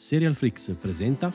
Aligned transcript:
Serial 0.00 0.34
Freaks 0.34 0.74
presenta 0.80 1.30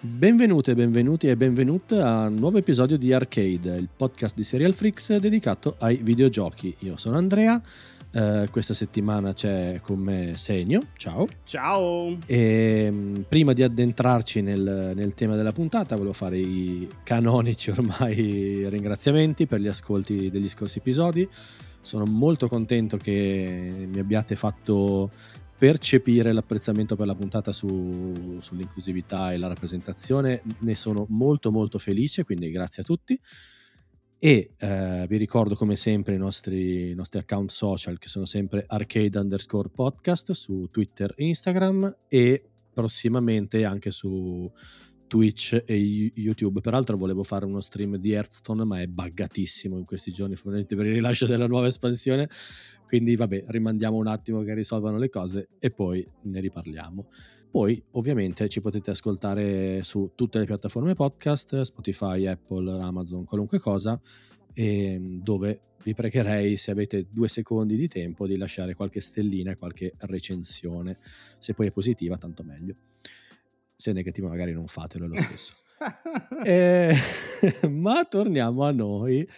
Benvenute, 0.00 0.74
benvenuti 0.74 1.28
e 1.28 1.36
benvenute 1.36 2.00
a 2.00 2.28
un 2.28 2.36
nuovo 2.36 2.56
episodio 2.56 2.96
di 2.96 3.12
Arcade, 3.12 3.76
il 3.76 3.88
podcast 3.94 4.34
di 4.34 4.42
Serial 4.42 4.72
Freaks 4.72 5.14
dedicato 5.18 5.76
ai 5.80 5.96
videogiochi. 5.96 6.74
Io 6.78 6.96
sono 6.96 7.18
Andrea 7.18 7.60
Uh, 8.16 8.48
questa 8.50 8.72
settimana 8.72 9.34
c'è 9.34 9.80
con 9.82 9.98
me 9.98 10.38
Segno, 10.38 10.80
ciao. 10.96 11.28
Ciao. 11.44 12.16
E 12.24 12.88
um, 12.90 13.26
prima 13.28 13.52
di 13.52 13.62
addentrarci 13.62 14.40
nel, 14.40 14.92
nel, 14.94 15.12
tema 15.12 15.36
della 15.36 15.52
puntata, 15.52 15.96
volevo 15.96 16.14
fare 16.14 16.38
i 16.38 16.88
canonici 17.02 17.68
ormai 17.76 18.66
ringraziamenti 18.70 19.46
per 19.46 19.60
gli 19.60 19.66
ascolti 19.66 20.30
degli 20.30 20.48
scorsi 20.48 20.78
episodi. 20.78 21.28
Sono 21.82 22.06
molto 22.06 22.48
contento 22.48 22.96
che 22.96 23.86
mi 23.86 23.98
abbiate 23.98 24.34
fatto 24.34 25.10
percepire 25.58 26.32
l'apprezzamento 26.32 26.96
per 26.96 27.06
la 27.06 27.14
puntata 27.14 27.52
su, 27.52 28.38
sull'inclusività 28.40 29.34
e 29.34 29.36
la 29.36 29.48
rappresentazione. 29.48 30.40
Ne 30.60 30.74
sono 30.74 31.04
molto 31.10 31.50
molto 31.50 31.78
felice, 31.78 32.24
quindi 32.24 32.50
grazie 32.50 32.80
a 32.80 32.86
tutti. 32.86 33.20
E 34.26 34.54
eh, 34.58 35.06
vi 35.08 35.18
ricordo 35.18 35.54
come 35.54 35.76
sempre 35.76 36.14
i 36.14 36.18
nostri, 36.18 36.90
i 36.90 36.94
nostri, 36.96 37.20
account 37.20 37.48
social 37.52 37.96
che 37.96 38.08
sono 38.08 38.24
sempre 38.24 38.64
arcade 38.66 39.16
underscore 39.20 39.68
podcast 39.68 40.32
su 40.32 40.66
Twitter 40.68 41.14
e 41.16 41.26
Instagram 41.26 41.96
e 42.08 42.42
prossimamente 42.74 43.64
anche 43.64 43.92
su 43.92 44.50
Twitch 45.06 45.62
e 45.64 45.76
YouTube. 45.76 46.60
Peraltro 46.60 46.96
volevo 46.96 47.22
fare 47.22 47.44
uno 47.44 47.60
stream 47.60 47.98
di 47.98 48.10
Hearthstone 48.10 48.64
ma 48.64 48.80
è 48.80 48.88
buggatissimo 48.88 49.78
in 49.78 49.84
questi 49.84 50.10
giorni, 50.10 50.34
probabilmente 50.34 50.74
per 50.74 50.86
il 50.86 50.94
rilascio 50.94 51.26
della 51.26 51.46
nuova 51.46 51.68
espansione. 51.68 52.28
Quindi 52.84 53.14
vabbè, 53.14 53.44
rimandiamo 53.46 53.96
un 53.96 54.08
attimo 54.08 54.42
che 54.42 54.54
risolvano 54.54 54.98
le 54.98 55.08
cose 55.08 55.50
e 55.60 55.70
poi 55.70 56.04
ne 56.22 56.40
riparliamo. 56.40 57.06
Poi 57.50 57.82
ovviamente 57.92 58.48
ci 58.48 58.60
potete 58.60 58.90
ascoltare 58.90 59.82
su 59.82 60.12
tutte 60.14 60.38
le 60.38 60.44
piattaforme 60.44 60.94
podcast, 60.94 61.62
Spotify, 61.62 62.26
Apple, 62.26 62.70
Amazon, 62.80 63.24
qualunque 63.24 63.58
cosa, 63.58 63.98
ehm, 64.52 65.22
dove 65.22 65.60
vi 65.82 65.94
pregherei 65.94 66.56
se 66.56 66.70
avete 66.72 67.06
due 67.08 67.28
secondi 67.28 67.76
di 67.76 67.88
tempo 67.88 68.26
di 68.26 68.36
lasciare 68.36 68.74
qualche 68.74 69.00
stellina 69.00 69.52
e 69.52 69.56
qualche 69.56 69.92
recensione. 69.98 70.98
Se 71.38 71.54
poi 71.54 71.68
è 71.68 71.70
positiva, 71.70 72.16
tanto 72.18 72.42
meglio. 72.42 72.74
Se 73.76 73.90
è 73.90 73.94
negativa 73.94 74.28
magari 74.28 74.52
non 74.52 74.66
fatelo, 74.66 75.06
lo 75.06 75.16
stesso. 75.16 75.54
eh, 76.44 76.94
ma 77.70 78.04
torniamo 78.04 78.64
a 78.64 78.72
noi 78.72 79.28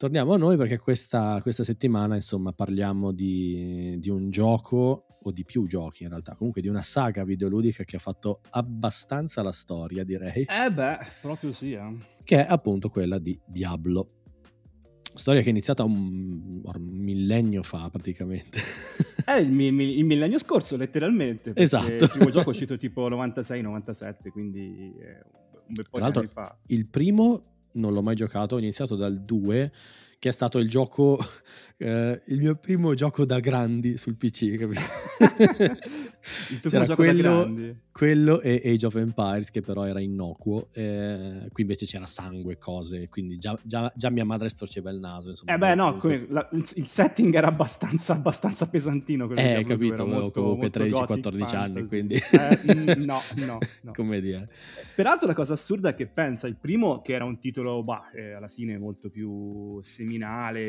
torniamo 0.00 0.32
a 0.32 0.38
noi 0.38 0.56
perché 0.56 0.78
questa, 0.78 1.40
questa 1.42 1.62
settimana 1.62 2.14
insomma 2.14 2.54
parliamo 2.54 3.12
di, 3.12 3.96
di, 3.98 4.08
un 4.08 4.30
gioco 4.30 5.04
o 5.22 5.30
di 5.30 5.44
più 5.44 5.66
giochi 5.66 6.04
in 6.04 6.08
realtà 6.08 6.34
comunque 6.36 6.62
di 6.62 6.68
una 6.68 6.80
saga 6.80 7.22
videoludica 7.22 7.84
che 7.84 7.96
ha 7.96 7.98
fatto 7.98 8.40
abbastanza 8.48 9.42
la 9.42 9.52
storia 9.52 10.02
direi. 10.02 10.46
Eh 10.48 10.72
beh 10.72 10.98
proprio 11.20 11.52
sì 11.52 11.72
eh. 11.72 11.98
che 12.24 12.46
è 12.46 12.46
appunto 12.48 12.88
quella 12.88 13.18
di 13.18 13.38
Diablo. 13.44 14.12
Storia 15.12 15.42
che 15.42 15.48
è 15.48 15.50
iniziata 15.50 15.84
un, 15.84 16.62
un 16.64 16.82
millennio 16.82 17.62
fa 17.62 17.90
praticamente. 17.90 18.58
È 19.22 19.34
il, 19.36 19.50
il, 19.50 20.04
millennio 20.06 20.38
scorso 20.38 20.78
letteralmente 20.78 21.52
esatto. 21.54 21.92
il 21.92 22.08
primo 22.10 22.30
gioco 22.30 22.46
è 22.46 22.52
uscito 22.52 22.78
tipo 22.78 23.06
96-97 23.10 24.30
quindi 24.30 24.94
un 24.96 25.74
bel 25.74 25.86
po' 25.90 25.98
Tra 25.98 26.10
di 26.10 26.18
anni 26.20 26.28
fa. 26.28 26.56
il 26.68 26.86
primo 26.86 27.50
non 27.72 27.92
l'ho 27.92 28.02
mai 28.02 28.14
giocato, 28.14 28.54
ho 28.54 28.58
iniziato 28.58 28.96
dal 28.96 29.20
2 29.20 29.72
che 30.18 30.28
è 30.28 30.32
stato 30.32 30.58
il 30.58 30.68
gioco, 30.68 31.18
eh, 31.82 32.20
il 32.26 32.38
mio 32.38 32.56
primo 32.56 32.92
gioco 32.92 33.24
da 33.24 33.40
grandi 33.40 33.96
sul 33.96 34.16
PC, 34.16 34.56
capito? 34.58 34.80
il 36.50 36.60
tuo 36.60 36.68
primo 36.68 36.84
gioco 36.84 37.02
quello, 37.02 37.22
da 37.22 37.42
grandi? 37.42 37.76
Quello 37.90 38.40
e 38.42 38.60
Age 38.64 38.86
of 38.86 38.94
Empires, 38.96 39.50
che 39.50 39.62
però 39.62 39.86
era 39.86 39.98
innocuo, 40.00 40.68
eh, 40.72 41.48
qui 41.50 41.62
invece 41.62 41.86
c'era 41.86 42.04
sangue, 42.04 42.58
cose, 42.58 43.08
quindi 43.08 43.38
già, 43.38 43.58
già, 43.62 43.90
già, 43.96 44.10
mia 44.10 44.24
madre 44.24 44.50
storceva 44.50 44.90
il 44.90 44.98
naso. 44.98 45.30
Insomma, 45.30 45.54
eh 45.54 45.58
beh 45.58 45.74
no, 45.74 45.96
come, 45.96 46.26
la, 46.28 46.46
il 46.52 46.86
setting 46.86 47.34
era 47.34 47.48
abbastanza, 47.48 48.12
abbastanza 48.12 48.68
pesantino. 48.68 49.30
Eh, 49.30 49.64
capito, 49.66 50.02
avevo 50.02 50.30
comunque 50.30 50.68
13-14 50.68 51.56
anni, 51.56 51.86
quindi... 51.86 52.14
Eh, 52.14 52.94
no, 52.96 53.20
no, 53.36 53.58
no. 53.82 53.92
come 53.94 54.20
dire. 54.20 54.50
Peraltro 54.94 55.26
la 55.26 55.34
cosa 55.34 55.54
assurda 55.54 55.90
è 55.90 55.94
che 55.94 56.06
pensa, 56.06 56.46
il 56.46 56.56
primo 56.56 57.00
che 57.00 57.14
era 57.14 57.24
un 57.24 57.38
titolo, 57.38 57.82
bah, 57.82 58.10
eh, 58.14 58.32
alla 58.32 58.48
fine 58.48 58.76
molto 58.76 59.08
più 59.08 59.80
semi 59.82 60.10
criminale 60.10 60.68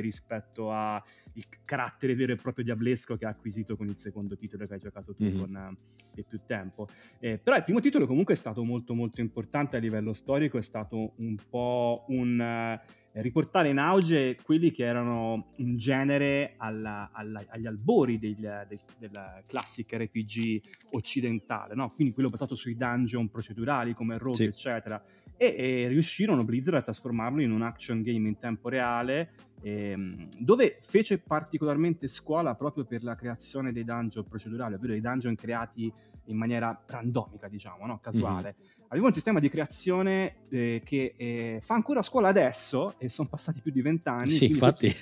al 1.36 1.44
carattere 1.64 2.16
vero 2.16 2.34
e 2.34 2.36
proprio 2.36 2.64
diablesco 2.66 3.16
che 3.18 3.26
ha 3.26 3.30
acquisito 3.30 3.76
con 3.76 3.88
il 3.88 3.98
secondo 3.98 4.36
titolo 4.36 4.66
che 4.66 4.74
hai 4.74 4.80
giocato 4.80 5.14
tu 5.14 5.24
mm-hmm. 5.24 5.40
con 5.40 5.78
uh, 6.16 6.24
più 6.28 6.42
tempo. 6.46 6.88
Eh, 7.20 7.38
però 7.38 7.56
il 7.56 7.64
primo 7.64 7.80
titolo 7.80 8.06
comunque 8.06 8.34
è 8.34 8.38
stato 8.38 8.64
molto 8.64 8.94
molto 8.94 9.22
importante 9.22 9.78
a 9.78 9.80
livello 9.80 10.14
storico, 10.14 10.58
è 10.58 10.64
stato 10.64 11.14
un 11.18 11.36
po' 11.50 12.06
un... 12.10 12.80
Uh, 12.80 13.00
riportare 13.14 13.70
in 13.70 13.78
auge 13.78 14.38
quelli 14.42 14.72
che 14.72 14.86
erano 14.86 15.52
un 15.58 15.76
genere 15.76 16.54
alla, 16.58 17.10
alla, 17.12 17.44
agli 17.50 17.66
albori 17.66 18.18
del, 18.18 18.66
del, 18.68 18.80
del, 18.98 19.44
classic 19.48 19.92
RPG 19.94 20.62
occidentale, 20.92 21.76
no? 21.76 21.90
quindi 21.90 22.14
quello 22.14 22.30
basato 22.30 22.56
sui 22.56 22.78
dungeon 22.78 23.30
procedurali 23.30 23.94
come 23.94 24.18
Rogue, 24.18 24.36
sì. 24.36 24.44
eccetera, 24.46 25.04
e, 25.42 25.56
e, 25.58 25.88
riuscirono 25.88 26.44
Blizzard 26.44 26.78
a 26.78 26.82
trasformarlo 26.84 27.42
in 27.42 27.50
un 27.50 27.64
action 27.64 28.04
game 28.04 28.28
in 28.28 28.38
tempo 28.38 28.70
reale 28.70 29.32
ehm, 29.64 30.28
dove 30.38 30.78
fece 30.82 31.18
particolarmente 31.18 32.08
scuola 32.08 32.54
proprio 32.54 32.86
per 32.86 33.04
la 33.04 33.16
creazione 33.16 33.72
dei 33.72 33.84
dungeon 33.84 34.28
procedurali, 34.28 34.76
ovvero 34.76 34.92
dei 34.92 35.02
dungeon 35.02 35.34
creati 35.34 35.92
in 36.26 36.38
maniera 36.38 36.80
randomica, 36.86 37.48
diciamo, 37.48 37.88
no? 37.88 38.00
casuale. 38.00 38.56
Mm-hmm. 38.56 38.84
Aveva 38.90 39.08
un 39.08 39.14
sistema 39.14 39.40
di 39.40 39.50
creazione 39.50 40.46
eh, 40.52 40.82
che 40.86 41.16
eh, 41.18 41.60
fa 41.64 41.74
ancora 41.74 42.04
scuola 42.04 42.28
adesso, 42.28 43.00
e 43.00 43.10
sono 43.10 43.28
passati 43.28 43.62
più 43.62 43.72
di 43.72 43.82
vent'anni. 43.82 44.30
Sì, 44.30 44.46
infatti. 44.46 44.94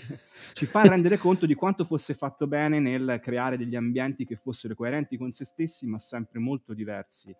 Ci 0.54 0.66
fa 0.66 0.84
rendere 0.84 1.18
conto 1.18 1.46
di 1.46 1.54
quanto 1.54 1.84
fosse 1.84 2.14
fatto 2.14 2.48
bene 2.48 2.80
nel 2.80 3.20
creare 3.22 3.58
degli 3.58 3.76
ambienti 3.76 4.26
che 4.26 4.38
fossero 4.38 4.74
coerenti 4.74 5.18
con 5.18 5.32
se 5.32 5.44
stessi, 5.44 5.86
ma 5.86 6.00
sempre 6.00 6.40
molto 6.40 6.74
diversi 6.74 7.36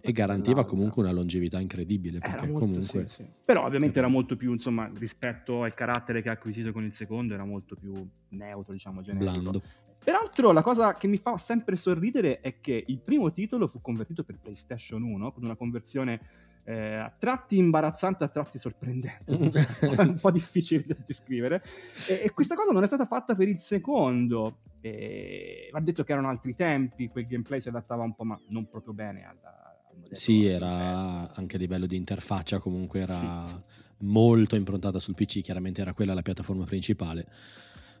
e 0.00 0.12
garantiva 0.12 0.64
comunque 0.64 1.02
una 1.02 1.12
longevità 1.12 1.60
incredibile. 1.60 2.18
Perché 2.18 2.46
molto, 2.46 2.58
comunque... 2.58 3.08
Sì, 3.08 3.22
sì. 3.22 3.26
Però 3.44 3.64
ovviamente 3.64 3.98
era 3.98 4.08
molto 4.08 4.36
più, 4.36 4.52
insomma, 4.52 4.90
rispetto 4.94 5.62
al 5.62 5.74
carattere 5.74 6.20
che 6.20 6.28
ha 6.28 6.32
acquisito 6.32 6.72
con 6.72 6.84
il 6.84 6.92
secondo, 6.92 7.34
era 7.34 7.44
molto 7.44 7.76
più 7.76 7.94
neutro, 8.30 8.72
diciamo, 8.72 9.02
generico. 9.02 9.40
Blando. 9.40 9.62
Peraltro 10.02 10.52
la 10.52 10.62
cosa 10.62 10.94
che 10.94 11.06
mi 11.06 11.18
fa 11.18 11.36
sempre 11.36 11.76
sorridere 11.76 12.40
è 12.40 12.60
che 12.60 12.82
il 12.86 12.98
primo 12.98 13.30
titolo 13.30 13.66
fu 13.66 13.80
convertito 13.80 14.24
per 14.24 14.38
PlayStation 14.38 15.02
1 15.02 15.32
con 15.32 15.44
una 15.44 15.56
conversione 15.56 16.20
eh, 16.64 16.94
a 16.94 17.14
tratti 17.16 17.58
imbarazzante, 17.58 18.24
a 18.24 18.28
tratti 18.28 18.58
sorprendente, 18.58 19.24
un 19.98 20.18
po' 20.20 20.30
difficile 20.30 20.84
da 20.86 20.96
descrivere. 21.04 21.62
E, 22.08 22.22
e, 22.24 22.30
questa 22.32 22.54
cosa 22.54 22.72
non 22.72 22.82
è 22.82 22.86
stata 22.86 23.06
fatta 23.06 23.34
per 23.34 23.48
il 23.48 23.58
secondo. 23.58 24.60
E, 24.80 25.68
va 25.72 25.80
detto 25.80 26.04
che 26.04 26.12
erano 26.12 26.28
altri 26.28 26.54
tempi, 26.54 27.08
quel 27.08 27.26
gameplay 27.26 27.60
si 27.60 27.68
adattava 27.68 28.02
un 28.02 28.14
po', 28.14 28.24
ma 28.24 28.40
non 28.48 28.68
proprio 28.68 28.92
bene 28.92 29.26
alla, 29.26 29.67
sì, 30.10 30.46
era 30.46 31.32
anche 31.34 31.56
a 31.56 31.58
livello 31.58 31.86
di 31.86 31.96
interfaccia, 31.96 32.58
comunque 32.58 33.00
era 33.00 33.12
sì, 33.12 33.26
sì, 33.44 33.54
sì. 33.68 33.80
molto 33.98 34.56
improntata 34.56 34.98
sul 34.98 35.14
PC, 35.14 35.40
chiaramente 35.40 35.80
era 35.80 35.92
quella 35.92 36.14
la 36.14 36.22
piattaforma 36.22 36.64
principale. 36.64 37.26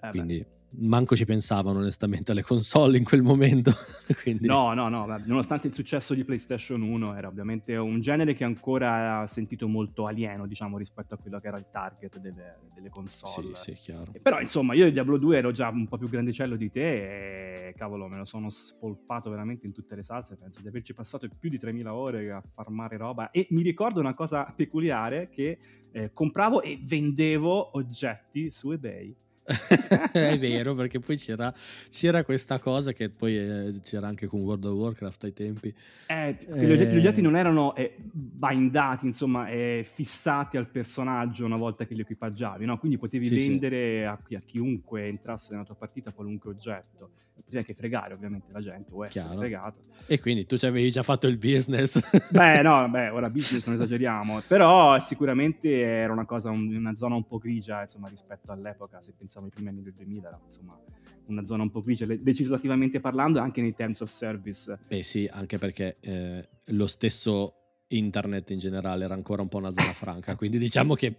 Eh 0.00 0.10
quindi 0.10 0.38
beh 0.38 0.57
manco 0.70 1.16
ci 1.16 1.24
pensavano 1.24 1.78
onestamente 1.78 2.32
alle 2.32 2.42
console 2.42 2.98
in 2.98 3.04
quel 3.04 3.22
momento. 3.22 3.72
Quindi... 4.22 4.46
No, 4.46 4.74
no, 4.74 4.88
no, 4.88 5.06
nonostante 5.24 5.66
il 5.66 5.74
successo 5.74 6.14
di 6.14 6.24
PlayStation 6.24 6.82
1 6.82 7.16
era 7.16 7.28
ovviamente 7.28 7.76
un 7.76 8.00
genere 8.00 8.34
che 8.34 8.44
ancora 8.44 9.20
ha 9.20 9.26
sentito 9.26 9.68
molto 9.68 10.06
alieno, 10.06 10.46
diciamo, 10.46 10.78
rispetto 10.78 11.14
a 11.14 11.18
quello 11.18 11.40
che 11.40 11.48
era 11.48 11.58
il 11.58 11.66
target 11.70 12.18
delle, 12.18 12.58
delle 12.74 12.90
console. 12.90 13.54
Sì, 13.56 13.72
sì, 13.72 13.72
chiaro. 13.74 14.12
Però 14.20 14.40
insomma, 14.40 14.74
io 14.74 14.84
di 14.84 14.92
Diablo 14.92 15.16
2 15.16 15.36
ero 15.36 15.50
già 15.50 15.68
un 15.68 15.88
po' 15.88 15.98
più 15.98 16.08
grandicello 16.08 16.56
di 16.56 16.70
te 16.70 17.68
e 17.68 17.74
cavolo, 17.74 18.08
me 18.08 18.18
lo 18.18 18.24
sono 18.24 18.50
spolpato 18.50 19.30
veramente 19.30 19.66
in 19.66 19.72
tutte 19.72 19.94
le 19.94 20.02
salse, 20.02 20.36
penso 20.36 20.60
di 20.60 20.68
averci 20.68 20.94
passato 20.94 21.28
più 21.28 21.48
di 21.48 21.58
3000 21.58 21.94
ore 21.94 22.30
a 22.30 22.42
farmare 22.52 22.96
roba 22.96 23.30
e 23.30 23.46
mi 23.50 23.62
ricordo 23.62 24.00
una 24.00 24.14
cosa 24.14 24.44
peculiare 24.44 25.28
che 25.28 25.58
eh, 25.92 26.12
compravo 26.12 26.62
e 26.62 26.80
vendevo 26.82 27.76
oggetti 27.76 28.50
su 28.50 28.72
eBay 28.72 29.14
è 30.12 30.38
vero, 30.38 30.74
perché 30.74 30.98
poi 30.98 31.16
c'era, 31.16 31.52
c'era, 31.90 32.22
questa 32.22 32.58
cosa 32.58 32.92
che 32.92 33.08
poi 33.08 33.38
eh, 33.38 33.80
c'era 33.82 34.06
anche 34.06 34.26
con 34.26 34.40
World 34.40 34.64
of 34.64 34.74
Warcraft 34.74 35.24
ai 35.24 35.32
tempi. 35.32 35.74
Eh, 36.06 36.28
eh... 36.28 36.66
Gli, 36.66 36.70
oggetti, 36.70 36.92
gli, 36.92 36.98
oggetti, 36.98 37.20
non 37.22 37.36
erano 37.36 37.74
eh, 37.74 37.94
bindati, 37.98 39.06
insomma, 39.06 39.48
eh, 39.48 39.86
fissati 39.90 40.56
al 40.56 40.68
personaggio 40.68 41.46
una 41.46 41.56
volta 41.56 41.86
che 41.86 41.94
li 41.94 42.02
equipaggiavi, 42.02 42.66
no? 42.66 42.78
quindi 42.78 42.98
potevi 42.98 43.26
sì, 43.26 43.36
vendere 43.36 44.18
sì. 44.26 44.34
A, 44.34 44.38
a, 44.38 44.42
chiunque 44.44 45.06
entrasse 45.06 45.52
nella 45.52 45.64
tua 45.64 45.76
partita 45.76 46.12
qualunque 46.12 46.50
oggetto. 46.50 47.10
Potevi 47.42 47.58
anche 47.58 47.74
fregare 47.74 48.14
ovviamente 48.14 48.52
la 48.52 48.60
gente 48.60 48.90
o 48.92 49.04
essere 49.04 49.24
Chiaro. 49.24 49.40
fregato. 49.40 49.80
E 50.06 50.18
quindi 50.18 50.46
tu 50.46 50.56
ci 50.56 50.66
avevi 50.66 50.90
già 50.90 51.02
fatto 51.02 51.26
il 51.26 51.38
business. 51.38 52.00
beh, 52.30 52.62
no, 52.62 52.88
beh, 52.88 53.10
ora 53.10 53.30
business 53.30 53.66
non 53.66 53.76
esageriamo, 53.80 54.42
però 54.46 54.98
sicuramente 54.98 55.80
era 55.80 56.12
una 56.12 56.26
cosa, 56.26 56.50
una 56.50 56.94
zona 56.94 57.14
un 57.14 57.26
po' 57.26 57.38
grigia, 57.38 57.82
insomma, 57.82 58.08
rispetto 58.08 58.52
all'epoca, 58.52 59.00
se 59.00 59.12
pensiamo 59.16 59.46
ai 59.46 59.52
primi 59.52 59.68
anni 59.68 59.82
del 59.82 59.94
2000, 59.94 60.28
era, 60.28 60.40
insomma, 60.44 60.78
una 61.26 61.44
zona 61.44 61.62
un 61.62 61.70
po' 61.70 61.82
grigia, 61.82 62.06
legislativamente 62.06 63.00
parlando, 63.00 63.38
anche 63.40 63.60
nei 63.60 63.74
terms 63.74 64.00
of 64.00 64.10
service. 64.10 64.78
Beh 64.88 65.02
sì, 65.02 65.28
anche 65.30 65.58
perché 65.58 65.96
eh, 66.00 66.48
lo 66.66 66.86
stesso 66.86 67.54
internet 67.88 68.50
in 68.50 68.58
generale 68.58 69.04
era 69.04 69.14
ancora 69.14 69.42
un 69.42 69.48
po' 69.48 69.58
una 69.58 69.72
zona 69.72 69.92
franca, 69.92 70.36
quindi 70.36 70.58
diciamo 70.58 70.94
che, 70.94 71.14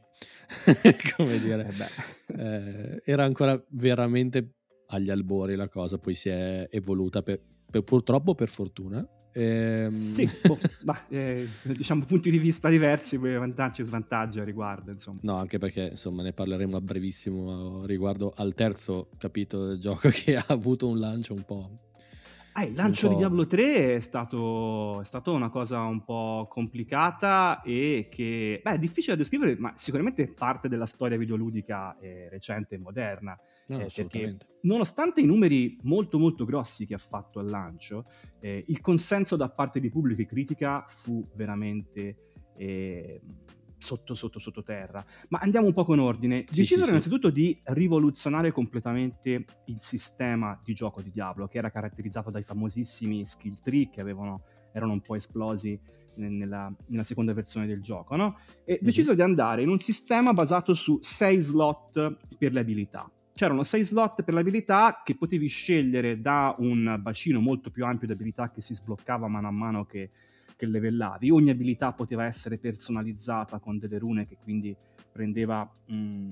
come 1.15 1.39
dire, 1.39 1.67
eh 1.67 2.37
eh, 2.37 3.01
era 3.05 3.23
ancora 3.23 3.61
veramente 3.69 4.58
agli 4.89 5.09
albori 5.09 5.55
la 5.55 5.67
cosa, 5.67 5.97
poi 5.97 6.15
si 6.15 6.29
è 6.29 6.67
evoluta 6.71 7.21
per, 7.21 7.39
per, 7.69 7.83
purtroppo 7.83 8.35
per 8.35 8.49
fortuna. 8.49 9.05
Ehm... 9.33 9.91
Sì, 9.91 10.29
boh, 10.45 10.57
ma, 10.85 11.07
eh, 11.07 11.47
diciamo 11.63 12.05
punti 12.05 12.31
di 12.31 12.37
vista 12.37 12.69
diversi, 12.69 13.17
vantaggi 13.17 13.81
e 13.81 13.83
svantaggi 13.83 14.39
a 14.39 14.43
riguardo. 14.43 14.91
Insomma. 14.91 15.19
No, 15.23 15.35
anche 15.35 15.57
perché 15.57 15.89
insomma 15.91 16.23
ne 16.23 16.33
parleremo 16.33 16.77
a 16.77 16.81
brevissimo 16.81 17.85
riguardo 17.85 18.31
al 18.35 18.53
terzo 18.53 19.09
capitolo 19.17 19.67
del 19.67 19.79
gioco 19.79 20.09
che 20.13 20.35
ha 20.35 20.45
avuto 20.47 20.87
un 20.87 20.99
lancio 20.99 21.33
un 21.33 21.43
po' 21.43 21.88
Eh, 22.61 22.65
il 22.65 22.75
lancio 22.75 23.07
di 23.07 23.15
Diablo 23.15 23.47
3 23.47 23.95
è 23.95 23.99
stato, 23.99 25.01
è 25.01 25.05
stato, 25.05 25.33
una 25.33 25.49
cosa 25.49 25.81
un 25.81 26.03
po' 26.03 26.47
complicata 26.49 27.61
e 27.61 28.07
che 28.11 28.59
beh, 28.63 28.73
è 28.73 28.77
difficile 28.77 29.15
da 29.15 29.21
descrivere, 29.21 29.55
ma 29.57 29.73
sicuramente 29.75 30.27
parte 30.27 30.67
della 30.67 30.85
storia 30.85 31.17
videoludica 31.17 31.97
recente 32.29 32.75
e 32.75 32.77
moderna. 32.79 33.37
No, 33.67 33.79
eh, 33.79 33.91
perché 33.93 34.37
nonostante 34.61 35.21
i 35.21 35.25
numeri 35.25 35.77
molto 35.83 36.17
molto 36.17 36.45
grossi 36.45 36.85
che 36.85 36.95
ha 36.95 36.99
fatto 36.99 37.39
al 37.39 37.47
lancio, 37.47 38.05
eh, 38.39 38.63
il 38.67 38.81
consenso 38.81 39.35
da 39.35 39.49
parte 39.49 39.79
di 39.79 39.89
pubblico 39.89 40.21
e 40.21 40.25
critica 40.25 40.83
fu 40.87 41.27
veramente 41.35 42.15
eh, 42.57 43.21
sotto 43.79 44.13
sotto 44.13 44.39
sottoterra. 44.39 45.03
Ma 45.29 45.39
andiamo 45.39 45.67
un 45.67 45.73
po' 45.73 45.83
con 45.83 45.99
ordine. 45.99 46.43
Sì, 46.45 46.61
Decisero 46.61 46.83
sì, 46.83 46.89
innanzitutto 46.91 47.29
sì. 47.29 47.33
di 47.33 47.59
rivoluzionare 47.63 48.51
completamente 48.51 49.45
il 49.65 49.79
sistema 49.79 50.59
di 50.63 50.73
gioco 50.73 51.01
di 51.01 51.09
Diablo, 51.09 51.47
che 51.47 51.57
era 51.57 51.71
caratterizzato 51.71 52.29
dai 52.29 52.43
famosissimi 52.43 53.25
skill 53.25 53.55
tree 53.61 53.89
che 53.89 54.01
avevano, 54.01 54.43
erano 54.71 54.93
un 54.93 55.01
po' 55.01 55.15
esplosi 55.15 55.79
nella, 56.15 56.71
nella 56.87 57.03
seconda 57.03 57.33
versione 57.33 57.65
del 57.65 57.81
gioco, 57.81 58.15
no? 58.15 58.37
E 58.65 58.73
mm-hmm. 58.73 58.83
decisero 58.83 59.15
di 59.15 59.21
andare 59.21 59.61
in 59.61 59.69
un 59.69 59.79
sistema 59.79 60.33
basato 60.33 60.73
su 60.73 60.99
6 61.01 61.37
slot 61.37 62.17
per 62.37 62.51
le 62.51 62.59
abilità. 62.59 63.09
C'erano 63.33 63.63
6 63.63 63.83
slot 63.85 64.23
per 64.23 64.33
le 64.33 64.41
abilità 64.41 65.01
che 65.03 65.15
potevi 65.15 65.47
scegliere 65.47 66.19
da 66.19 66.53
un 66.59 66.97
bacino 66.99 67.39
molto 67.39 67.71
più 67.71 67.85
ampio 67.85 68.05
di 68.05 68.13
abilità 68.13 68.51
che 68.51 68.61
si 68.61 68.75
sbloccava 68.75 69.29
mano 69.29 69.47
a 69.47 69.51
mano 69.51 69.85
che 69.85 70.11
che 70.59 70.65
levellavi. 70.65 71.29
Ogni 71.29 71.51
abilità 71.51 71.93
poteva 71.93 72.25
essere 72.25 72.57
personalizzata 72.57 73.59
con 73.59 73.79
delle 73.79 73.97
rune 73.97 74.27
che 74.27 74.35
quindi 74.43 74.75
prendeva 75.09 75.67
mh, 75.85 75.95
mm, 75.95 76.29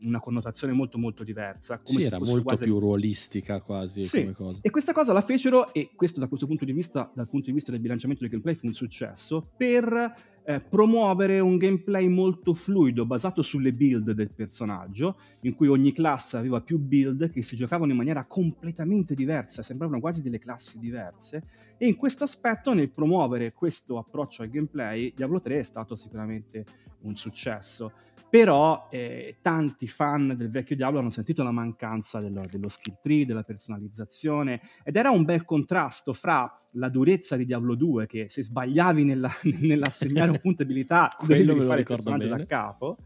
una 0.00 0.18
connotazione 0.18 0.72
molto 0.72 0.98
molto 0.98 1.22
diversa. 1.22 1.80
Come 1.80 2.00
sì, 2.00 2.06
era 2.06 2.18
molto 2.18 2.42
quasi... 2.42 2.64
più 2.64 2.80
ruolistica 2.80 3.60
quasi 3.60 4.02
sì. 4.02 4.34
E 4.62 4.70
questa 4.70 4.92
cosa 4.92 5.12
la 5.12 5.20
fecero, 5.20 5.72
e 5.72 5.90
questo 5.94 6.18
da 6.18 6.26
questo 6.26 6.48
punto 6.48 6.64
di 6.64 6.72
vista, 6.72 7.08
dal 7.14 7.28
punto 7.28 7.46
di 7.46 7.52
vista 7.52 7.70
del 7.70 7.80
bilanciamento 7.80 8.22
del 8.22 8.32
gameplay 8.32 8.56
fu 8.56 8.66
un 8.66 8.74
successo, 8.74 9.48
per 9.56 10.37
eh, 10.48 10.60
promuovere 10.60 11.40
un 11.40 11.58
gameplay 11.58 12.08
molto 12.08 12.54
fluido, 12.54 13.04
basato 13.04 13.42
sulle 13.42 13.70
build 13.70 14.12
del 14.12 14.30
personaggio, 14.30 15.18
in 15.42 15.54
cui 15.54 15.68
ogni 15.68 15.92
classe 15.92 16.38
aveva 16.38 16.62
più 16.62 16.78
build 16.78 17.30
che 17.30 17.42
si 17.42 17.54
giocavano 17.54 17.90
in 17.90 17.98
maniera 17.98 18.24
completamente 18.24 19.14
diversa, 19.14 19.62
sembravano 19.62 20.00
quasi 20.00 20.22
delle 20.22 20.38
classi 20.38 20.78
diverse, 20.78 21.42
e 21.76 21.86
in 21.86 21.96
questo 21.96 22.24
aspetto, 22.24 22.72
nel 22.72 22.88
promuovere 22.88 23.52
questo 23.52 23.98
approccio 23.98 24.40
al 24.40 24.48
gameplay, 24.48 25.12
Diablo 25.14 25.42
3 25.42 25.58
è 25.58 25.62
stato 25.62 25.96
sicuramente 25.96 26.64
un 27.00 27.14
successo 27.14 27.92
però 28.30 28.88
eh, 28.90 29.38
tanti 29.40 29.86
fan 29.86 30.34
del 30.36 30.50
vecchio 30.50 30.76
Diablo 30.76 30.98
hanno 30.98 31.10
sentito 31.10 31.42
la 31.42 31.50
mancanza 31.50 32.20
dello, 32.20 32.44
dello, 32.50 32.68
skill 32.68 32.98
tree, 33.00 33.26
della 33.26 33.42
personalizzazione 33.42 34.60
ed 34.84 34.96
era 34.96 35.10
un 35.10 35.24
bel 35.24 35.44
contrasto 35.44 36.12
fra 36.12 36.52
la 36.72 36.88
durezza 36.88 37.36
di 37.36 37.44
Diablo 37.44 37.74
2 37.74 38.06
che 38.06 38.28
se 38.28 38.42
sbagliavi 38.42 39.04
nella, 39.04 39.30
nell'assegnare 39.60 40.30
un 40.30 40.38
punto 40.40 40.62
abilità 40.62 41.08
dovevi 41.26 41.66
fare 41.66 41.80
il 41.80 41.86
personaggio 41.86 42.28
bene. 42.28 42.36
da 42.36 42.46
capo 42.46 42.98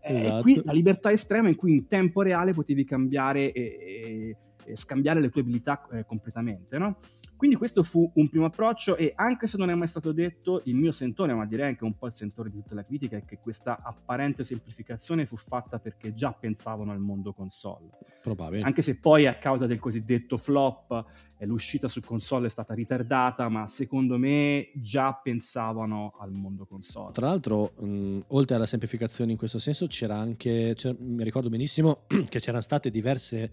esatto. 0.00 0.38
e 0.38 0.42
qui 0.42 0.62
la 0.64 0.72
libertà 0.72 1.10
estrema 1.10 1.48
in 1.48 1.56
cui 1.56 1.72
in 1.72 1.86
tempo 1.86 2.22
reale 2.22 2.52
potevi 2.52 2.84
cambiare 2.84 3.52
e, 3.52 3.62
e, 3.62 4.36
e 4.64 4.76
scambiare 4.76 5.20
le 5.20 5.30
tue 5.30 5.42
abilità 5.42 5.86
eh, 5.92 6.04
completamente 6.04 6.78
no? 6.78 6.96
Quindi 7.36 7.56
questo 7.56 7.82
fu 7.82 8.10
un 8.14 8.28
primo 8.28 8.46
approccio 8.46 8.96
e 8.96 9.12
anche 9.16 9.48
se 9.48 9.58
non 9.58 9.68
è 9.68 9.74
mai 9.74 9.88
stato 9.88 10.12
detto, 10.12 10.62
il 10.64 10.76
mio 10.76 10.92
sentore, 10.92 11.34
ma 11.34 11.44
direi 11.44 11.68
anche 11.68 11.84
un 11.84 11.94
po' 11.96 12.06
il 12.06 12.14
sentore 12.14 12.48
di 12.48 12.56
tutta 12.56 12.74
la 12.74 12.84
critica, 12.84 13.16
è 13.16 13.24
che 13.24 13.38
questa 13.38 13.82
apparente 13.82 14.44
semplificazione 14.44 15.26
fu 15.26 15.36
fatta 15.36 15.78
perché 15.78 16.14
già 16.14 16.32
pensavano 16.32 16.92
al 16.92 17.00
mondo 17.00 17.32
console. 17.32 17.90
Probabile. 18.22 18.62
Anche 18.62 18.82
se 18.82 18.98
poi 18.98 19.26
a 19.26 19.36
causa 19.36 19.66
del 19.66 19.80
cosiddetto 19.80 20.36
flop 20.36 21.04
eh, 21.36 21.44
l'uscita 21.44 21.88
su 21.88 22.00
console 22.00 22.46
è 22.46 22.50
stata 22.50 22.72
ritardata, 22.72 23.48
ma 23.48 23.66
secondo 23.66 24.16
me 24.16 24.70
già 24.76 25.12
pensavano 25.12 26.14
al 26.20 26.30
mondo 26.30 26.64
console. 26.64 27.12
Tra 27.12 27.26
l'altro, 27.26 27.72
mh, 27.78 28.20
oltre 28.28 28.56
alla 28.56 28.66
semplificazione 28.66 29.32
in 29.32 29.36
questo 29.36 29.58
senso, 29.58 29.86
c'era 29.86 30.16
anche, 30.16 30.72
c'era, 30.76 30.96
mi 30.98 31.24
ricordo 31.24 31.50
benissimo 31.50 32.04
che 32.28 32.38
c'erano 32.38 32.62
state 32.62 32.90
diverse 32.90 33.52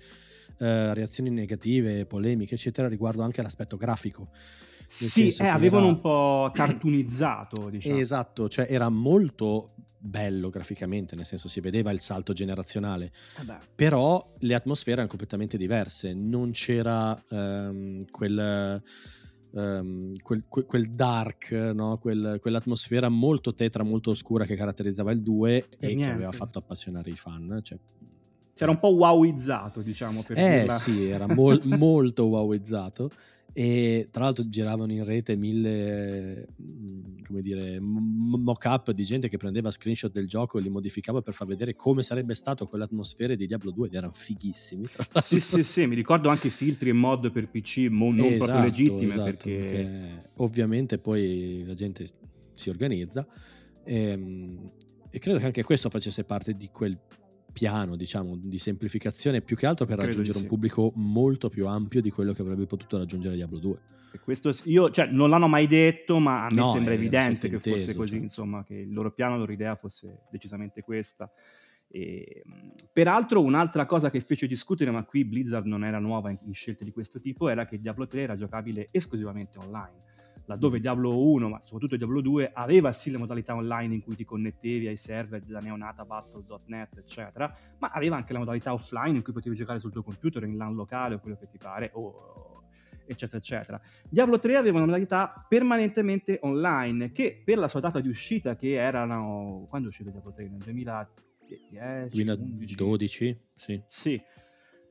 eh, 0.58 0.94
reazioni 0.94 1.30
negative, 1.30 2.06
polemiche, 2.06 2.56
eccetera, 2.56 2.88
riguardo 2.88 3.22
anche 3.22 3.42
l'aspetto 3.42 3.78
grafico. 3.78 4.30
Sì, 4.88 5.34
eh, 5.40 5.48
avevano 5.48 5.86
era... 5.86 5.94
un 5.94 6.02
po' 6.02 6.52
cartoonizzato, 6.54 7.70
diciamo. 7.72 7.98
Esatto, 7.98 8.50
cioè 8.50 8.68
era 8.70 8.90
molto 8.90 9.74
bello 9.98 10.50
graficamente, 10.50 11.16
nel 11.16 11.26
senso 11.26 11.48
si 11.48 11.62
vedeva 11.62 11.92
il 11.92 12.02
salto 12.02 12.34
generazionale, 12.34 13.12
eh 13.40 13.58
però 13.74 14.34
le 14.40 14.56
atmosfere 14.56 14.94
erano 14.94 15.08
completamente 15.08 15.58
diverse, 15.58 16.14
non 16.14 16.52
c'era 16.52 17.22
um, 17.30 18.04
quel... 18.10 18.84
Um, 19.54 20.14
quel, 20.24 20.46
quel, 20.48 20.66
quel, 20.66 20.90
dark, 20.92 21.52
no? 21.52 21.98
quel, 21.98 22.38
quell'atmosfera 22.40 23.10
molto 23.10 23.54
tetra, 23.54 23.84
molto 23.84 24.12
oscura 24.12 24.46
che 24.46 24.56
caratterizzava 24.56 25.12
il 25.12 25.22
2 25.22 25.56
e, 25.78 25.92
e 25.92 25.96
che 25.98 26.10
aveva 26.10 26.32
fatto 26.32 26.60
appassionare 26.60 27.10
i 27.10 27.18
fan. 27.18 27.60
Cioè, 27.62 27.78
era 28.64 28.72
un 28.72 28.80
po' 28.80 28.90
wowizzato, 28.90 29.82
diciamo. 29.82 30.24
Per 30.24 30.38
eh 30.38 30.60
dirla. 30.60 30.74
sì, 30.74 31.06
era 31.06 31.28
mol- 31.34 31.62
molto 31.66 32.26
wowizzato. 32.26 33.12
E 33.54 34.08
tra 34.12 34.24
l'altro 34.24 34.48
giravano 34.48 34.94
in 34.94 35.04
rete 35.04 35.36
mille, 35.36 36.48
come 37.28 37.42
dire, 37.42 37.80
mock-up 37.82 38.92
di 38.92 39.04
gente 39.04 39.28
che 39.28 39.36
prendeva 39.36 39.70
screenshot 39.70 40.10
del 40.10 40.26
gioco 40.26 40.58
e 40.58 40.62
li 40.62 40.70
modificava 40.70 41.22
per 41.22 41.34
far 41.34 41.48
vedere 41.48 41.76
come 41.76 42.02
sarebbe 42.02 42.34
stato 42.34 42.66
quell'atmosfera 42.66 43.36
di 43.36 43.46
Diablo 43.48 43.72
2 43.72 43.88
ed 43.88 43.94
erano 43.96 44.14
fighissimi. 44.14 44.86
Sì, 45.16 45.42
sì, 45.42 45.64
sì, 45.64 45.86
mi 45.86 45.96
ricordo 45.96 46.30
anche 46.30 46.50
filtri 46.50 46.92
e 46.92 46.94
mod 46.94 47.30
per 47.32 47.50
PC 47.50 47.88
non 47.90 48.18
esatto, 48.20 48.46
proprio 48.46 48.64
legittime 48.64 49.14
esatto, 49.16 49.24
perché... 49.24 49.54
perché... 49.54 50.30
ovviamente 50.38 50.98
poi 50.98 51.64
la 51.66 51.74
gente 51.74 52.08
si 52.54 52.70
organizza 52.70 53.28
e, 53.84 53.96
ehm, 54.12 54.72
e 55.10 55.20
credo 55.20 55.40
che 55.40 55.46
anche 55.46 55.64
questo 55.64 55.90
facesse 55.90 56.24
parte 56.24 56.54
di 56.54 56.70
quel 56.70 56.98
piano 57.52 57.96
diciamo 57.96 58.36
di 58.36 58.60
semplificazione 58.60 59.42
più 59.42 59.56
che 59.56 59.66
altro 59.66 59.86
per 59.86 59.98
Credo 59.98 60.10
raggiungere 60.10 60.40
un 60.40 60.48
pubblico 60.48 60.92
molto 60.96 61.50
più 61.50 61.68
ampio 61.68 62.02
di 62.02 62.10
quello 62.10 62.34
che 62.34 62.42
avrebbe 62.42 62.66
potuto 62.66 62.98
raggiungere 62.98 63.36
Diablo 63.36 63.60
2 63.60 63.80
questo 64.24 64.54
io, 64.66 64.92
cioè, 64.92 65.08
non 65.08 65.30
l'hanno 65.30 65.48
mai 65.48 65.68
detto 65.68 66.20
ma 66.20 66.46
a 66.46 66.48
me 66.50 66.62
no, 66.62 66.72
sembra 66.72 66.94
evidente 66.94 67.50
che 67.50 67.60
fosse 67.60 67.96
così 67.96 68.16
cioè. 68.16 68.24
insomma 68.24 68.64
che 68.64 68.76
il 68.76 68.94
loro 68.94 69.12
piano, 69.12 69.34
la 69.34 69.40
loro 69.40 69.52
idea 69.52 69.76
fosse 69.76 70.24
decisamente 70.30 70.82
questa. 70.82 71.32
E, 71.88 72.44
peraltro 72.92 73.42
un'altra 73.42 73.86
cosa 73.86 74.10
che 74.10 74.22
fece 74.22 74.48
discutere 74.48 74.92
ma 74.92 75.04
qui 75.04 75.26
Blizzard 75.26 75.66
non 75.66 75.84
era 75.84 76.00
nuova 76.00 76.30
in, 76.30 76.38
in 76.46 76.54
scelte 76.54 76.86
di 76.86 76.92
questo 76.92 77.20
tipo 77.20 77.50
era 77.50 77.66
che 77.66 77.80
Diablo 77.80 78.08
3 78.08 78.22
era 78.22 78.36
giocabile 78.36 78.88
esclusivamente 78.92 79.60
online 79.60 80.10
laddove 80.46 80.80
Diablo 80.80 81.18
1, 81.20 81.50
ma 81.50 81.62
soprattutto 81.62 81.96
Diablo 81.96 82.22
2, 82.22 82.52
aveva 82.54 82.92
sì 82.92 83.12
le 83.12 83.18
modalità 83.18 83.56
online 83.56 83.96
in 83.96 84.02
cui 84.02 84.16
ti 84.16 84.26
connettevi 84.26 84.88
ai 84.88 84.98
server 84.98 85.42
della 85.42 85.60
neonata 85.60 86.06
Battle.net, 86.06 86.98
eccetera, 86.98 87.54
ma 87.80 87.90
aveva 87.90 88.16
anche 88.16 88.34
la 88.34 88.40
modalità 88.40 88.74
offline 88.74 89.18
in 89.18 89.24
cui 89.24 89.34
potevi 89.34 89.56
giocare 89.56 89.80
sul 89.80 89.92
tuo 89.92 90.04
computer, 90.04 90.44
in 90.44 90.58
LAN 90.58 90.76
locale 90.76 91.16
o 91.16 91.20
quello 91.20 91.38
che 91.38 91.48
ti 91.50 91.58
pare, 91.58 91.92
o 91.94 92.64
eccetera, 93.06 93.38
eccetera. 93.38 93.82
Diablo 94.10 94.40
3 94.40 94.56
aveva 94.56 94.78
una 94.78 94.86
modalità 94.86 95.46
permanentemente 95.48 96.40
online 96.42 97.12
che 97.12 97.42
per 97.44 97.58
la 97.58 97.68
sua 97.68 97.80
data 97.80 98.00
di 98.00 98.08
uscita, 98.08 98.56
che 98.56 98.74
erano... 98.74 99.66
quando 99.70 99.88
è 99.88 99.90
uscito 99.90 100.10
Diablo 100.10 100.34
3? 100.34 100.50
Nel 100.50 100.60
2000 100.60 101.12
10, 101.70 102.10
2012, 102.10 103.40
sì. 103.54 103.84
Sì, 103.88 104.22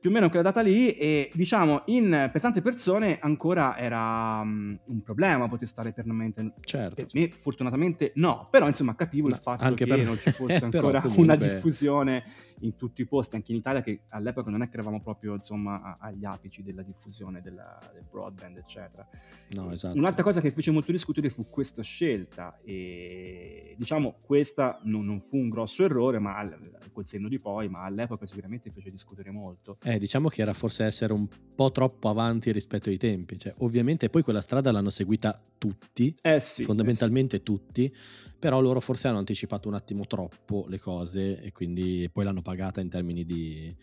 più 0.01 0.09
o 0.09 0.13
meno 0.13 0.29
quella 0.29 0.43
data 0.43 0.61
lì 0.61 0.95
e 0.95 1.29
diciamo 1.31 1.83
in, 1.85 2.29
per 2.31 2.41
tante 2.41 2.63
persone 2.63 3.19
ancora 3.21 3.77
era 3.77 4.39
um, 4.41 4.75
un 4.83 5.03
problema 5.03 5.47
poter 5.47 5.67
stare 5.67 5.89
eternamente 5.89 6.53
certo. 6.61 6.95
per 6.95 7.07
me 7.13 7.29
fortunatamente 7.29 8.11
no 8.15 8.47
però 8.49 8.65
insomma 8.65 8.95
capivo 8.95 9.27
no, 9.27 9.35
il 9.35 9.39
fatto 9.39 9.73
che 9.75 9.85
non 9.85 10.17
ci 10.17 10.31
fosse 10.33 10.65
ancora 10.65 11.01
comunque... 11.01 11.23
una 11.23 11.35
diffusione 11.35 12.23
in 12.61 12.75
tutti 12.75 13.01
i 13.01 13.05
posti 13.05 13.35
anche 13.35 13.51
in 13.51 13.57
Italia 13.57 13.81
che 13.81 14.01
all'epoca 14.09 14.49
non 14.49 14.61
è 14.61 14.67
che 14.67 14.73
eravamo 14.73 15.01
proprio 15.01 15.33
insomma 15.33 15.97
agli 15.99 16.25
apici 16.25 16.63
della 16.63 16.81
diffusione 16.81 17.41
della, 17.41 17.79
del 17.93 18.05
broadband 18.09 18.57
eccetera 18.57 19.07
no, 19.51 19.71
esatto. 19.71 19.97
un'altra 19.97 20.23
cosa 20.23 20.41
che 20.41 20.51
fece 20.51 20.71
molto 20.71 20.91
discutere 20.91 21.29
fu 21.29 21.47
questa 21.49 21.81
scelta 21.81 22.59
e 22.63 23.75
diciamo 23.77 24.17
questa 24.21 24.79
non, 24.83 25.05
non 25.05 25.19
fu 25.19 25.37
un 25.37 25.49
grosso 25.49 25.83
errore 25.83 26.19
ma 26.19 26.49
col 26.91 27.07
senno 27.07 27.27
di 27.27 27.39
poi 27.39 27.69
ma 27.69 27.83
all'epoca 27.83 28.25
sicuramente 28.25 28.71
fece 28.71 28.89
discutere 28.89 29.31
molto 29.31 29.77
eh, 29.83 29.97
diciamo 29.97 30.29
che 30.29 30.41
era 30.41 30.53
forse 30.53 30.83
essere 30.83 31.13
un 31.13 31.27
po' 31.55 31.71
troppo 31.71 32.09
avanti 32.09 32.51
rispetto 32.51 32.89
ai 32.89 32.97
tempi. 32.97 33.37
Cioè, 33.37 33.53
ovviamente 33.59 34.09
poi 34.09 34.23
quella 34.23 34.41
strada 34.41 34.71
l'hanno 34.71 34.89
seguita 34.89 35.41
tutti, 35.57 36.15
eh 36.21 36.39
sì, 36.39 36.63
fondamentalmente 36.63 37.35
eh 37.35 37.39
sì. 37.39 37.45
tutti, 37.45 37.95
però 38.39 38.59
loro 38.59 38.79
forse 38.79 39.07
hanno 39.07 39.19
anticipato 39.19 39.67
un 39.67 39.75
attimo 39.75 40.07
troppo 40.07 40.65
le 40.67 40.79
cose 40.79 41.39
e 41.41 41.51
quindi 41.51 42.09
poi 42.11 42.23
l'hanno 42.23 42.41
pagata 42.41 42.50
in 42.53 42.89
termini 42.89 43.25
di 43.25 43.75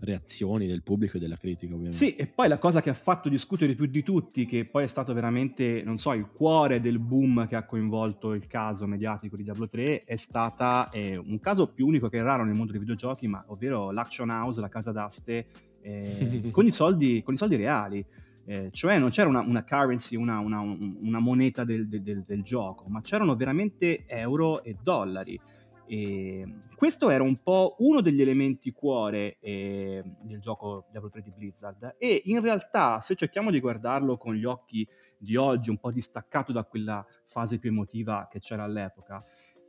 reazioni 0.00 0.66
del 0.66 0.82
pubblico 0.82 1.16
e 1.16 1.20
della 1.20 1.36
critica, 1.36 1.74
ovviamente. 1.74 1.96
Sì, 1.96 2.16
e 2.16 2.26
poi 2.26 2.48
la 2.48 2.58
cosa 2.58 2.80
che 2.80 2.90
ha 2.90 2.94
fatto 2.94 3.28
discutere 3.28 3.74
più 3.74 3.86
di 3.86 4.02
tutti, 4.02 4.46
che 4.46 4.64
poi 4.64 4.84
è 4.84 4.86
stato 4.86 5.12
veramente, 5.12 5.82
non 5.84 5.98
so, 5.98 6.12
il 6.12 6.28
cuore 6.28 6.80
del 6.80 6.98
boom 6.98 7.46
che 7.48 7.56
ha 7.56 7.64
coinvolto 7.64 8.32
il 8.32 8.46
caso 8.46 8.86
mediatico 8.86 9.36
di 9.36 9.42
Diablo 9.42 9.68
3, 9.68 10.00
è 10.00 10.16
stata 10.16 10.88
eh, 10.90 11.16
un 11.16 11.40
caso 11.40 11.68
più 11.68 11.86
unico 11.86 12.08
che 12.08 12.22
raro 12.22 12.44
nel 12.44 12.54
mondo 12.54 12.72
dei 12.72 12.80
videogiochi, 12.80 13.26
ma 13.26 13.42
ovvero 13.48 13.90
l'Action 13.90 14.30
House, 14.30 14.60
la 14.60 14.68
casa 14.68 14.92
d'aste, 14.92 15.46
eh, 15.80 16.48
con, 16.52 16.66
i 16.66 16.72
soldi, 16.72 17.22
con 17.22 17.34
i 17.34 17.36
soldi 17.38 17.56
reali. 17.56 18.04
Eh, 18.46 18.68
cioè 18.72 18.98
non 18.98 19.08
c'era 19.08 19.28
una, 19.28 19.40
una 19.40 19.64
currency, 19.64 20.16
una, 20.16 20.38
una, 20.38 20.60
una 20.60 21.18
moneta 21.18 21.64
del, 21.64 21.88
del, 21.88 22.20
del, 22.20 22.42
gioco, 22.42 22.84
ma 22.88 23.00
c'erano 23.00 23.36
veramente 23.36 24.04
euro 24.06 24.62
e 24.62 24.76
dollari. 24.82 25.40
E 25.86 26.62
questo 26.76 27.10
era 27.10 27.22
un 27.22 27.42
po' 27.42 27.76
uno 27.78 28.00
degli 28.00 28.20
elementi 28.20 28.72
cuore 28.72 29.36
eh, 29.40 30.02
del 30.22 30.40
gioco 30.40 30.86
Diablo 30.90 31.10
3 31.10 31.22
di 31.22 31.30
Blizzard. 31.30 31.96
E 31.98 32.22
in 32.26 32.40
realtà 32.40 33.00
se 33.00 33.14
cerchiamo 33.14 33.50
di 33.50 33.60
guardarlo 33.60 34.16
con 34.16 34.34
gli 34.34 34.44
occhi 34.44 34.86
di 35.18 35.36
oggi, 35.36 35.70
un 35.70 35.78
po' 35.78 35.90
distaccato 35.90 36.52
da 36.52 36.64
quella 36.64 37.04
fase 37.26 37.58
più 37.58 37.70
emotiva 37.70 38.28
che 38.30 38.40
c'era 38.40 38.64
all'epoca, 38.64 39.22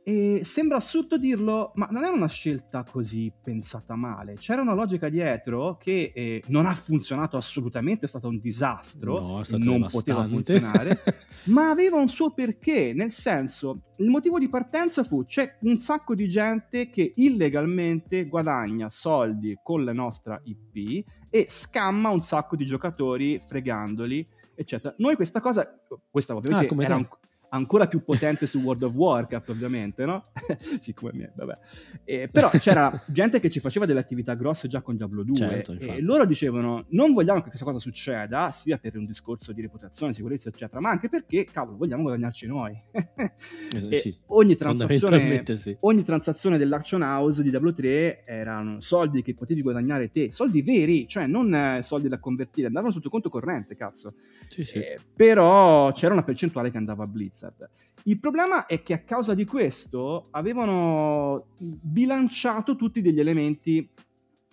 e 0.08 0.42
sembra 0.44 0.76
assurdo 0.76 1.18
dirlo, 1.18 1.72
ma 1.74 1.88
non 1.90 2.04
era 2.04 2.12
una 2.12 2.28
scelta 2.28 2.84
così 2.88 3.32
pensata 3.42 3.96
male. 3.96 4.34
C'era 4.34 4.62
una 4.62 4.72
logica 4.72 5.08
dietro 5.08 5.76
che 5.78 6.12
eh, 6.14 6.44
non 6.46 6.64
ha 6.64 6.74
funzionato 6.74 7.36
assolutamente, 7.36 8.06
è 8.06 8.08
stato 8.08 8.28
un 8.28 8.38
disastro, 8.38 9.18
no, 9.18 9.26
non 9.26 9.42
devastante. 9.48 9.88
poteva 9.90 10.22
funzionare, 10.22 11.02
ma 11.46 11.70
aveva 11.70 11.96
un 11.96 12.06
suo 12.06 12.30
perché, 12.30 12.92
nel 12.94 13.10
senso, 13.10 13.80
il 13.96 14.08
motivo 14.08 14.38
di 14.38 14.48
partenza 14.48 15.02
fu 15.02 15.24
c'è 15.24 15.58
un 15.62 15.76
sacco 15.78 16.14
di 16.14 16.28
gente 16.28 16.88
che 16.88 17.14
illegalmente 17.16 18.26
guadagna 18.26 18.88
soldi 18.90 19.58
con 19.60 19.82
la 19.82 19.92
nostra 19.92 20.40
IP 20.44 21.04
e 21.28 21.46
scamma 21.50 22.10
un 22.10 22.20
sacco 22.20 22.54
di 22.54 22.64
giocatori 22.64 23.40
fregandoli, 23.44 24.24
eccetera. 24.54 24.94
Noi 24.98 25.16
questa 25.16 25.40
cosa, 25.40 25.68
questa 26.08 26.36
ovviamente 26.36 26.72
ah, 26.72 26.82
era 26.84 26.94
un, 26.94 27.08
ancora 27.50 27.86
più 27.86 28.02
potente 28.02 28.46
su 28.46 28.58
World 28.58 28.82
of 28.82 28.94
Warcraft, 28.94 29.50
ovviamente, 29.50 30.04
no? 30.04 30.24
sì, 30.80 30.92
come 30.94 31.12
me, 31.14 31.32
vabbè. 31.34 31.58
Eh, 32.04 32.28
però 32.28 32.50
c'era 32.50 33.02
gente 33.06 33.40
che 33.40 33.50
ci 33.50 33.60
faceva 33.60 33.86
delle 33.86 34.00
attività 34.00 34.34
grosse 34.34 34.68
già 34.68 34.80
con 34.80 34.96
Diablo 34.96 35.22
2 35.22 35.36
certo, 35.36 35.72
e 35.78 36.00
loro 36.00 36.24
dicevano 36.24 36.86
non 36.90 37.12
vogliamo 37.12 37.40
che 37.40 37.48
questa 37.48 37.64
cosa 37.64 37.78
succeda, 37.78 38.50
sia 38.50 38.78
per 38.78 38.96
un 38.96 39.06
discorso 39.06 39.52
di 39.52 39.60
reputazione, 39.60 40.12
sicurezza, 40.12 40.48
eccetera, 40.48 40.80
ma 40.80 40.90
anche 40.90 41.08
perché, 41.08 41.44
cavolo, 41.44 41.76
vogliamo 41.76 42.02
guadagnarci 42.02 42.46
noi. 42.46 42.76
eh, 42.92 43.96
sì, 43.96 44.14
ogni, 44.26 44.56
transazione, 44.56 45.44
sì. 45.56 45.76
ogni 45.80 46.02
transazione 46.02 46.58
dell'Action 46.58 47.02
House 47.02 47.42
di 47.42 47.50
Diablo 47.50 47.72
3 47.72 48.24
erano 48.24 48.80
soldi 48.80 49.22
che 49.22 49.34
potevi 49.34 49.62
guadagnare 49.62 50.10
te, 50.10 50.30
soldi 50.30 50.62
veri, 50.62 51.06
cioè 51.08 51.26
non 51.26 51.54
eh, 51.54 51.82
soldi 51.82 52.08
da 52.08 52.18
convertire, 52.18 52.66
andavano 52.66 52.92
sotto 52.92 53.08
conto 53.08 53.28
corrente, 53.28 53.76
cazzo. 53.76 54.14
Sì, 54.48 54.64
sì. 54.64 54.78
Eh, 54.78 54.98
però 55.14 55.92
c'era 55.92 56.12
una 56.12 56.22
percentuale 56.22 56.70
che 56.70 56.76
andava 56.76 57.04
a 57.04 57.06
Blitz 57.06 57.35
Blizzard. 57.36 57.68
Il 58.04 58.18
problema 58.18 58.66
è 58.66 58.82
che 58.82 58.94
a 58.94 59.00
causa 59.00 59.34
di 59.34 59.44
questo 59.44 60.28
avevano 60.30 61.48
bilanciato 61.58 62.76
tutti 62.76 63.02
degli 63.02 63.20
elementi 63.20 63.88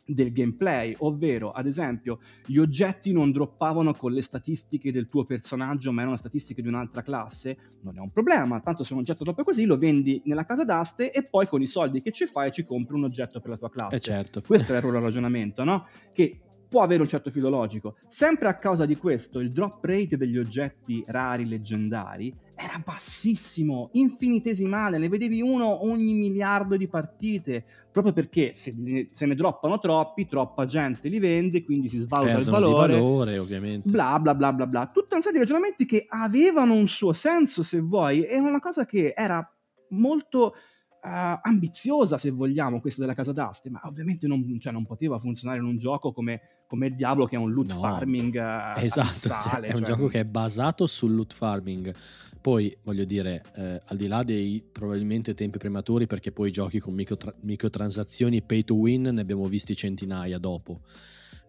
del 0.06 0.34
gameplay, 0.34 0.94
ovvero 1.00 1.54
ad 1.54 1.66
esempio 1.66 2.20
gli 2.46 2.58
oggetti 2.58 3.14
non 3.14 3.32
droppavano 3.32 3.94
con 3.94 4.12
le 4.12 4.22
statistiche 4.22 4.92
del 4.92 5.08
tuo 5.08 5.24
personaggio 5.24 5.94
ma 5.94 6.02
erano 6.02 6.18
statistiche 6.18 6.62
di 6.62 6.68
un'altra 6.68 7.02
classe, 7.02 7.58
non 7.84 7.96
è 7.98 8.02
un 8.02 8.12
problema, 8.12 8.60
tanto 8.60 8.84
se 8.84 8.92
un 8.92 9.00
oggetto 9.00 9.24
droppa 9.24 9.44
così 9.44 9.64
lo 9.64 9.78
vendi 9.78 10.22
nella 10.26 10.46
casa 10.46 10.66
d'aste 10.66 11.14
e 11.14 11.24
poi 11.24 11.48
con 11.48 11.62
i 11.62 11.68
soldi 11.68 12.02
che 12.02 12.12
ci 12.12 12.26
fai 12.26 12.52
ci 12.52 12.66
compri 12.66 12.96
un 12.96 13.06
oggetto 13.06 13.40
per 13.40 13.52
la 13.52 13.58
tua 13.58 13.70
classe. 13.70 13.96
Eh 13.96 14.00
certo. 14.02 14.42
Questo 14.42 14.74
era 14.74 14.86
il 14.86 14.94
ragionamento, 14.94 15.64
no? 15.64 15.88
Che 16.12 16.40
può 16.74 16.82
avere 16.82 17.04
un 17.04 17.08
certo 17.08 17.30
filo 17.30 17.50
logico. 17.50 17.98
Sempre 18.08 18.48
a 18.48 18.58
causa 18.58 18.88
di 18.88 18.96
questo, 18.98 19.38
il 19.38 19.52
drop 19.52 19.86
rate 19.86 20.18
degli 20.18 20.40
oggetti 20.40 21.04
rari 21.06 21.48
leggendari 21.48 22.36
era 22.56 22.82
bassissimo, 22.84 23.90
infinitesimale, 23.92 24.98
ne 24.98 25.08
vedevi 25.08 25.40
uno 25.40 25.86
ogni 25.86 26.16
miliardo 26.16 26.76
di 26.76 26.88
partite, 26.88 27.64
proprio 27.92 28.12
perché 28.12 28.56
se 28.56 28.74
ne, 28.76 29.10
se 29.12 29.28
ne 29.28 29.36
droppano 29.36 29.78
troppi, 29.78 30.26
troppa 30.26 30.66
gente 30.66 31.10
li 31.10 31.20
vende, 31.20 31.64
quindi 31.64 31.88
si 31.88 32.00
svaluta 32.00 32.38
Perdono 32.38 32.58
il 32.58 32.64
valore. 32.64 32.94
Valore, 32.94 33.38
ovviamente. 33.38 33.88
Bla 33.88 34.18
bla 34.18 34.34
bla 34.34 34.52
bla 34.52 34.66
bla. 34.66 34.90
Tutta 34.92 35.14
una 35.14 35.24
serie 35.24 35.38
di 35.38 35.46
ragionamenti 35.46 35.86
che 35.86 36.06
avevano 36.08 36.74
un 36.74 36.88
suo 36.88 37.14
senso, 37.14 37.62
se 37.62 37.82
vuoi, 37.82 38.24
e 38.24 38.40
una 38.40 38.60
cosa 38.60 38.84
che 38.88 39.14
era 39.16 39.48
molto 39.90 40.56
uh, 41.04 41.40
ambiziosa, 41.42 42.18
se 42.18 42.32
vogliamo, 42.32 42.80
questa 42.80 43.02
della 43.02 43.14
casa 43.14 43.34
d'aste, 43.34 43.70
ma 43.70 43.82
ovviamente 43.84 44.28
non, 44.28 44.58
cioè, 44.60 44.72
non 44.72 44.86
poteva 44.86 45.20
funzionare 45.20 45.60
in 45.60 45.66
un 45.66 45.78
gioco 45.78 46.12
come, 46.14 46.64
come, 46.68 46.88
il 46.88 46.96
Diablo 46.96 47.26
che 47.26 47.36
è 47.36 47.40
un 47.40 47.52
loot 47.52 47.74
no, 47.74 47.80
farming 47.80 48.36
uh, 48.36 48.80
esatto, 48.80 49.30
cioè, 49.30 49.62
è 49.62 49.74
un 49.74 49.84
cioè... 49.84 49.88
gioco 49.88 50.08
che 50.08 50.22
è 50.22 50.26
basato 50.26 50.88
sul 50.88 51.14
loot 51.14 51.34
farming. 51.34 51.94
Poi 52.40 52.76
voglio 52.84 53.06
dire, 53.06 53.42
eh, 53.56 53.82
al 53.86 53.96
di 53.96 54.08
là 54.08 54.22
dei 54.22 54.62
probabilmente 54.70 55.34
tempi 55.34 55.58
prematuri, 55.58 56.08
perché 56.08 56.34
poi 56.34 56.52
giochi 56.52 56.80
con 56.80 56.94
microtra- 56.94 57.34
microtransazioni 57.40 58.42
pay 58.42 58.66
to 58.66 58.76
win 58.76 59.04
ne 59.04 59.22
abbiamo 59.22 59.48
visti 59.48 59.78
centinaia 59.78 60.38
dopo. 60.40 60.82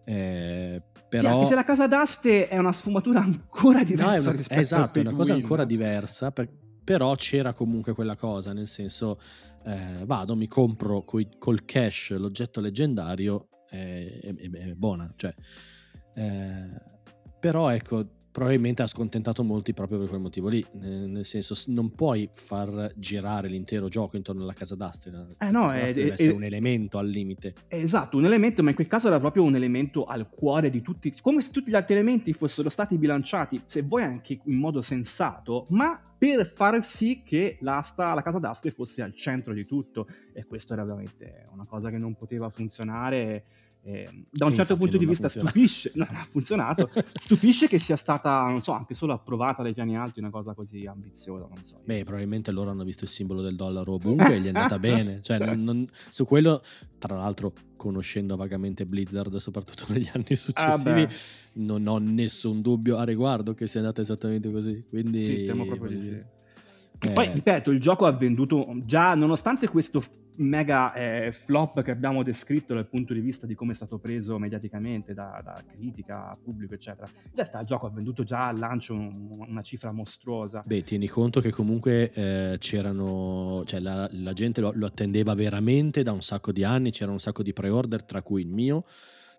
Eh, 0.05 0.81
però... 1.09 1.21
Sì, 1.21 1.27
anche 1.27 1.47
se 1.47 1.55
la 1.57 1.65
casa 1.65 1.89
d'aste 1.89 2.47
è 2.47 2.59
una 2.59 2.73
sfumatura 2.73 3.21
ancora 3.21 3.83
diversa 3.83 4.31
no, 4.31 4.37
è 4.37 4.45
una, 4.47 4.61
esatto, 4.61 4.99
è 4.99 5.03
una 5.03 5.13
cosa 5.13 5.35
ancora 5.35 5.65
diversa 5.65 6.31
per, 6.31 6.49
però 6.85 7.15
c'era 7.17 7.53
comunque 7.55 7.95
quella 7.95 8.15
cosa, 8.15 8.53
nel 8.53 8.69
senso 8.69 9.19
eh, 9.65 10.05
vado, 10.05 10.37
mi 10.37 10.47
compro 10.47 11.03
coi, 11.03 11.29
col 11.39 11.65
cash 11.65 12.11
l'oggetto 12.11 12.61
leggendario 12.61 13.49
e 13.71 14.21
è, 14.21 14.35
è, 14.35 14.51
è, 14.51 14.75
buona, 14.75 15.11
cioè, 15.17 15.35
eh, 16.15 16.71
però 17.41 17.71
ecco, 17.71 18.07
probabilmente 18.35 18.83
ha 18.83 18.89
scontentato 18.89 19.45
molti 19.45 19.73
proprio 19.73 20.01
per 20.01 20.09
quel 20.09 20.21
motivo 20.21 20.49
lì, 20.49 20.67
nel 20.73 21.25
senso 21.25 21.55
non 21.69 21.95
puoi 21.95 22.29
far 22.33 22.93
girare 22.97 23.47
l'intero 23.47 23.87
gioco 23.87 24.17
intorno 24.17 24.43
alla 24.43 24.55
casa 24.55 24.75
d'asta, 24.75 25.29
eh 25.39 25.53
no, 25.53 25.71
è, 25.71 25.95
deve 25.95 26.15
essere 26.15 26.33
un 26.33 26.43
elemento 26.43 26.99
al 26.99 27.07
limite. 27.07 27.55
Esatto, 27.69 28.17
un 28.17 28.25
elemento, 28.25 28.65
ma 28.65 28.71
in 28.71 28.75
quel 28.75 28.89
caso 28.89 29.07
era 29.07 29.21
proprio 29.21 29.45
un 29.45 29.55
elemento 29.55 30.03
al 30.03 30.29
cuore 30.29 30.69
di 30.69 30.83
tutti, 30.83 31.15
come 31.23 31.43
se 31.43 31.53
tutti 31.53 31.71
gli 31.71 31.77
altri 31.77 31.95
elementi 31.95 32.33
fossero 32.33 32.69
stati 32.71 32.99
bilanciati, 32.99 33.63
se 33.67 33.83
vuoi 33.83 34.03
anche 34.03 34.41
in 34.43 34.57
modo 34.57 34.83
sensato, 34.83 35.67
ma 35.69 36.03
per 36.19 36.45
far 36.47 36.85
sì 36.85 37.23
che 37.25 37.59
l'asta, 37.61 38.15
la 38.15 38.23
casa 38.23 38.41
d'asta 38.41 38.69
fosse 38.71 39.01
al 39.01 39.15
centro 39.15 39.53
di 39.53 39.65
tutto. 39.65 40.09
E 40.33 40.45
questo 40.45 40.73
era 40.73 40.83
veramente 40.83 41.47
una 41.53 41.67
cosa 41.67 41.91
che 41.91 41.99
non 41.99 42.15
poteva 42.17 42.49
funzionare 42.49 43.45
eh, 43.87 44.09
da 44.31 44.47
un 44.47 44.53
e 44.53 44.55
certo 44.55 44.79
punto 44.79 44.97
di 44.97 45.05
vista 45.05 45.29
stupisce, 45.29 45.93
non 45.95 46.09
ha 46.11 46.25
funzionato, 46.25 46.91
stupisce 47.13 47.69
che 47.69 47.79
sia 47.79 47.97
stata, 47.97 48.45
non 48.45 48.63
so, 48.63 48.73
anche 48.73 48.95
solo 48.95 49.13
approvata 49.13 49.63
dai 49.63 49.75
piani 49.75 49.95
alti 49.95 50.21
una 50.21 50.31
cosa 50.31 50.55
così 50.55 50.87
ambiziosa, 50.87 51.47
non 51.47 51.63
so. 51.63 51.81
Beh, 51.85 52.03
probabilmente 52.03 52.51
loro 52.51 52.71
hanno 52.71 52.83
visto 52.83 53.05
il 53.05 53.11
simbolo 53.11 53.43
del 53.43 53.57
dollaro 53.57 53.93
ovunque 53.93 54.37
e 54.37 54.41
gli 54.41 54.47
è 54.47 54.49
andata 54.49 54.79
bene, 54.81 55.21
cioè 55.21 55.39
non, 55.39 55.63
non, 55.63 55.87
su 56.09 56.25
quello, 56.25 56.63
tra 56.97 57.17
l'altro 57.17 57.53
conoscendo 57.77 58.37
vagamente 58.37 58.87
Blizzard, 58.87 59.37
soprattutto 59.37 59.85
negli 59.93 60.09
anni 60.15 60.35
successivi, 60.35 61.03
ah 61.03 61.09
non 61.57 61.87
ho 61.87 61.99
nessun 61.99 62.63
dubbio 62.63 62.97
a 62.97 63.05
riguardo 63.05 63.53
che 63.53 63.67
sia 63.67 63.81
andata 63.81 64.01
esattamente 64.01 64.51
così, 64.51 64.83
quindi... 64.89 65.25
Sì, 65.25 65.45
temo 65.45 65.67
proprio 65.67 65.91
di 65.91 66.01
sì. 66.01 66.23
Che 66.99 67.11
poi, 67.11 67.31
ripeto, 67.31 67.71
il 67.71 67.81
gioco 67.81 68.07
ha 68.07 68.13
venduto 68.13 68.67
già, 68.85 69.15
nonostante 69.15 69.69
questo 69.69 70.03
mega 70.37 70.93
eh, 70.95 71.33
flop 71.33 71.83
che 71.83 71.91
abbiamo 71.91 72.23
descritto 72.23 72.75
dal 72.75 72.87
punto 72.87 73.13
di 73.13 73.21
vista 73.21 73.47
di 73.47 73.55
come 73.55 73.73
è 73.73 73.75
stato 73.75 73.99
preso 73.99 74.39
mediaticamente 74.39 75.15
da, 75.15 75.41
da 75.45 75.63
critica, 75.67 76.37
pubblico, 76.43 76.75
eccetera. 76.75 77.07
In 77.07 77.31
realtà 77.35 77.61
il 77.61 77.67
gioco 77.67 77.87
ha 77.87 77.91
venduto 77.91 78.25
già 78.25 78.49
al 78.49 78.59
lancio 78.59 78.95
un, 78.95 79.45
una 79.47 79.63
cifra 79.63 79.93
mostruosa. 79.93 80.63
Beh, 80.65 80.83
tieni 80.83 81.07
conto 81.07 81.41
che 81.41 81.51
comunque 81.51 82.11
eh, 82.13 82.57
c'erano, 82.59 83.63
cioè 83.67 83.81
la, 83.81 84.09
la 84.13 84.33
gente 84.33 84.61
lo, 84.61 84.73
lo, 84.75 84.87
attendeva 84.87 85.35
veramente 85.35 86.03
da 86.03 86.13
un 86.13 86.23
sacco 86.23 86.53
di 86.53 86.65
anni, 86.65 86.91
c'era 86.91 87.11
un 87.11 87.21
sacco 87.21 87.43
di 87.43 87.53
pre-order, 87.53 88.03
tra 88.03 88.23
cui 88.23 88.43
il 88.43 88.49
mio. 88.49 88.85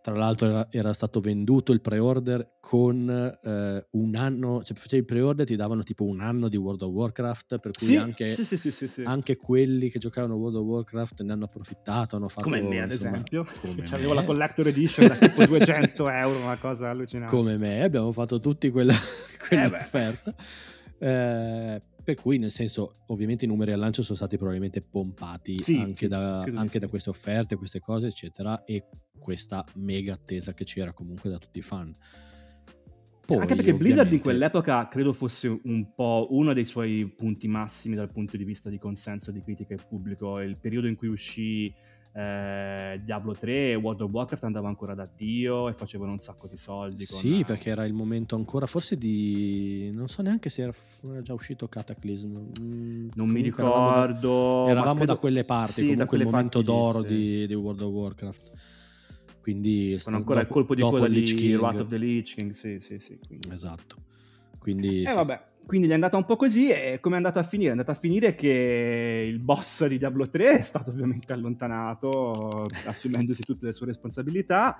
Tra 0.05 0.13
l'altro 0.13 0.49
era, 0.49 0.67
era 0.69 0.93
stato 0.93 1.19
venduto 1.19 1.71
il 1.71 1.81
pre-order 1.81 2.57
con 2.59 3.09
eh, 3.09 3.87
un 3.89 4.15
anno, 4.15 4.61
cioè 4.63 4.77
facevi 4.77 4.99
il 4.99 5.05
pre-order 5.05 5.47
ti 5.47 5.55
davano 5.55 5.81
tipo 5.81 6.03
un 6.03 6.21
anno 6.21 6.47
di 6.47 6.57
World 6.57 6.83
of 6.83 6.91
Warcraft, 6.91 7.57
per 7.57 7.71
cui 7.71 7.87
sì, 7.87 7.95
anche, 7.95 8.35
sì, 8.35 8.55
sì, 8.55 9.01
anche, 9.01 9.35
quelli 9.35 9.89
che 9.89 9.97
giocavano 9.97 10.35
World 10.35 10.57
of 10.57 10.63
Warcraft 10.63 11.23
ne 11.23 11.31
hanno 11.31 11.45
approfittato, 11.45 12.17
hanno 12.17 12.27
fatto... 12.27 12.43
Come 12.43 12.61
me 12.61 12.83
ad 12.83 12.91
insomma, 12.91 13.13
esempio, 13.13 13.47
avevo 13.93 14.13
la 14.13 14.23
collector 14.23 14.67
edition 14.67 15.07
da 15.07 15.15
tipo 15.15 15.43
200 15.43 16.07
euro, 16.13 16.37
una 16.37 16.57
cosa 16.57 16.91
allucinante. 16.91 17.35
Come 17.35 17.57
me, 17.57 17.81
abbiamo 17.81 18.11
fatto 18.11 18.39
tutti 18.39 18.69
quella, 18.69 18.93
quell'offerta. 19.49 20.35
Eh, 20.99 21.07
eh, 21.07 21.81
per 22.05 22.13
cui, 22.13 22.37
nel 22.37 22.51
senso, 22.51 22.97
ovviamente 23.07 23.45
i 23.45 23.47
numeri 23.47 23.71
al 23.71 23.79
lancio 23.79 24.03
sono 24.03 24.15
stati 24.15 24.37
probabilmente 24.37 24.83
pompati 24.83 25.57
sì, 25.63 25.79
anche, 25.79 26.07
da, 26.07 26.43
anche 26.43 26.77
da, 26.77 26.87
queste 26.87 27.09
offerte, 27.09 27.55
queste 27.55 27.79
cose, 27.79 28.05
eccetera, 28.05 28.63
e 28.63 28.85
questa 29.17 29.65
mega 29.77 30.13
attesa 30.13 30.53
che 30.53 30.65
c'era 30.65 30.93
comunque 30.93 31.31
da 31.31 31.39
tutti 31.39 31.57
i 31.57 31.63
fan. 31.63 31.93
Poi, 33.25 33.39
Anche 33.39 33.55
perché 33.55 33.73
Blizzard 33.73 34.13
in 34.13 34.19
quell'epoca 34.19 34.87
credo 34.87 35.11
fosse 35.13 35.47
un 35.47 35.95
po' 35.95 36.27
uno 36.29 36.53
dei 36.53 36.63
suoi 36.63 37.11
punti 37.11 37.47
massimi 37.47 37.95
dal 37.95 38.11
punto 38.11 38.37
di 38.37 38.43
vista 38.43 38.69
di 38.69 38.77
consenso 38.77 39.31
di 39.31 39.41
critica 39.41 39.73
e 39.73 39.79
pubblico. 39.89 40.39
Il 40.41 40.57
periodo 40.57 40.85
in 40.85 40.95
cui 40.95 41.07
uscì 41.07 41.73
eh, 42.17 43.01
Diablo 43.03 43.33
3 43.33 43.71
e 43.71 43.75
World 43.75 43.99
of 43.99 44.09
Warcraft 44.09 44.45
andava 44.45 44.69
ancora 44.69 44.95
da 44.95 45.05
Dio 45.13 45.67
e 45.67 45.73
facevano 45.73 46.13
un 46.13 46.19
sacco 46.19 46.47
di 46.47 46.55
soldi. 46.55 47.05
Con, 47.05 47.19
sì, 47.19 47.43
perché 47.45 47.71
era 47.71 47.83
il 47.83 47.93
momento 47.93 48.37
ancora, 48.37 48.65
forse 48.67 48.97
di... 48.97 49.91
non 49.93 50.07
so 50.07 50.21
neanche 50.21 50.49
se 50.49 50.61
era, 50.61 50.73
già 51.21 51.33
uscito 51.33 51.67
Cataclysm. 51.67 52.51
Mm, 52.61 53.09
non 53.15 53.27
mi 53.27 53.41
ricordo. 53.41 53.67
Eravamo 53.67 54.65
da, 54.65 54.71
eravamo 54.71 54.95
credo... 54.95 55.13
da 55.13 55.19
quelle 55.19 55.43
parti, 55.43 55.71
sì, 55.73 55.81
comunque 55.81 56.05
quelle 56.07 56.23
il 56.23 56.29
momento 56.29 56.61
d'oro 56.61 57.01
di, 57.01 57.17
di, 57.17 57.47
di 57.47 57.53
World 57.53 57.81
of 57.81 57.91
Warcraft. 57.91 58.51
Quindi 59.41 59.99
sono 59.99 60.15
ancora 60.15 60.41
dopo, 60.41 60.47
il 60.47 60.53
colpo 60.53 60.75
di 60.75 60.81
coda 60.81 61.07
di 61.09 61.55
Wrath 61.55 61.81
of 61.81 61.87
the 61.89 61.97
Lich 61.97 62.33
King, 62.33 62.51
sì, 62.51 62.79
sì, 62.79 62.97
sì. 62.97 63.19
Quindi. 63.27 63.49
Esatto. 63.51 63.97
Quindi, 64.57 65.01
eh, 65.01 65.07
sì. 65.07 65.13
vabbè, 65.13 65.43
quindi 65.65 65.87
gli 65.87 65.91
è 65.91 65.95
andata 65.95 66.17
un 66.17 66.25
po' 66.25 66.35
così 66.35 66.69
e 66.69 66.99
come 66.99 67.15
è 67.15 67.17
andata 67.17 67.39
a 67.39 67.43
finire? 67.43 67.69
È 67.69 67.71
andata 67.71 67.91
a 67.91 67.95
finire 67.95 68.35
che 68.35 69.25
il 69.27 69.39
boss 69.39 69.85
di 69.87 69.97
Diablo 69.97 70.29
3 70.29 70.59
è 70.59 70.61
stato 70.61 70.91
ovviamente 70.91 71.33
allontanato 71.33 72.67
assumendosi 72.85 73.43
tutte 73.43 73.65
le 73.65 73.73
sue 73.73 73.87
responsabilità 73.87 74.77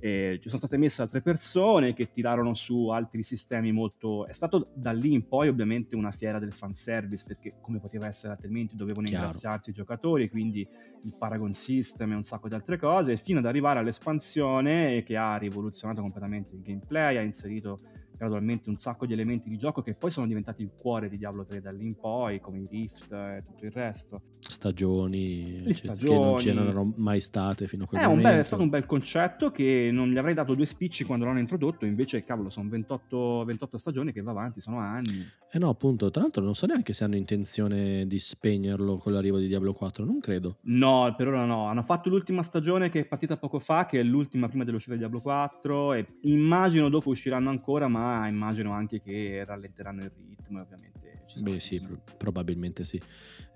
ci 0.00 0.40
sono 0.44 0.58
state 0.58 0.76
messe 0.76 1.02
altre 1.02 1.20
persone 1.20 1.92
che 1.92 2.10
tirarono 2.12 2.54
su 2.54 2.88
altri 2.88 3.22
sistemi 3.22 3.72
molto... 3.72 4.26
È 4.26 4.32
stato 4.32 4.70
da 4.74 4.92
lì 4.92 5.12
in 5.12 5.26
poi 5.26 5.48
ovviamente 5.48 5.96
una 5.96 6.12
fiera 6.12 6.38
del 6.38 6.52
fanservice 6.52 7.24
perché 7.26 7.54
come 7.60 7.80
poteva 7.80 8.06
essere 8.06 8.32
altrimenti 8.32 8.76
dovevano 8.76 9.08
Chiaro. 9.08 9.24
ingraziarsi 9.24 9.70
i 9.70 9.72
giocatori, 9.72 10.30
quindi 10.30 10.66
il 11.02 11.14
Paragon 11.18 11.52
System 11.52 12.12
e 12.12 12.14
un 12.14 12.22
sacco 12.22 12.48
di 12.48 12.54
altre 12.54 12.78
cose, 12.78 13.16
fino 13.16 13.40
ad 13.40 13.46
arrivare 13.46 13.80
all'espansione 13.80 15.02
che 15.02 15.16
ha 15.16 15.36
rivoluzionato 15.36 16.00
completamente 16.00 16.54
il 16.54 16.62
gameplay, 16.62 17.16
ha 17.16 17.22
inserito 17.22 17.80
gradualmente 18.18 18.68
un 18.68 18.76
sacco 18.76 19.06
di 19.06 19.12
elementi 19.12 19.48
di 19.48 19.56
gioco 19.56 19.80
che 19.80 19.94
poi 19.94 20.10
sono 20.10 20.26
diventati 20.26 20.62
il 20.62 20.70
cuore 20.76 21.08
di 21.08 21.16
Diablo 21.16 21.44
3 21.44 21.60
da 21.62 21.70
lì 21.70 21.86
in 21.86 21.96
poi, 21.96 22.40
come 22.40 22.58
i 22.58 22.66
Rift 22.68 23.12
e 23.12 23.44
tutto 23.46 23.64
il 23.64 23.70
resto. 23.70 24.22
Stagioni, 24.40 25.62
cioè, 25.64 25.72
stagioni. 25.72 26.42
che 26.42 26.52
non 26.52 26.62
c'erano 26.64 26.92
mai 26.96 27.20
state 27.20 27.68
fino 27.68 27.84
a 27.84 27.86
quel 27.86 28.00
è 28.02 28.06
momento. 28.06 28.28
Bel, 28.28 28.40
è 28.40 28.44
stato 28.44 28.62
un 28.62 28.68
bel 28.68 28.86
concetto 28.86 29.50
che 29.52 29.90
non 29.92 30.10
gli 30.10 30.18
avrei 30.18 30.34
dato 30.34 30.54
due 30.54 30.66
spicci 30.66 31.04
quando 31.04 31.24
l'hanno 31.24 31.38
introdotto, 31.38 31.86
invece 31.86 32.24
cavolo 32.24 32.50
sono 32.50 32.68
28, 32.68 33.44
28 33.44 33.78
stagioni 33.78 34.12
che 34.12 34.20
va 34.20 34.32
avanti, 34.32 34.60
sono 34.60 34.78
anni. 34.78 35.24
Eh 35.50 35.58
no, 35.58 35.68
appunto, 35.68 36.10
tra 36.10 36.22
l'altro 36.22 36.42
non 36.42 36.54
so 36.54 36.66
neanche 36.66 36.92
se 36.92 37.04
hanno 37.04 37.16
intenzione 37.16 38.06
di 38.06 38.18
spegnerlo 38.18 38.96
con 38.96 39.12
l'arrivo 39.12 39.38
di 39.38 39.46
Diablo 39.46 39.72
4, 39.72 40.04
non 40.04 40.18
credo. 40.18 40.58
No, 40.62 41.14
per 41.16 41.28
ora 41.28 41.44
no, 41.44 41.66
hanno 41.66 41.82
fatto 41.82 42.08
l'ultima 42.08 42.42
stagione 42.42 42.90
che 42.90 43.00
è 43.00 43.04
partita 43.04 43.36
poco 43.36 43.58
fa, 43.58 43.86
che 43.86 44.00
è 44.00 44.02
l'ultima 44.02 44.48
prima 44.48 44.64
dell'uscita 44.64 44.92
di 44.92 44.98
Diablo 44.98 45.20
4 45.20 45.92
e 45.94 46.06
immagino 46.22 46.88
dopo 46.88 47.10
usciranno 47.10 47.50
ancora, 47.50 47.88
ma 47.88 48.07
immagino 48.26 48.72
anche 48.72 49.00
che 49.00 49.44
rallenteranno 49.44 50.02
il 50.02 50.12
ritmo 50.16 50.60
ovviamente 50.60 51.08
ci 51.28 51.42
Beh 51.42 51.60
sì, 51.60 51.86
probabilmente 52.16 52.84
sì. 52.84 53.00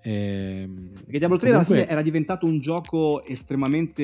Ehm, 0.03 0.91
Perché 0.93 1.17
Diablo 1.17 1.37
3 1.37 1.49
comunque... 1.49 1.53
alla 1.53 1.63
fine 1.63 1.87
era 1.87 2.01
diventato 2.03 2.45
un 2.45 2.59
gioco 2.59 3.25
estremamente, 3.25 4.03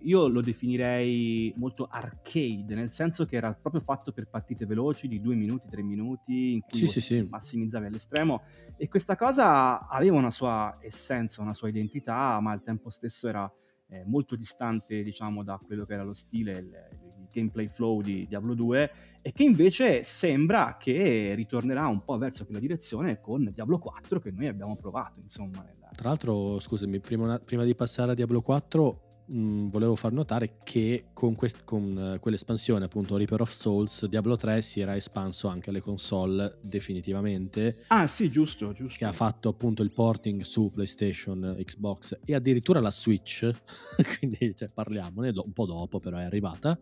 io 0.00 0.28
lo 0.28 0.40
definirei 0.40 1.52
molto 1.56 1.88
arcade, 1.90 2.74
nel 2.74 2.90
senso 2.90 3.26
che 3.26 3.36
era 3.36 3.52
proprio 3.52 3.80
fatto 3.80 4.12
per 4.12 4.28
partite 4.28 4.66
veloci 4.66 5.08
di 5.08 5.20
due 5.20 5.34
minuti, 5.34 5.68
tre 5.68 5.82
minuti, 5.82 6.52
in 6.52 6.60
cui 6.60 6.78
sì, 6.78 6.86
sì, 6.86 7.00
sì. 7.00 7.26
massimizzavi 7.28 7.86
all'estremo 7.86 8.42
e 8.76 8.88
questa 8.88 9.16
cosa 9.16 9.88
aveva 9.88 10.16
una 10.16 10.30
sua 10.30 10.78
essenza, 10.80 11.42
una 11.42 11.54
sua 11.54 11.68
identità, 11.68 12.38
ma 12.40 12.52
al 12.52 12.62
tempo 12.62 12.88
stesso 12.88 13.28
era 13.28 13.52
eh, 13.90 14.04
molto 14.06 14.36
distante 14.36 15.02
diciamo 15.02 15.42
da 15.42 15.60
quello 15.64 15.84
che 15.84 15.94
era 15.94 16.04
lo 16.04 16.14
stile, 16.14 16.52
il, 16.52 16.88
il 17.18 17.28
gameplay 17.32 17.68
flow 17.68 18.00
di 18.00 18.26
Diablo 18.26 18.54
2 18.54 18.92
e 19.20 19.32
che 19.32 19.42
invece 19.42 20.02
sembra 20.02 20.76
che 20.78 21.34
ritornerà 21.34 21.86
un 21.86 22.02
po' 22.02 22.16
verso 22.16 22.44
quella 22.44 22.60
direzione 22.60 23.20
con 23.20 23.50
Diablo 23.52 23.78
4 23.78 24.20
che 24.20 24.30
noi 24.30 24.46
abbiamo 24.46 24.76
provato 24.76 25.20
insomma. 25.20 25.62
Nella... 25.62 25.90
Tra 25.94 26.08
l'altro 26.08 26.58
scusami, 26.60 27.00
prima, 27.00 27.38
prima 27.38 27.64
di 27.64 27.74
passare 27.74 28.12
a 28.12 28.14
Diablo 28.14 28.40
4 28.40 29.09
mh, 29.30 29.38
mm, 29.38 29.68
volevo 29.68 29.94
far 29.96 30.12
notare 30.12 30.56
che 30.62 31.06
con, 31.12 31.34
quest- 31.34 31.64
con 31.64 32.14
uh, 32.14 32.20
quell'espansione, 32.20 32.84
appunto 32.84 33.16
Reaper 33.16 33.40
of 33.42 33.50
Souls, 33.50 34.06
Diablo 34.06 34.36
3 34.36 34.62
si 34.62 34.80
era 34.80 34.96
espanso 34.96 35.48
anche 35.48 35.70
alle 35.70 35.80
console 35.80 36.58
definitivamente. 36.60 37.84
Ah, 37.88 38.06
sì, 38.06 38.30
giusto, 38.30 38.72
giusto. 38.72 38.98
Che 38.98 39.04
ha 39.04 39.12
fatto 39.12 39.48
appunto 39.48 39.82
il 39.82 39.92
porting 39.92 40.42
su 40.42 40.70
PlayStation, 40.70 41.56
Xbox 41.64 42.18
e 42.24 42.34
addirittura 42.34 42.80
la 42.80 42.90
Switch. 42.90 43.50
Quindi 44.18 44.54
cioè, 44.54 44.68
parliamone 44.68 45.32
do- 45.32 45.44
un 45.44 45.52
po' 45.52 45.66
dopo, 45.66 46.00
però 46.00 46.18
è 46.18 46.24
arrivata. 46.24 46.78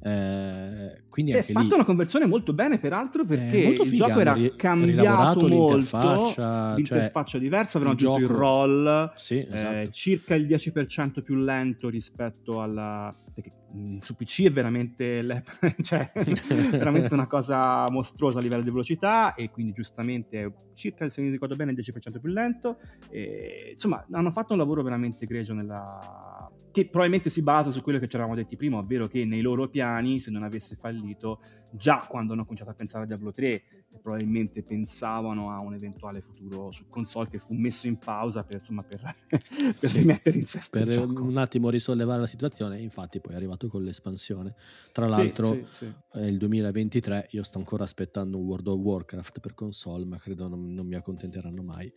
Eh, 0.00 1.02
quindi 1.08 1.32
è 1.32 1.42
fatto 1.42 1.66
lì... 1.66 1.74
una 1.74 1.84
conversione 1.84 2.26
molto 2.26 2.52
bene, 2.52 2.78
peraltro, 2.78 3.24
perché 3.24 3.58
il 3.58 3.86
figa, 3.86 4.06
gioco 4.06 4.20
era 4.20 4.32
ri- 4.32 4.54
cambiato 4.56 5.46
molto. 5.48 5.76
L'interfaccia, 5.76 6.74
l'interfaccia 6.74 7.30
cioè, 7.30 7.40
diversa, 7.40 7.78
avevano 7.78 7.96
aggiunto 7.96 8.20
il 8.20 8.28
roll, 8.28 9.12
sì, 9.16 9.38
esatto. 9.38 9.76
eh, 9.76 9.90
circa 9.90 10.34
il 10.34 10.46
10% 10.46 11.22
più 11.22 11.36
lento 11.36 11.88
rispetto 11.88 12.62
alla. 12.62 13.12
Perché 13.34 13.52
su 14.00 14.14
PC 14.16 14.44
è 14.44 14.50
veramente, 14.50 15.42
cioè, 15.82 16.10
veramente 16.70 17.12
una 17.14 17.26
cosa 17.26 17.84
mostruosa 17.90 18.38
a 18.38 18.42
livello 18.42 18.62
di 18.62 18.70
velocità 18.70 19.34
e 19.34 19.50
quindi 19.50 19.72
giustamente 19.72 20.52
circa, 20.74 21.08
se 21.08 21.20
mi 21.22 21.30
ricordo 21.30 21.56
bene, 21.56 21.72
il 21.72 21.78
10% 21.78 22.20
più 22.20 22.30
lento. 22.30 22.78
E, 23.10 23.70
insomma, 23.72 24.04
hanno 24.12 24.30
fatto 24.30 24.52
un 24.52 24.58
lavoro 24.58 24.82
veramente 24.82 25.24
egregio 25.24 25.54
nella... 25.54 26.50
che 26.70 26.84
probabilmente 26.86 27.30
si 27.30 27.42
basa 27.42 27.70
su 27.70 27.82
quello 27.82 27.98
che 27.98 28.08
ci 28.08 28.16
eravamo 28.16 28.36
detti 28.36 28.56
prima, 28.56 28.78
ovvero 28.78 29.06
che 29.06 29.24
nei 29.24 29.40
loro 29.40 29.68
piani, 29.68 30.20
se 30.20 30.30
non 30.30 30.42
avesse 30.42 30.76
fallito, 30.76 31.40
già 31.70 32.06
quando 32.08 32.32
hanno 32.32 32.44
cominciato 32.44 32.70
a 32.70 32.74
pensare 32.74 33.04
a 33.04 33.06
Diablo 33.06 33.32
3 33.32 33.62
probabilmente 34.00 34.62
pensavano 34.62 35.50
a 35.50 35.58
un 35.58 35.74
eventuale 35.74 36.20
futuro 36.20 36.70
su 36.70 36.88
console 36.88 37.28
che 37.28 37.38
fu 37.38 37.54
messo 37.54 37.86
in 37.86 37.98
pausa 37.98 38.44
per, 38.44 38.56
insomma, 38.56 38.82
per, 38.82 39.00
per 39.28 39.88
sì, 39.88 39.98
rimettere 39.98 40.38
in 40.38 40.46
sé 40.46 40.60
per 40.70 40.88
un 40.98 41.36
attimo 41.36 41.68
risollevare 41.68 42.20
la 42.20 42.26
situazione 42.26 42.78
infatti 42.78 43.20
poi 43.20 43.32
è 43.32 43.36
arrivato 43.36 43.68
con 43.68 43.82
l'espansione. 43.82 44.54
Tra 44.92 45.06
l'altro 45.06 45.52
sì, 45.52 45.66
sì, 45.70 45.92
è 46.12 46.24
il 46.24 46.38
2023 46.38 47.28
io 47.30 47.42
sto 47.42 47.58
ancora 47.58 47.84
aspettando 47.84 48.38
un 48.38 48.44
World 48.44 48.68
of 48.68 48.78
Warcraft 48.78 49.40
per 49.40 49.54
console 49.54 50.04
ma 50.04 50.18
credo 50.18 50.48
non, 50.48 50.72
non 50.72 50.86
mi 50.86 50.94
accontenteranno 50.94 51.62
mai. 51.62 51.92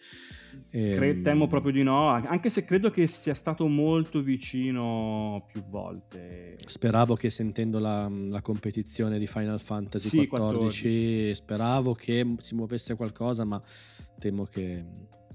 E, 0.70 0.96
Cre- 0.96 1.22
temo 1.22 1.48
proprio 1.48 1.72
di 1.72 1.84
no 1.84 2.08
anche 2.08 2.50
se 2.50 2.66
credo 2.66 2.90
che 2.90 3.08
sia 3.08 3.34
stato 3.34 3.68
molto 3.68 4.22
vicino 4.22 5.46
più 5.52 5.64
volte. 5.66 6.58
Speravo 6.66 7.16
che 7.16 7.30
sentendo 7.30 7.80
la, 7.80 8.10
la 8.10 8.42
competizione 8.42 9.20
di 9.20 9.28
Final 9.28 9.60
Fantasy 9.62 10.28
XIV 10.28 10.28
14 10.28 11.36
speravo 11.36 11.70
speravo 11.72 11.94
che 11.94 12.36
si 12.38 12.56
muovesse 12.56 12.96
qualcosa, 12.96 13.46
ma 13.46 13.62
temo 14.20 14.46
che... 14.46 14.86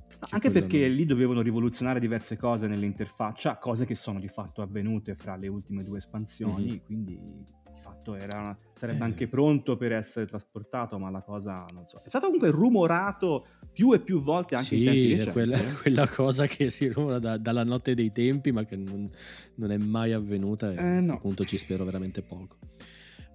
che 0.09 0.17
Anche 0.31 0.51
perché 0.51 0.87
non... 0.87 0.97
lì 0.97 1.05
dovevano 1.05 1.41
rivoluzionare 1.41 2.01
diverse 2.01 2.37
cose 2.37 2.67
nell'interfaccia, 2.67 3.59
cose 3.59 3.85
che 3.85 3.95
sono 3.95 4.21
di 4.21 4.29
fatto 4.29 4.63
avvenute 4.63 5.15
fra 5.15 5.37
le 5.37 5.49
ultime 5.49 5.85
due 5.85 5.99
espansioni, 5.99 6.67
mm-hmm. 6.67 6.85
quindi 6.85 7.19
di 7.21 7.45
fatto 7.81 8.15
era, 8.15 8.57
sarebbe 8.75 9.01
eh. 9.01 9.05
anche 9.05 9.29
pronto 9.29 9.77
per 9.77 9.93
essere 9.93 10.27
trasportato, 10.27 10.99
ma 10.99 11.11
la 11.11 11.23
cosa 11.23 11.65
non 11.73 11.87
so. 11.87 12.01
È 12.05 12.09
stato 12.09 12.27
comunque 12.27 12.51
rumorato 12.51 13.47
più 13.73 13.93
e 13.93 14.01
più 14.01 14.21
volte 14.21 14.55
anche 14.55 14.77
sì, 14.77 14.79
in 14.79 14.85
tempi 14.85 15.09
recenti. 15.11 15.31
Quella, 15.31 15.59
quella 15.83 16.09
cosa 16.09 16.47
che 16.47 16.71
si 16.71 16.89
rumora 16.89 17.19
da, 17.19 17.37
dalla 17.37 17.65
notte 17.65 17.95
dei 17.95 18.11
tempi, 18.11 18.53
ma 18.53 18.65
che 18.65 18.77
non, 18.77 19.09
non 19.57 19.71
è 19.71 19.77
mai 19.77 20.13
avvenuta 20.13 20.73
e 20.73 20.75
eh, 20.75 20.79
a 20.79 20.93
questo 20.95 21.13
no. 21.13 21.21
punto 21.21 21.45
ci 21.45 21.59
spero 21.59 21.85
veramente 21.85 22.23
poco. 22.23 22.57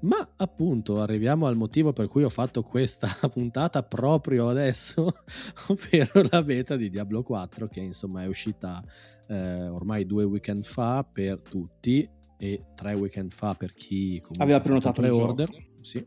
Ma 0.01 0.33
appunto 0.37 1.01
arriviamo 1.01 1.45
al 1.45 1.55
motivo 1.55 1.93
per 1.93 2.07
cui 2.07 2.23
ho 2.23 2.29
fatto 2.29 2.63
questa 2.63 3.07
puntata 3.31 3.83
proprio 3.83 4.49
adesso, 4.49 5.13
ovvero 5.69 6.25
la 6.29 6.41
beta 6.41 6.75
di 6.75 6.89
Diablo 6.89 7.21
4 7.21 7.67
che 7.67 7.81
insomma 7.81 8.23
è 8.23 8.27
uscita 8.27 8.83
eh, 9.27 9.67
ormai 9.67 10.05
due 10.05 10.23
weekend 10.23 10.63
fa 10.65 11.03
per 11.03 11.41
tutti 11.41 12.07
e 12.37 12.63
tre 12.75 12.93
weekend 12.95 13.31
fa 13.31 13.53
per 13.53 13.73
chi 13.73 14.21
aveva 14.37 14.59
prenotato 14.59 15.01
pre-order. 15.01 15.49
Sì. 15.81 16.03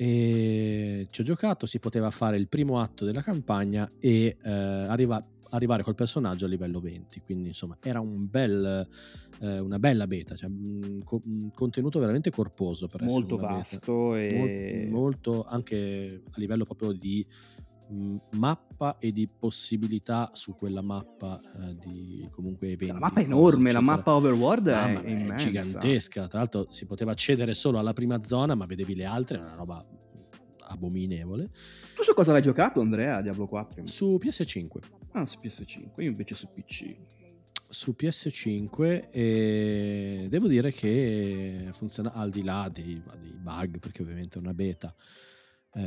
E 0.00 1.08
ci 1.10 1.20
ho 1.20 1.24
giocato, 1.24 1.66
si 1.66 1.80
poteva 1.80 2.10
fare 2.10 2.36
il 2.36 2.48
primo 2.48 2.80
atto 2.80 3.04
della 3.04 3.20
campagna 3.20 3.90
e 3.98 4.38
eh, 4.42 4.50
arriva, 4.50 5.22
arrivare 5.50 5.82
col 5.82 5.94
personaggio 5.94 6.44
a 6.44 6.48
livello 6.48 6.80
20, 6.80 7.20
quindi 7.24 7.48
insomma 7.48 7.76
era 7.80 8.00
un 8.00 8.28
bel, 8.28 8.88
eh, 9.40 9.58
una 9.58 9.78
bella 9.78 10.06
beta, 10.06 10.34
cioè 10.34 10.50
un, 10.50 11.02
un, 11.04 11.50
contenuto 11.52 11.98
veramente 11.98 12.30
corposo 12.30 12.88
per 12.88 13.02
molto 13.02 13.36
vasto 13.36 14.10
beta. 14.10 14.34
e 14.34 14.88
molto, 14.90 14.96
molto 14.96 15.44
anche 15.44 16.22
a 16.30 16.38
livello 16.38 16.64
proprio 16.64 16.92
di 16.92 17.26
mappa 18.32 18.98
e 18.98 19.12
di 19.12 19.28
possibilità 19.28 20.30
su 20.34 20.54
quella 20.54 20.82
mappa 20.82 21.40
eh, 21.40 21.76
di 21.76 22.28
comunque 22.30 22.68
eventi. 22.68 22.92
La 22.92 22.98
mappa 22.98 23.20
è 23.20 23.24
enorme, 23.24 23.72
la 23.72 23.80
mappa 23.80 24.14
overworld 24.14 24.68
ah, 24.68 25.02
è, 25.02 25.26
è 25.26 25.34
gigantesca. 25.34 26.26
Tra 26.26 26.38
l'altro 26.38 26.66
si 26.70 26.86
poteva 26.86 27.12
accedere 27.12 27.54
solo 27.54 27.78
alla 27.78 27.92
prima 27.92 28.22
zona, 28.22 28.54
ma 28.54 28.66
vedevi 28.66 28.94
le 28.94 29.04
altre, 29.04 29.38
è 29.38 29.40
una 29.40 29.54
roba 29.54 29.84
abominevole. 30.68 31.50
Tu 31.94 32.02
su 32.02 32.12
cosa 32.14 32.32
l'hai 32.32 32.42
giocato, 32.42 32.80
Andrea, 32.80 33.20
Diablo 33.22 33.46
4? 33.46 33.86
Su 33.86 34.18
PS5. 34.22 34.97
Ah, 35.18 35.26
su 35.26 35.38
PS5, 35.42 36.00
io 36.00 36.10
invece 36.10 36.36
su 36.36 36.48
PC. 36.52 36.96
Su 37.68 37.96
PS5 37.98 39.08
e 39.10 40.26
devo 40.28 40.46
dire 40.46 40.72
che 40.72 41.70
funziona 41.72 42.12
al 42.12 42.30
di 42.30 42.44
là 42.44 42.70
dei, 42.72 43.02
dei 43.20 43.34
bug, 43.34 43.80
perché 43.80 44.02
ovviamente 44.02 44.38
è 44.38 44.40
una 44.40 44.54
beta 44.54 44.94
eh, 45.72 45.80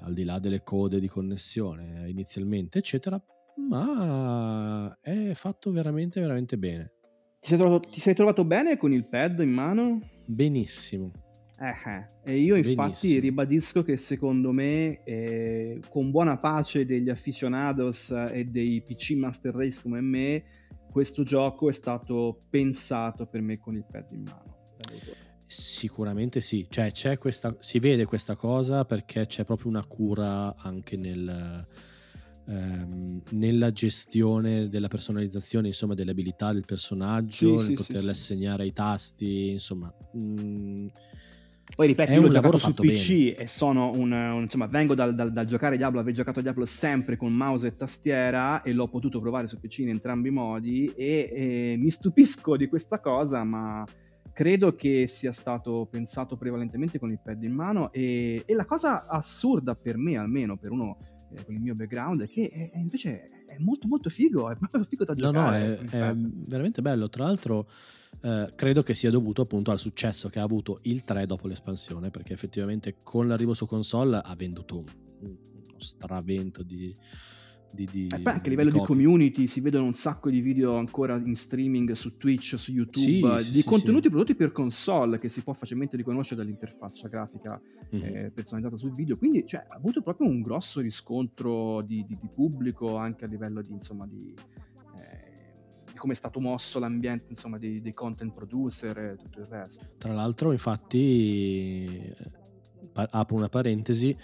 al 0.00 0.14
di 0.14 0.22
là 0.22 0.38
delle 0.38 0.62
code 0.62 1.00
di 1.00 1.08
connessione 1.08 2.08
inizialmente, 2.08 2.78
eccetera, 2.78 3.20
ma 3.68 4.96
è 5.00 5.32
fatto 5.34 5.72
veramente, 5.72 6.20
veramente 6.20 6.56
bene. 6.56 6.92
Ti 7.40 7.48
sei, 7.48 7.58
trovato, 7.58 7.88
ti 7.88 8.00
sei 8.00 8.14
trovato 8.14 8.44
bene 8.44 8.76
con 8.76 8.92
il 8.92 9.08
pad 9.08 9.40
in 9.40 9.50
mano? 9.50 10.08
Benissimo. 10.24 11.21
Eh, 11.62 11.90
eh. 11.90 12.32
e 12.32 12.38
io 12.38 12.56
infatti 12.56 12.74
Benissimo. 12.74 13.20
ribadisco 13.20 13.82
che 13.84 13.96
secondo 13.96 14.50
me, 14.50 15.04
eh, 15.04 15.80
con 15.88 16.10
buona 16.10 16.36
pace 16.36 16.84
degli 16.84 17.08
aficionados 17.08 18.10
e 18.32 18.46
dei 18.46 18.82
PC 18.82 19.12
Master 19.12 19.54
Race 19.54 19.80
come 19.80 20.00
me, 20.00 20.42
questo 20.90 21.22
gioco 21.22 21.68
è 21.68 21.72
stato 21.72 22.46
pensato 22.50 23.26
per 23.26 23.42
me 23.42 23.58
con 23.58 23.76
il 23.76 23.84
pad 23.88 24.10
in 24.10 24.22
mano. 24.22 24.74
Sicuramente 25.46 26.40
sì, 26.40 26.66
cioè 26.68 26.90
c'è 26.90 27.16
questa, 27.18 27.54
si 27.60 27.78
vede 27.78 28.06
questa 28.06 28.34
cosa 28.34 28.84
perché 28.84 29.26
c'è 29.26 29.44
proprio 29.44 29.68
una 29.68 29.84
cura 29.84 30.56
anche 30.56 30.96
nel, 30.96 31.64
ehm, 32.48 33.22
nella 33.30 33.70
gestione 33.70 34.68
della 34.68 34.88
personalizzazione, 34.88 35.68
insomma, 35.68 35.94
delle 35.94 36.10
abilità 36.10 36.52
del 36.52 36.64
personaggio, 36.64 37.58
sì, 37.58 37.68
nel 37.68 37.76
sì, 37.76 37.84
poterle 37.84 38.14
sì, 38.14 38.32
assegnare 38.32 38.64
ai 38.64 38.72
tasti, 38.72 39.50
insomma. 39.50 39.94
Mh, 40.12 40.18
mm, 40.18 40.86
poi 41.74 41.86
ripeto, 41.86 42.12
io 42.12 42.20
l'ho 42.20 42.28
giocato 42.28 42.56
su 42.58 42.74
PC 42.74 43.08
bene. 43.08 43.34
e 43.36 43.46
sono 43.46 43.92
un, 43.92 44.12
un, 44.12 44.42
insomma, 44.42 44.66
vengo 44.66 44.94
dal, 44.94 45.14
dal, 45.14 45.32
dal, 45.32 45.46
giocare 45.46 45.76
Diablo, 45.76 46.00
aver 46.00 46.12
giocato 46.12 46.40
Diablo 46.40 46.66
sempre 46.66 47.16
con 47.16 47.32
mouse 47.32 47.68
e 47.68 47.76
tastiera 47.76 48.62
e 48.62 48.72
l'ho 48.72 48.88
potuto 48.88 49.20
provare 49.20 49.46
su 49.48 49.58
PC 49.58 49.78
in 49.78 49.88
entrambi 49.88 50.28
i 50.28 50.32
modi 50.32 50.92
e, 50.94 51.30
e 51.32 51.76
mi 51.78 51.90
stupisco 51.90 52.56
di 52.56 52.68
questa 52.68 53.00
cosa, 53.00 53.42
ma 53.44 53.86
credo 54.32 54.74
che 54.74 55.06
sia 55.06 55.32
stato 55.32 55.86
pensato 55.90 56.36
prevalentemente 56.36 56.98
con 56.98 57.10
il 57.10 57.20
pad 57.22 57.42
in 57.42 57.52
mano 57.52 57.90
e, 57.92 58.42
e 58.44 58.54
la 58.54 58.64
cosa 58.66 59.06
assurda 59.06 59.74
per 59.74 59.96
me, 59.96 60.18
almeno 60.18 60.56
per 60.56 60.72
uno 60.72 60.98
eh, 61.34 61.44
con 61.44 61.54
il 61.54 61.60
mio 61.60 61.74
background, 61.74 62.22
è 62.22 62.28
che 62.28 62.48
è, 62.48 62.70
è 62.70 62.78
invece 62.78 63.44
è 63.46 63.56
molto 63.58 63.86
molto 63.86 64.10
figo, 64.10 64.50
è 64.50 64.56
proprio 64.56 64.84
figo 64.84 65.04
da 65.04 65.14
giocare. 65.14 65.66
No, 65.66 65.74
no, 65.74 65.88
è, 65.88 66.10
è 66.10 66.14
veramente 66.16 66.82
bello. 66.82 67.08
Tra 67.08 67.24
l'altro 67.24 67.66
eh, 68.20 68.52
credo 68.54 68.82
che 68.82 68.94
sia 68.94 69.10
dovuto 69.10 69.42
appunto 69.42 69.70
al 69.70 69.78
successo 69.78 70.28
che 70.28 70.38
ha 70.38 70.42
avuto 70.42 70.80
il 70.82 71.04
3 71.04 71.26
dopo 71.26 71.48
l'espansione, 71.48 72.10
perché 72.10 72.32
effettivamente 72.32 72.96
con 73.02 73.26
l'arrivo 73.26 73.54
su 73.54 73.66
console 73.66 74.20
ha 74.22 74.34
venduto 74.36 74.78
un, 74.78 74.86
uno 75.20 75.78
stravento 75.78 76.62
di 76.62 76.94
di, 77.72 77.88
di, 77.90 78.06
e 78.12 78.20
poi 78.20 78.32
anche 78.34 78.46
a 78.46 78.50
livello 78.50 78.70
di, 78.70 78.78
di, 78.78 78.84
community 78.84 79.46
si 79.46 79.60
vedono 79.60 79.84
un 79.84 79.94
sacco 79.94 80.30
di 80.30 80.40
video 80.40 80.76
ancora 80.76 81.16
in 81.16 81.34
streaming 81.34 81.92
su 81.92 82.16
Twitch, 82.16 82.58
su 82.58 82.70
YouTube, 82.70 83.42
sì, 83.42 83.50
di 83.50 83.60
sì, 83.60 83.64
contenuti 83.64 84.04
sì. 84.04 84.08
prodotti 84.10 84.34
per 84.34 84.52
console 84.52 85.18
che 85.18 85.28
si 85.28 85.42
può 85.42 85.52
facilmente 85.54 85.96
riconoscere 85.96 86.42
dall'interfaccia 86.42 87.08
grafica 87.08 87.60
mm-hmm. 87.94 88.16
eh, 88.16 88.30
personalizzata 88.30 88.76
sul 88.76 88.92
video. 88.92 89.16
Quindi 89.16 89.46
cioè, 89.46 89.64
ha 89.66 89.74
avuto 89.74 90.02
proprio 90.02 90.28
un 90.28 90.42
grosso 90.42 90.80
riscontro 90.80 91.80
di, 91.82 92.04
pubblico 92.32 92.96
anche 92.96 93.24
a 93.24 93.28
livello 93.28 93.62
di, 93.62 93.72
insomma, 93.72 94.06
di, 94.06 94.34
eh, 94.34 94.71
come 96.02 96.14
è 96.14 96.16
stato 96.16 96.40
mosso 96.40 96.80
l'ambiente 96.80 97.26
insomma, 97.28 97.58
dei, 97.58 97.80
dei, 97.80 97.92
content 97.92 98.32
producer 98.32 98.98
e 98.98 99.16
tutto 99.16 99.38
il 99.38 99.46
resto. 99.46 99.86
Tra 99.98 100.12
l'altro, 100.12 100.50
infatti, 100.50 101.86
eh, 101.86 102.16
apro 102.92 103.36
una 103.36 103.48
parentesi. 103.48 104.16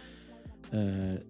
Eh, 0.72 1.26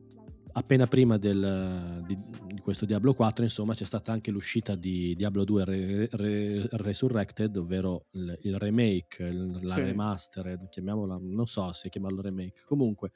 appena 0.53 0.87
prima 0.87 1.19
del, 1.19 2.03
di, 2.07 2.19
di, 2.47 2.61
questo 2.61 2.87
Diablo 2.87 3.13
4, 3.13 3.45
insomma, 3.45 3.75
c'è 3.75 3.85
stata 3.85 4.11
anche 4.11 4.31
l'uscita 4.31 4.75
di 4.75 5.15
Diablo 5.15 5.45
2 5.45 5.65
Re, 5.67 6.09
Re, 6.13 6.67
Resurrected, 6.71 7.55
ovvero 7.55 8.07
il, 8.13 8.39
il 8.45 8.59
remake, 8.59 9.25
il, 9.25 9.59
la 9.61 9.75
sì. 9.75 9.83
remaster, 9.83 10.67
chiamiamola, 10.71 11.19
non 11.21 11.47
so 11.47 11.71
se 11.73 11.91
chiamarlo 11.91 12.23
remake, 12.23 12.63
comunque 12.65 13.11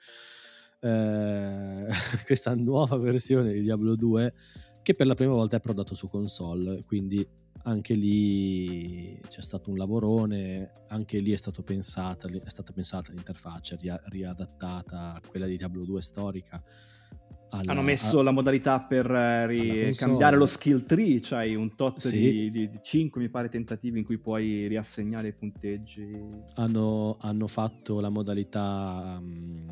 eh, 0.80 1.86
questa 2.26 2.54
nuova 2.54 2.98
versione 2.98 3.54
di 3.54 3.62
Diablo 3.62 3.96
2 3.96 4.34
che 4.82 4.94
per 4.94 5.06
la 5.06 5.14
prima 5.14 5.32
volta 5.32 5.56
è 5.56 5.60
prodato 5.60 5.94
su 5.94 6.08
console, 6.08 6.82
quindi 6.84 7.26
anche 7.64 7.94
lì 7.94 9.18
c'è 9.28 9.40
stato 9.40 9.70
un 9.70 9.76
lavorone, 9.76 10.72
anche 10.88 11.18
lì 11.20 11.32
è, 11.32 11.38
pensata, 11.64 12.28
è 12.28 12.48
stata 12.50 12.72
pensata 12.72 13.12
l'interfaccia 13.12 13.76
riadattata 14.06 15.14
a 15.14 15.20
quella 15.26 15.46
di 15.46 15.56
Diablo 15.56 15.84
2 15.84 16.02
storica 16.02 16.62
alla, 17.52 17.72
hanno 17.72 17.82
messo 17.82 18.20
a, 18.20 18.22
la 18.22 18.30
modalità 18.30 18.80
per 18.80 19.10
uh, 19.10 19.46
ri- 19.46 19.92
cambiare 19.94 20.36
lo 20.36 20.46
skill 20.46 20.86
tree, 20.86 21.20
cioè 21.20 21.54
un 21.54 21.74
tot 21.76 22.00
sì. 22.00 22.18
di, 22.18 22.50
di, 22.50 22.70
di, 22.70 22.78
5 22.80 23.20
mi 23.20 23.28
pare 23.28 23.48
tentativi 23.48 23.98
in 23.98 24.04
cui 24.04 24.18
puoi 24.18 24.66
riassegnare 24.68 25.28
i 25.28 25.32
punteggi. 25.34 26.08
Hanno, 26.54 27.18
hanno 27.20 27.46
fatto 27.46 28.00
la 28.00 28.08
modalità 28.08 29.18
um, 29.20 29.68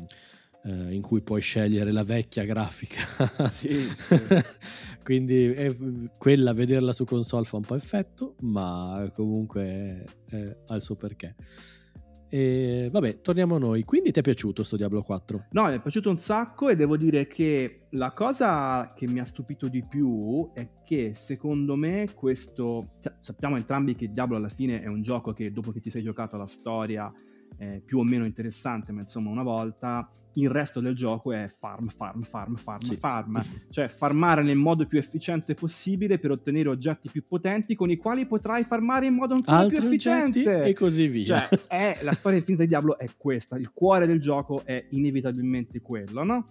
uh, 0.63 0.91
in 0.91 1.01
cui 1.01 1.21
puoi 1.21 1.41
scegliere 1.41 1.91
la 1.91 2.03
vecchia 2.03 2.43
grafica. 2.45 3.01
sì, 3.47 3.87
sì. 3.95 4.15
Quindi 5.03 5.45
è, 5.45 5.75
quella 6.17 6.53
vederla 6.53 6.93
su 6.93 7.05
console 7.05 7.45
fa 7.45 7.57
un 7.57 7.63
po' 7.63 7.75
effetto, 7.75 8.35
ma 8.41 9.11
comunque 9.13 10.05
ha 10.67 10.75
il 10.75 10.81
suo 10.81 10.95
perché. 10.95 11.35
E 12.33 12.87
vabbè, 12.89 13.19
torniamo 13.19 13.55
a 13.55 13.59
noi. 13.59 13.83
Quindi 13.83 14.13
ti 14.13 14.19
è 14.19 14.21
piaciuto 14.21 14.63
sto 14.63 14.77
Diablo 14.77 15.01
4? 15.01 15.47
No, 15.51 15.67
mi 15.67 15.73
è 15.73 15.81
piaciuto 15.81 16.09
un 16.09 16.17
sacco 16.17 16.69
e 16.69 16.77
devo 16.77 16.95
dire 16.95 17.27
che 17.27 17.87
la 17.89 18.13
cosa 18.13 18.93
che 18.95 19.05
mi 19.05 19.19
ha 19.19 19.25
stupito 19.25 19.67
di 19.67 19.83
più 19.85 20.49
è 20.53 20.69
che 20.85 21.11
secondo 21.13 21.75
me 21.75 22.13
questo... 22.15 22.93
Sappiamo 23.19 23.57
entrambi 23.57 23.95
che 23.95 24.13
Diablo 24.13 24.37
alla 24.37 24.47
fine 24.47 24.81
è 24.81 24.87
un 24.87 25.01
gioco 25.01 25.33
che 25.33 25.51
dopo 25.51 25.73
che 25.73 25.81
ti 25.81 25.89
sei 25.89 26.03
giocato 26.03 26.37
la 26.37 26.45
storia 26.45 27.11
eh, 27.57 27.81
più 27.85 27.99
o 27.99 28.03
meno 28.03 28.23
interessante, 28.23 28.93
ma 28.93 29.01
insomma 29.01 29.29
una 29.29 29.43
volta, 29.43 30.09
il 30.33 30.49
resto 30.49 30.79
del 30.79 30.95
gioco 30.95 31.33
è 31.33 31.47
farm, 31.47 31.87
farm, 31.87 32.23
farm, 32.23 32.55
farm, 32.55 32.83
sì. 32.83 32.95
farm, 32.95 33.43
cioè 33.69 33.87
farmare 33.87 34.43
nel 34.43 34.55
modo 34.55 34.85
più 34.85 34.97
efficiente 34.97 35.53
possibile 35.53 36.19
per 36.19 36.31
ottenere 36.31 36.69
oggetti 36.69 37.09
più 37.09 37.25
potenti 37.27 37.75
con 37.75 37.89
i 37.89 37.97
quali 37.97 38.25
potrai 38.25 38.63
farmare 38.63 39.07
in 39.07 39.13
modo 39.13 39.33
ancora 39.33 39.57
Altri 39.57 39.77
più 39.77 39.87
efficiente 39.87 40.63
e 40.63 40.73
così 40.73 41.07
via. 41.07 41.47
Cioè, 41.47 41.59
è, 41.67 41.99
la 42.01 42.13
storia 42.13 42.37
infinita 42.37 42.63
di 42.63 42.69
Diablo 42.69 42.97
è 42.97 43.07
questa, 43.17 43.57
il 43.57 43.71
cuore 43.73 44.05
del 44.05 44.21
gioco 44.21 44.61
è 44.65 44.85
inevitabilmente 44.89 45.81
quello, 45.81 46.23
no? 46.23 46.47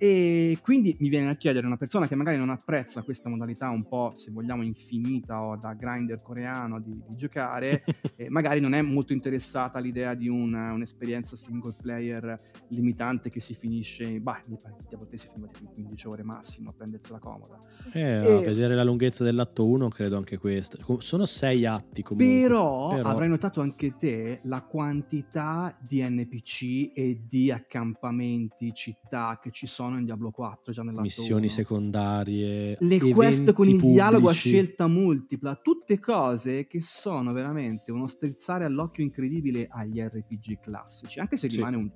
E 0.00 0.58
quindi 0.62 0.96
mi 1.00 1.08
viene 1.08 1.28
a 1.28 1.34
chiedere 1.34 1.66
una 1.66 1.76
persona 1.76 2.06
che 2.06 2.14
magari 2.14 2.36
non 2.38 2.50
apprezza 2.50 3.02
questa 3.02 3.28
modalità 3.28 3.68
un 3.70 3.84
po', 3.88 4.12
se 4.14 4.30
vogliamo, 4.30 4.62
infinita 4.62 5.42
o 5.42 5.56
da 5.56 5.74
grinder 5.74 6.22
coreano 6.22 6.78
di, 6.78 7.02
di 7.04 7.16
giocare, 7.16 7.82
magari 8.28 8.60
non 8.60 8.74
è 8.74 8.82
molto 8.82 9.12
interessata 9.12 9.78
all'idea 9.78 10.14
di 10.14 10.28
una, 10.28 10.70
un'esperienza 10.72 11.34
single 11.34 11.74
player 11.82 12.40
limitante 12.68 13.17
tant'è 13.18 13.30
che 13.30 13.40
si 13.40 13.54
finisce, 13.54 14.20
bah, 14.20 14.42
pare 14.62 14.76
che 14.88 14.94
a 14.94 15.18
si 15.18 15.28
filmati 15.28 15.62
in 15.62 15.72
15 15.72 16.06
ore 16.06 16.22
massimo 16.22 16.70
a 16.70 16.72
prendersela 16.72 17.18
comoda. 17.18 17.58
Eh, 17.92 18.00
e... 18.00 18.36
a 18.36 18.40
vedere 18.40 18.74
la 18.74 18.84
lunghezza 18.84 19.24
dell'atto 19.24 19.66
1 19.66 19.88
credo 19.88 20.16
anche 20.16 20.38
questo. 20.38 20.78
Sono 21.00 21.26
sei 21.26 21.66
atti 21.66 22.02
comunque. 22.02 22.40
Però, 22.40 22.88
però, 22.90 23.08
avrai 23.08 23.28
notato 23.28 23.60
anche 23.60 23.96
te 23.96 24.40
la 24.44 24.62
quantità 24.62 25.76
di 25.80 26.02
NPC 26.02 26.92
e 26.94 27.24
di 27.28 27.50
accampamenti, 27.50 28.72
città 28.72 29.38
che 29.42 29.50
ci 29.50 29.66
sono 29.66 29.98
in 29.98 30.04
Diablo 30.04 30.30
4 30.30 30.72
già 30.72 30.82
nell'atto 30.82 31.02
Missioni 31.02 31.42
1. 31.42 31.50
secondarie, 31.50 32.76
Le 32.80 32.98
quest 32.98 33.52
con 33.52 33.66
il 33.66 33.74
pubblici. 33.74 33.92
dialogo 33.92 34.28
a 34.28 34.32
scelta 34.32 34.86
multipla, 34.86 35.56
tutte 35.56 35.98
cose 35.98 36.66
che 36.66 36.80
sono 36.80 37.32
veramente 37.32 37.90
uno 37.90 38.06
strizzare 38.06 38.64
all'occhio 38.64 39.02
incredibile 39.02 39.66
agli 39.68 40.00
RPG 40.00 40.60
classici, 40.60 41.18
anche 41.18 41.36
se 41.36 41.48
sì. 41.48 41.56
rimane 41.56 41.76
un, 41.76 41.90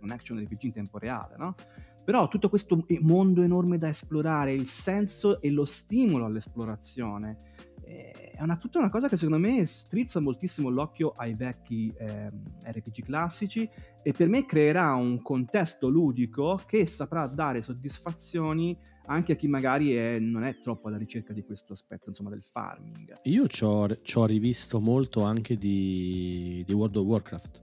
un 0.00 0.10
action 0.10 0.38
RPG 0.38 0.61
in 0.66 0.72
tempo 0.72 0.98
reale, 0.98 1.34
no? 1.36 1.54
Però 2.04 2.26
tutto 2.26 2.48
questo 2.48 2.84
mondo 3.00 3.42
enorme 3.42 3.78
da 3.78 3.88
esplorare, 3.88 4.52
il 4.52 4.66
senso 4.66 5.40
e 5.40 5.50
lo 5.50 5.64
stimolo 5.64 6.24
all'esplorazione, 6.24 7.36
eh, 7.84 8.32
è 8.32 8.42
una, 8.42 8.56
tutta 8.56 8.78
una 8.78 8.90
cosa 8.90 9.08
che 9.08 9.16
secondo 9.16 9.38
me 9.38 9.64
strizza 9.66 10.18
moltissimo 10.18 10.68
l'occhio 10.68 11.12
ai 11.16 11.34
vecchi 11.34 11.92
eh, 11.96 12.30
RPG 12.64 13.02
classici 13.04 13.68
e 14.02 14.12
per 14.12 14.28
me 14.28 14.46
creerà 14.46 14.94
un 14.94 15.20
contesto 15.22 15.88
ludico 15.88 16.60
che 16.66 16.86
saprà 16.86 17.26
dare 17.26 17.62
soddisfazioni 17.62 18.76
anche 19.06 19.32
a 19.32 19.36
chi 19.36 19.46
magari 19.48 19.94
è, 19.94 20.18
non 20.18 20.44
è 20.44 20.60
troppo 20.60 20.88
alla 20.88 20.96
ricerca 20.96 21.32
di 21.32 21.44
questo 21.44 21.72
aspetto 21.72 22.08
insomma 22.08 22.30
del 22.30 22.42
farming. 22.42 23.20
Io 23.24 23.46
ci 23.46 23.64
ho 23.64 24.24
rivisto 24.24 24.80
molto 24.80 25.22
anche 25.22 25.56
di, 25.56 26.64
di 26.66 26.72
World 26.72 26.96
of 26.96 27.06
Warcraft. 27.06 27.60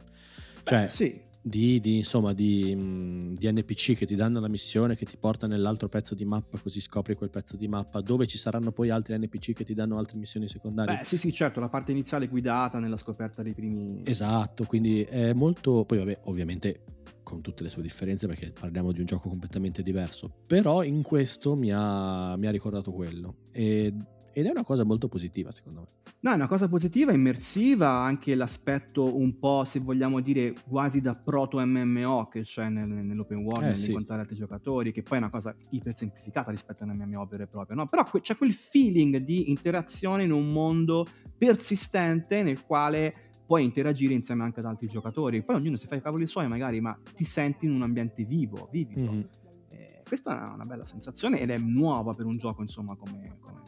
Cioè, 0.64 0.86
Beh, 0.86 0.90
sì 0.90 1.28
di, 1.41 1.80
di, 1.80 1.97
insomma, 1.97 2.34
di, 2.34 3.34
di, 3.34 3.52
NPC 3.52 3.95
che 3.95 4.06
ti 4.06 4.15
danno 4.15 4.39
la 4.39 4.47
missione, 4.47 4.95
che 4.95 5.06
ti 5.06 5.17
porta 5.17 5.47
nell'altro 5.47 5.88
pezzo 5.88 6.15
di 6.15 6.25
mappa, 6.25 6.58
così 6.58 6.82
scopri 6.82 7.15
quel 7.15 7.30
pezzo 7.30 7.56
di 7.56 7.67
mappa, 7.67 8.02
dove 8.02 8.28
ci 8.28 8.38
saranno 8.38 8.71
poi 8.71 8.89
altri 8.89 9.17
NPC 9.17 9.54
che 9.54 9.63
ti 9.63 9.73
danno 9.73 9.97
altre 9.97 10.17
missioni 10.17 10.47
secondarie. 10.47 10.97
Beh, 10.97 11.04
sì, 11.06 11.17
sì, 11.17 11.32
certo, 11.32 11.60
la 11.60 11.69
parte 11.69 11.91
iniziale 11.91 12.28
guidata 12.28 12.80
nella 12.80 12.97
scoperta 12.97 13.41
dei 13.41 13.54
primi. 13.54 14.02
Esatto, 14.06 14.65
quindi 14.65 15.04
è 15.04 15.34
molto. 15.34 15.86
Poi, 15.86 15.97
vabbè, 15.97 16.19
ovviamente 16.23 16.84
con 17.23 17.41
tutte 17.41 17.63
le 17.63 17.69
sue 17.69 17.84
differenze, 17.84 18.28
perché 18.28 18.52
parliamo 18.52 18.91
di 18.91 18.99
un 18.99 19.06
gioco 19.06 19.30
completamente 19.30 19.84
diverso. 19.84 20.32
Però 20.47 20.84
in 20.84 21.04
questo 21.04 21.56
mi 21.56 21.71
ha, 21.71 22.36
mi 22.38 22.47
ha 22.47 22.52
ricordato 22.52 22.91
quello. 22.91 23.36
E 23.52 23.93
ed 24.34 24.46
è 24.46 24.50
una 24.50 24.63
cosa 24.63 24.84
molto 24.84 25.08
positiva, 25.08 25.52
secondo 25.52 25.82
me. 25.82 25.88
No, 26.22 26.32
è 26.32 26.36
una 26.36 26.48
cosa 26.48 26.68
positiva, 26.68 27.12
immersiva, 27.12 27.89
anche 27.89 28.36
l'aspetto 28.36 29.18
un 29.18 29.38
po', 29.39 29.63
se 29.65 29.80
vogliamo 29.80 30.20
dire, 30.20 30.54
quasi 30.68 31.02
da 31.02 31.15
proto 31.15 31.60
MMO 31.60 32.28
che 32.28 32.42
c'è 32.42 32.70
nel, 32.70 32.88
nell'open 32.88 33.38
world, 33.38 33.63
eh, 33.63 33.72
nell'incontrare 33.72 34.22
sì. 34.22 34.28
altri 34.30 34.36
giocatori, 34.36 34.92
che 34.92 35.04
poi 35.04 35.18
è 35.18 35.22
una 35.22 35.30
cosa 35.30 35.56
iper 35.70 35.96
semplificata 35.96 36.52
rispetto 36.52 36.84
a 36.84 36.88
un 36.88 36.96
MMO 36.96 37.26
vero 37.26 37.44
e 37.44 37.48
proprio, 37.48 37.76
no? 37.76 37.86
Però 37.86 38.04
c'è 38.20 38.36
quel 38.36 38.54
feeling 38.54 39.18
di 39.18 39.50
interazione 39.50 40.24
in 40.24 40.32
un 40.32 40.52
mondo 40.52 41.08
persistente 41.38 42.44
nel 42.44 42.63
quale 42.63 43.13
puoi 43.50 43.63
interagire 43.63 44.13
insieme 44.13 44.44
anche 44.44 44.60
ad 44.60 44.68
altri 44.68 44.88
giocatori. 44.88 45.42
Poi 45.42 45.56
ognuno 45.56 45.76
si 45.76 45.88
fa 45.88 45.96
i 45.96 46.02
cavoli 46.02 46.28
suoi 46.28 46.48
magari, 46.48 46.82
ma 46.82 46.96
ti 47.15 47.24
senti 47.24 47.65
in 47.65 47.72
un 47.72 47.82
ambiente 47.82 48.24
vivo, 48.24 48.70
vivido. 48.72 49.12
Mm-hmm. 49.12 49.22
Eh, 49.70 50.04
questa 50.06 50.52
è 50.52 50.54
una 50.54 50.65
bella 50.65 50.86
sensazione 50.86 51.39
ed 51.39 51.50
è 51.50 51.58
nuova 51.58 52.13
per 52.13 52.28
un 52.28 52.38
gioco, 52.38 52.62
insomma, 52.62 52.96
come, 52.96 53.38
come 53.39 53.62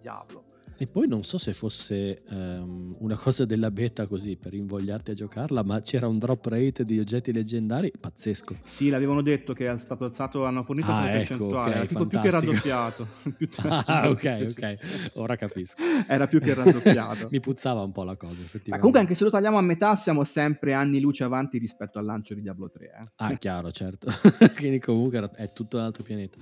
Diablo. 0.00 0.50
E 0.82 0.86
poi 0.88 1.06
non 1.06 1.22
so 1.22 1.38
se 1.38 1.52
fosse 1.52 2.22
um, 2.30 2.96
una 2.98 3.16
cosa 3.16 3.44
della 3.44 3.70
beta 3.70 4.06
così 4.08 4.36
per 4.36 4.52
invogliarti 4.52 5.12
a 5.12 5.14
giocarla, 5.14 5.62
ma 5.62 5.80
c'era 5.80 6.08
un 6.08 6.18
drop 6.18 6.46
rate 6.46 6.84
di 6.84 6.98
oggetti 6.98 7.32
leggendari 7.32 7.92
pazzesco. 7.98 8.58
Sì, 8.62 8.88
l'avevano 8.88 9.22
detto 9.22 9.52
che 9.52 9.70
è 9.70 9.78
stato 9.78 10.04
alzato, 10.04 10.44
hanno 10.44 10.64
fornito 10.64 10.90
ah, 10.90 10.98
una 10.98 11.12
ecco, 11.12 11.18
percentuale, 11.18 11.70
okay, 11.74 11.86
tipo 11.86 12.06
più 12.06 12.20
che 12.20 12.30
raddoppiato. 12.30 13.08
ah, 13.68 14.08
ok, 14.08 14.54
ok, 14.56 14.76
ora 15.14 15.36
capisco. 15.36 15.80
Era 16.08 16.26
più 16.26 16.40
che 16.40 16.52
raddoppiato. 16.52 17.28
Mi 17.30 17.38
puzzava 17.38 17.82
un 17.82 17.92
po' 17.92 18.02
la 18.02 18.16
cosa, 18.16 18.40
effettivamente. 18.40 18.70
Ma 18.70 18.76
comunque 18.78 19.00
anche 19.00 19.14
se 19.14 19.22
lo 19.22 19.30
tagliamo 19.30 19.58
a 19.58 19.62
metà 19.62 19.94
siamo 19.94 20.24
sempre 20.24 20.72
anni 20.72 21.00
luce 21.00 21.22
avanti 21.22 21.58
rispetto 21.58 22.00
al 22.00 22.06
lancio 22.06 22.34
di 22.34 22.40
Diablo 22.40 22.68
3. 22.70 22.84
Eh. 22.86 23.08
Ah, 23.16 23.34
chiaro, 23.34 23.70
certo. 23.70 24.10
Quindi 24.56 24.80
comunque 24.80 25.30
è 25.36 25.52
tutto 25.52 25.76
un 25.76 25.84
altro 25.84 26.02
pianeta. 26.02 26.38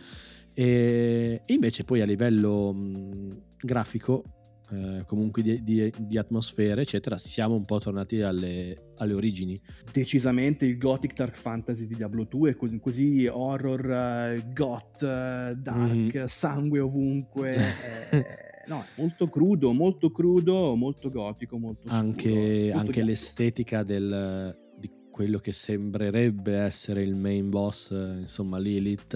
E 0.55 1.43
invece 1.47 1.85
poi 1.85 2.01
a 2.01 2.05
livello 2.05 2.73
mh, 2.73 3.43
grafico, 3.61 4.25
eh, 4.73 5.03
comunque 5.05 5.43
di, 5.43 5.63
di, 5.65 5.93
di, 5.99 6.17
atmosfere, 6.17 6.83
eccetera, 6.83 7.19
siamo 7.19 7.55
un 7.57 7.65
po' 7.65 7.81
tornati 7.81 8.21
alle, 8.21 8.93
alle, 8.99 9.15
origini. 9.15 9.61
Decisamente 9.93 10.65
il 10.65 10.79
Gothic 10.79 11.15
Dark 11.15 11.37
Fantasy 11.37 11.87
di 11.87 11.97
Diablo 11.97 12.25
2 12.25 12.51
è 12.51 12.57
così, 12.57 12.79
così 12.79 13.27
horror, 13.27 14.37
uh, 14.39 14.53
goth, 14.53 15.03
uh, 15.03 15.55
dark, 15.57 16.19
mm. 16.19 16.25
sangue 16.27 16.79
ovunque. 16.79 17.51
è, 18.11 18.65
no, 18.69 18.85
molto 18.97 19.29
crudo, 19.29 19.73
molto 19.73 20.13
crudo, 20.13 20.77
molto 20.77 21.11
gotico, 21.11 21.59
molto 21.59 21.89
Anche, 21.89 22.69
scuro, 22.69 22.79
anche 22.79 23.03
l'estetica 23.03 23.83
del, 23.83 24.57
di 24.79 24.89
quello 25.11 25.41
che 25.41 25.53
sembrerebbe 25.53 26.55
essere 26.55 27.03
il 27.03 27.17
main 27.17 27.51
boss, 27.51 27.91
insomma 27.91 28.59
Lilith, 28.59 29.15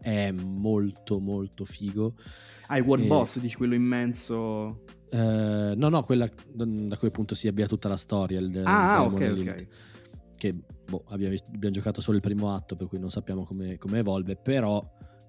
è 0.00 0.30
molto 0.32 1.20
molto 1.20 1.64
figo. 1.64 2.14
Ah, 2.66 2.78
il 2.78 2.84
World 2.84 3.04
e... 3.04 3.08
Boss, 3.08 3.38
dici 3.38 3.56
quello 3.56 3.74
immenso? 3.74 4.84
Uh, 5.10 5.74
no, 5.74 5.88
no, 5.88 6.02
quella 6.02 6.28
da 6.52 6.96
cui 6.96 7.08
appunto 7.08 7.34
si 7.34 7.48
abbia 7.48 7.66
tutta 7.66 7.88
la 7.88 7.96
storia. 7.96 8.38
Il, 8.38 8.62
ah, 8.64 9.04
il 9.04 9.12
ok, 9.12 9.34
ok. 9.38 9.66
Che 10.36 10.54
boh, 10.88 11.04
abbiamo, 11.08 11.34
abbiamo, 11.52 11.74
giocato 11.74 12.00
solo 12.00 12.16
il 12.16 12.22
primo 12.22 12.54
atto, 12.54 12.76
per 12.76 12.86
cui 12.86 12.98
non 12.98 13.10
sappiamo 13.10 13.44
come, 13.44 13.76
come 13.76 13.98
evolve, 13.98 14.36
però 14.36 14.82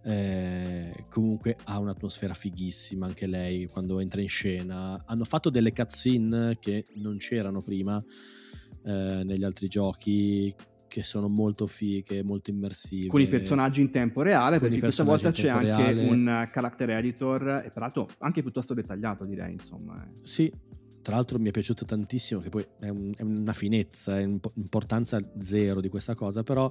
eh, 0.04 1.06
comunque 1.10 1.58
ha 1.66 1.78
un'atmosfera 1.80 2.34
fighissima 2.34 3.06
anche 3.06 3.28
lei 3.28 3.68
quando 3.68 4.00
entra 4.00 4.22
in 4.22 4.30
scena. 4.30 5.02
Hanno 5.06 5.26
fatto 5.26 5.50
delle 5.50 5.74
cutscene 5.74 6.58
che 6.60 6.86
non 6.96 7.18
c'erano 7.18 7.62
prima 7.62 8.04
eh, 8.84 9.22
negli 9.24 9.44
altri 9.44 9.68
giochi 9.68 10.54
che 10.92 11.04
sono 11.04 11.30
molto 11.30 11.68
fighe, 11.68 12.22
molto 12.22 12.50
immersive. 12.50 13.08
Con 13.08 13.22
i 13.22 13.28
personaggi 13.28 13.80
in 13.80 13.92
tempo 13.92 14.22
reale, 14.22 14.60
perché 14.60 14.78
questa 14.80 15.04
volta 15.04 15.32
c'è 15.32 15.48
anche 15.48 15.94
reale. 15.94 16.04
un 16.04 16.50
character 16.52 16.90
editor, 16.90 17.64
e 17.66 17.72
peraltro 17.72 18.10
anche 18.20 18.42
piuttosto 18.42 18.74
dettagliato 18.74 19.24
direi, 19.24 19.54
insomma. 19.54 20.04
Eh. 20.04 20.20
Sì, 20.24 20.52
tra 21.02 21.16
l'altro 21.16 21.40
mi 21.40 21.48
è 21.48 21.52
piaciuto 21.52 21.86
tantissimo, 21.86 22.42
che 22.42 22.50
poi 22.50 22.68
è, 22.82 22.90
un, 22.90 23.14
è 23.16 23.22
una 23.22 23.54
finezza, 23.54 24.20
è 24.20 24.22
importanza 24.22 25.18
zero 25.40 25.80
di 25.80 25.88
questa 25.88 26.14
cosa, 26.14 26.44
però 26.44 26.70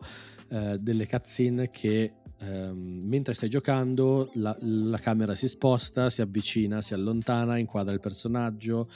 eh, 0.51 0.77
delle 0.79 1.07
cutscene 1.07 1.71
che 1.71 2.17
eh, 2.39 2.73
mentre 2.75 3.33
stai 3.33 3.49
giocando 3.49 4.31
la, 4.35 4.55
la 4.61 4.99
camera 4.99 5.35
si 5.35 5.49
sposta, 5.49 6.11
si 6.11 6.21
avvicina, 6.21 6.83
si 6.83 6.93
allontana, 6.93 7.57
inquadra 7.57 7.95
il 7.95 8.01
personaggio 8.01 8.87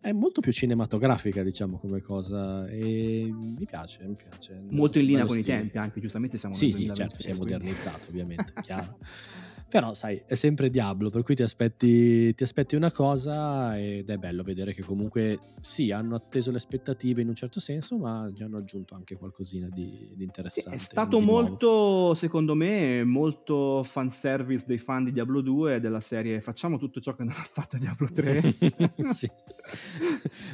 è 0.00 0.12
molto 0.12 0.40
più 0.40 0.52
cinematografica, 0.52 1.42
diciamo, 1.42 1.78
come 1.78 2.00
cosa. 2.00 2.66
E 2.68 3.26
mi 3.30 3.64
piace, 3.64 4.06
mi 4.06 4.16
piace. 4.16 4.62
Molto 4.68 4.98
in 4.98 5.06
linea 5.06 5.24
con 5.24 5.36
stile. 5.36 5.56
i 5.56 5.60
tempi, 5.60 5.78
anche 5.78 6.00
giustamente 6.00 6.36
siamo 6.38 6.54
Sì, 6.54 6.70
sì 6.70 6.90
certo, 6.92 7.20
si 7.20 7.30
è 7.30 7.34
modernizzato, 7.34 8.10
ovviamente, 8.10 8.52
chiaro. 8.62 8.98
Però 9.74 9.92
sai, 9.92 10.22
è 10.24 10.36
sempre 10.36 10.70
Diablo, 10.70 11.10
per 11.10 11.24
cui 11.24 11.34
ti 11.34 11.42
aspetti, 11.42 12.32
ti 12.32 12.44
aspetti, 12.44 12.76
una 12.76 12.92
cosa 12.92 13.76
ed 13.76 14.08
è 14.08 14.16
bello 14.18 14.44
vedere 14.44 14.72
che 14.72 14.82
comunque 14.84 15.40
sì, 15.60 15.90
hanno 15.90 16.14
atteso 16.14 16.52
le 16.52 16.58
aspettative 16.58 17.22
in 17.22 17.26
un 17.26 17.34
certo 17.34 17.58
senso, 17.58 17.96
ma 17.96 18.30
già 18.32 18.44
hanno 18.44 18.58
aggiunto 18.58 18.94
anche 18.94 19.16
qualcosina 19.16 19.68
di, 19.68 20.12
di 20.14 20.22
interessante. 20.22 20.76
È 20.76 20.78
stato 20.78 21.18
molto, 21.18 21.66
nuovo. 21.66 22.14
secondo 22.14 22.54
me, 22.54 23.02
molto 23.02 23.82
fanservice 23.82 24.64
dei 24.64 24.78
fan 24.78 25.06
di 25.06 25.12
Diablo 25.12 25.40
2 25.40 25.80
della 25.80 25.98
serie 25.98 26.40
facciamo 26.40 26.78
tutto 26.78 27.00
ciò 27.00 27.16
che 27.16 27.24
non 27.24 27.34
ha 27.36 27.44
fatto 27.44 27.76
Diablo 27.76 28.06
3. 28.12 28.54
sì. 29.10 29.28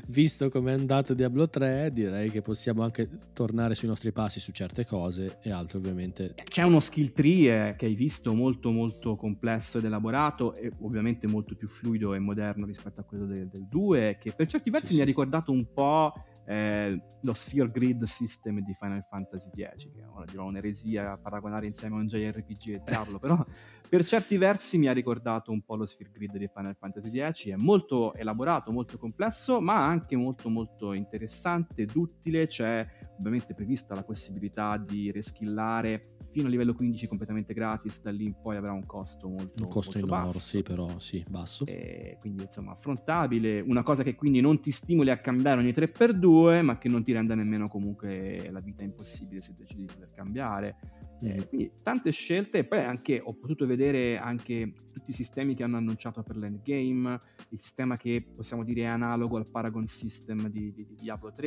Visto 0.06 0.48
come 0.48 0.70
è 0.70 0.74
andato 0.74 1.12
Diablo 1.12 1.46
3, 1.46 1.92
direi 1.92 2.30
che 2.30 2.40
possiamo 2.40 2.82
anche 2.82 3.06
tornare 3.34 3.74
sui 3.74 3.88
nostri 3.88 4.12
passi 4.12 4.40
su 4.40 4.50
certe 4.50 4.86
cose 4.86 5.36
e 5.42 5.50
altre 5.50 5.76
ovviamente. 5.76 6.36
C'è 6.42 6.62
uno 6.62 6.80
skill 6.80 7.12
tree 7.12 7.68
eh, 7.68 7.76
che 7.76 7.84
hai 7.84 7.94
visto 7.94 8.32
molto 8.32 8.70
molto 8.70 9.08
molto 9.10 9.16
complesso 9.16 9.78
ed 9.78 9.84
elaborato 9.84 10.54
e 10.54 10.72
ovviamente 10.80 11.26
molto 11.26 11.54
più 11.54 11.68
fluido 11.68 12.14
e 12.14 12.18
moderno 12.18 12.66
rispetto 12.66 13.00
a 13.00 13.04
quello 13.04 13.26
del, 13.26 13.48
del 13.48 13.66
2 13.66 14.18
che 14.20 14.32
per 14.32 14.46
certi 14.46 14.70
versi 14.70 14.88
sì, 14.88 14.92
mi 14.92 14.98
sì. 14.98 15.02
ha 15.02 15.06
ricordato 15.06 15.52
un 15.52 15.72
po' 15.72 16.12
eh, 16.46 17.00
lo 17.20 17.32
Sphere 17.32 17.70
Grid 17.70 18.02
System 18.04 18.60
di 18.60 18.74
Final 18.74 19.04
Fantasy 19.08 19.50
X 19.50 19.90
che 19.92 20.04
ora 20.04 20.24
dirò 20.24 20.44
un'eresia 20.46 21.12
a 21.12 21.18
paragonare 21.18 21.66
insieme 21.66 21.96
a 21.96 21.98
un 21.98 22.06
JRPG 22.06 22.68
e 22.68 22.82
Diablo 22.84 23.18
però 23.18 23.44
per 23.88 24.04
certi 24.04 24.36
versi 24.36 24.78
mi 24.78 24.86
ha 24.86 24.92
ricordato 24.92 25.50
un 25.50 25.62
po' 25.62 25.76
lo 25.76 25.86
Sphere 25.86 26.10
Grid 26.12 26.36
di 26.36 26.48
Final 26.52 26.76
Fantasy 26.76 27.10
X 27.10 27.48
è 27.48 27.56
molto 27.56 28.14
elaborato, 28.14 28.72
molto 28.72 28.98
complesso 28.98 29.60
ma 29.60 29.84
anche 29.84 30.16
molto 30.16 30.48
molto 30.48 30.92
interessante, 30.92 31.86
duttile 31.86 32.46
c'è 32.46 32.86
ovviamente 33.18 33.54
prevista 33.54 33.94
la 33.94 34.02
possibilità 34.02 34.76
di 34.76 35.10
reskillare 35.10 36.18
fino 36.30 36.46
a 36.46 36.50
livello 36.50 36.74
15 36.74 37.06
completamente 37.06 37.52
gratis, 37.52 38.00
da 38.02 38.10
lì 38.10 38.24
in 38.24 38.34
poi 38.40 38.56
avrà 38.56 38.72
un 38.72 38.86
costo 38.86 39.28
molto, 39.28 39.64
un 39.64 39.68
costo 39.68 39.98
molto 39.98 39.98
in 39.98 40.06
basso. 40.06 40.28
oro, 40.28 40.38
sì, 40.38 40.62
però 40.62 40.98
sì, 40.98 41.24
basso. 41.28 41.66
E 41.66 42.16
quindi 42.20 42.44
insomma 42.44 42.72
affrontabile, 42.72 43.60
una 43.60 43.82
cosa 43.82 44.02
che 44.02 44.14
quindi 44.14 44.40
non 44.40 44.60
ti 44.60 44.70
stimoli 44.70 45.10
a 45.10 45.18
cambiare 45.18 45.60
ogni 45.60 45.72
3x2, 45.72 46.62
ma 46.62 46.78
che 46.78 46.88
non 46.88 47.02
ti 47.02 47.12
renda 47.12 47.34
nemmeno 47.34 47.68
comunque 47.68 48.48
la 48.50 48.60
vita 48.60 48.82
impossibile 48.82 49.40
se 49.40 49.54
decidi 49.56 49.82
di 49.82 49.92
poter 49.92 50.10
cambiare. 50.14 50.76
Eh, 51.22 51.46
quindi 51.48 51.70
tante 51.82 52.10
scelte 52.12 52.58
e 52.58 52.64
poi 52.64 52.80
anche 52.80 53.20
ho 53.22 53.34
potuto 53.34 53.66
vedere 53.66 54.16
anche 54.16 54.72
tutti 54.92 55.10
i 55.10 55.14
sistemi 55.14 55.54
che 55.54 55.62
hanno 55.62 55.76
annunciato 55.76 56.22
per 56.22 56.36
l'endgame, 56.36 57.18
il 57.50 57.60
sistema 57.60 57.96
che 57.96 58.24
possiamo 58.34 58.64
dire 58.64 58.82
è 58.82 58.86
analogo 58.86 59.36
al 59.36 59.50
Paragon 59.50 59.86
System 59.86 60.48
di, 60.48 60.72
di, 60.72 60.86
di 60.86 60.94
Diablo 60.94 61.32
3, 61.32 61.46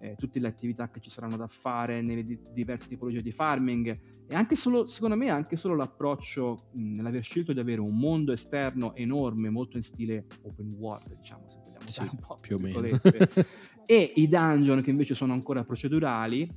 eh, 0.00 0.16
tutte 0.18 0.40
le 0.40 0.48
attività 0.48 0.90
che 0.90 1.00
ci 1.00 1.10
saranno 1.10 1.36
da 1.36 1.46
fare 1.46 2.00
nelle 2.00 2.24
di, 2.24 2.38
diverse 2.52 2.88
tipologie 2.88 3.22
di 3.22 3.32
farming. 3.32 4.00
E 4.26 4.34
anche 4.34 4.56
solo, 4.56 4.86
secondo 4.86 5.16
me, 5.16 5.28
anche 5.28 5.56
solo 5.56 5.74
l'approccio 5.74 6.70
mh, 6.72 6.94
nell'aver 6.94 7.22
scelto 7.22 7.52
di 7.52 7.60
avere 7.60 7.80
un 7.80 7.98
mondo 7.98 8.32
esterno 8.32 8.94
enorme, 8.94 9.50
molto 9.50 9.76
in 9.76 9.82
stile 9.82 10.26
open 10.42 10.72
world, 10.78 11.16
diciamo, 11.16 11.48
se 11.48 11.58
vogliamo 11.62 11.86
sì, 11.86 12.00
un 12.00 12.18
po' 12.18 12.38
più 12.40 12.56
o 12.56 12.58
meno. 12.58 12.80
e 13.84 14.12
i 14.16 14.28
dungeon 14.28 14.80
che 14.80 14.90
invece 14.90 15.14
sono 15.14 15.32
ancora 15.32 15.64
procedurali 15.64 16.48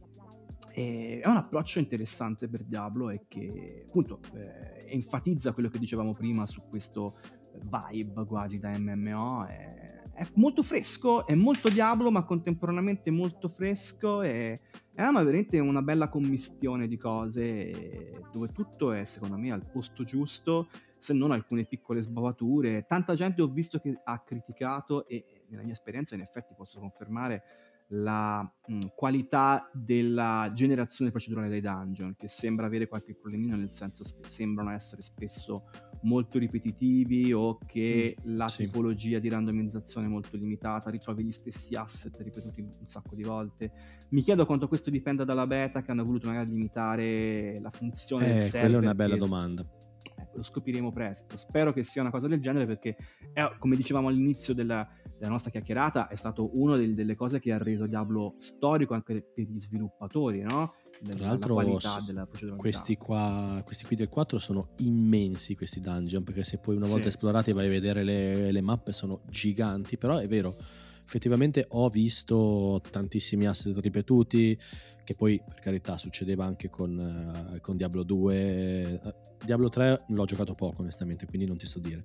e 0.72 1.22
è 1.24 1.28
un 1.30 1.38
approccio 1.38 1.80
interessante 1.80 2.50
per 2.50 2.64
Diablo 2.64 3.10
e 3.10 3.26
che 3.28 3.86
appunto 3.88 4.20
eh, 4.34 4.86
enfatizza 4.90 5.54
quello 5.54 5.70
che 5.70 5.80
dicevamo 5.80 6.14
prima 6.14 6.46
su 6.46 6.64
questo 6.68 7.16
vibe 7.62 8.26
quasi 8.26 8.60
da 8.60 8.78
MMO. 8.78 9.46
È, 9.46 10.02
è, 10.14 10.28
molto 10.36 10.64
fresco, 10.64 11.26
è 11.26 11.36
molto 11.36 11.70
Diablo, 11.70 12.12
ma 12.12 12.24
contemporaneamente 12.24 13.12
molto 13.12 13.48
fresco 13.48 14.22
e 14.22 14.60
è 14.94 15.06
una, 15.06 15.24
veramente 15.24 15.60
una 15.60 15.82
bella 15.82 16.10
commistione 16.10 16.88
di 16.88 16.98
cose 16.98 18.22
dove 18.32 18.50
tutto 18.50 18.92
è 18.92 19.04
secondo 19.06 19.38
me 19.38 19.52
al 19.52 19.66
posto 19.66 20.04
giusto, 20.04 20.68
se 20.98 21.14
non 21.14 21.32
alcune 21.32 21.66
piccole 21.66 22.02
sbavature. 22.02 22.86
Tanta 22.86 23.16
gente 23.16 23.42
ho 23.42 23.48
visto 23.48 23.80
che 23.80 24.02
ha 24.04 24.20
criticato 24.24 25.08
e 25.08 25.44
nella 25.48 25.64
mia 25.64 25.74
esperienza 25.74 26.16
in 26.16 26.22
effetti 26.22 26.54
posso 26.54 26.80
confermare 26.80 27.44
la 27.90 28.42
mh, 28.42 28.88
qualità 28.96 29.70
della 29.74 30.52
generazione 30.54 31.12
procedurale 31.12 31.50
dei 31.50 31.62
dungeon, 31.62 32.16
che 32.18 32.28
sembra 32.28 32.66
avere 32.66 32.88
qualche 32.88 33.16
problemino, 33.16 33.56
nel 33.56 33.72
senso 33.72 34.04
che 34.04 34.28
sembrano 34.28 34.72
essere 34.72 35.02
spesso 35.02 35.66
molto 36.02 36.38
ripetitivi 36.38 37.34
o 37.34 37.58
che 37.66 38.16
mm, 38.20 38.36
la 38.36 38.48
sì. 38.48 38.64
tipologia 38.64 39.20
di 39.20 39.30
randomizzazione 39.30 40.08
è 40.08 40.10
molto 40.10 40.38
limitata, 40.38 40.90
ritrovi 40.90 41.24
gli 41.24 41.32
stessi 41.32 41.76
asset 41.76 42.16
ripetuti 42.20 42.62
un 42.62 42.88
sacco 42.88 43.16
di 43.16 43.24
volte. 43.24 43.72
Mi 44.10 44.22
chiedo 44.22 44.46
quanto 44.46 44.68
questo 44.68 44.90
dipenda 44.90 45.24
dalla 45.24 45.48
beta, 45.48 45.82
che 45.82 45.92
hanno 45.92 46.06
voluto 46.06 46.28
magari 46.28 46.50
limitare 46.50 47.60
la 47.60 47.70
funzione 47.70 48.26
eh, 48.26 48.30
del 48.30 48.42
server. 48.42 48.62
Quella 48.62 48.78
è 48.78 48.82
una 48.82 48.96
bella 48.96 49.18
domanda 49.18 49.66
lo 50.36 50.44
scopriremo 50.44 50.92
presto. 50.92 51.38
Spero 51.38 51.74
che 51.74 51.84
sia 51.84 52.02
una 52.02 52.12
cosa 52.12 52.28
del 52.28 52.40
genere 52.40 52.66
perché, 52.66 52.96
è, 53.34 53.42
come 53.58 53.76
dicevamo 53.76 54.08
all'inizio 54.08 54.54
della, 54.54 54.88
della, 55.18 55.32
nostra 55.32 55.52
chiacchierata, 55.52 56.08
è 56.08 56.16
stato 56.16 56.52
una 56.54 56.78
del, 56.78 56.94
delle 56.94 57.16
cose 57.16 57.40
che 57.40 57.52
ha 57.52 57.58
reso 57.58 57.88
Diablo 57.88 58.36
storico 58.38 58.94
anche 58.94 59.26
per 59.34 59.46
gli 59.46 59.58
sviluppatori, 59.58 60.42
no? 60.42 60.74
Tra 61.04 61.26
l'altro, 61.26 61.56
questi, 62.56 62.96
qua, 62.96 63.62
questi 63.66 63.86
qui 63.86 63.98
del 63.98 64.08
4 64.08 64.40
sono 64.40 64.70
immensi 64.78 65.56
questi 65.56 65.82
dungeon 65.82 66.24
perché 66.24 66.44
se 66.44 66.58
poi 66.58 66.78
una 66.78 66.88
volta 66.88 67.04
sì. 67.04 67.08
esplorati 67.10 67.52
vai 67.52 67.66
a 67.66 67.70
vedere 67.70 68.04
le, 68.04 68.52
le 68.52 68.62
mappe 68.62 68.94
sono 68.94 69.22
giganti, 69.30 69.98
però 69.98 70.18
è 70.18 70.28
vero 70.28 70.56
effettivamente 71.06 71.66
ho 71.70 71.90
visto 71.90 72.82
tantissimi 72.90 73.46
asset 73.46 73.78
ripetuti, 73.78 74.58
che 75.06 75.16
poi 75.16 75.42
per 75.42 75.60
carità 75.62 75.98
succedeva 75.98 76.44
anche 76.44 76.70
con, 76.70 77.54
uh, 77.56 77.62
con 77.62 77.78
Diablo 77.78 78.04
2. 78.04 79.00
Uh, 79.02 79.14
Diablo 79.46 79.70
3 79.70 80.06
l'ho 80.10 80.26
giocato 80.26 80.56
poco 80.56 80.82
onestamente, 80.82 81.26
quindi 81.26 81.48
non 81.48 81.56
ti 81.56 81.66
so 81.66 81.80
dire. 81.80 82.04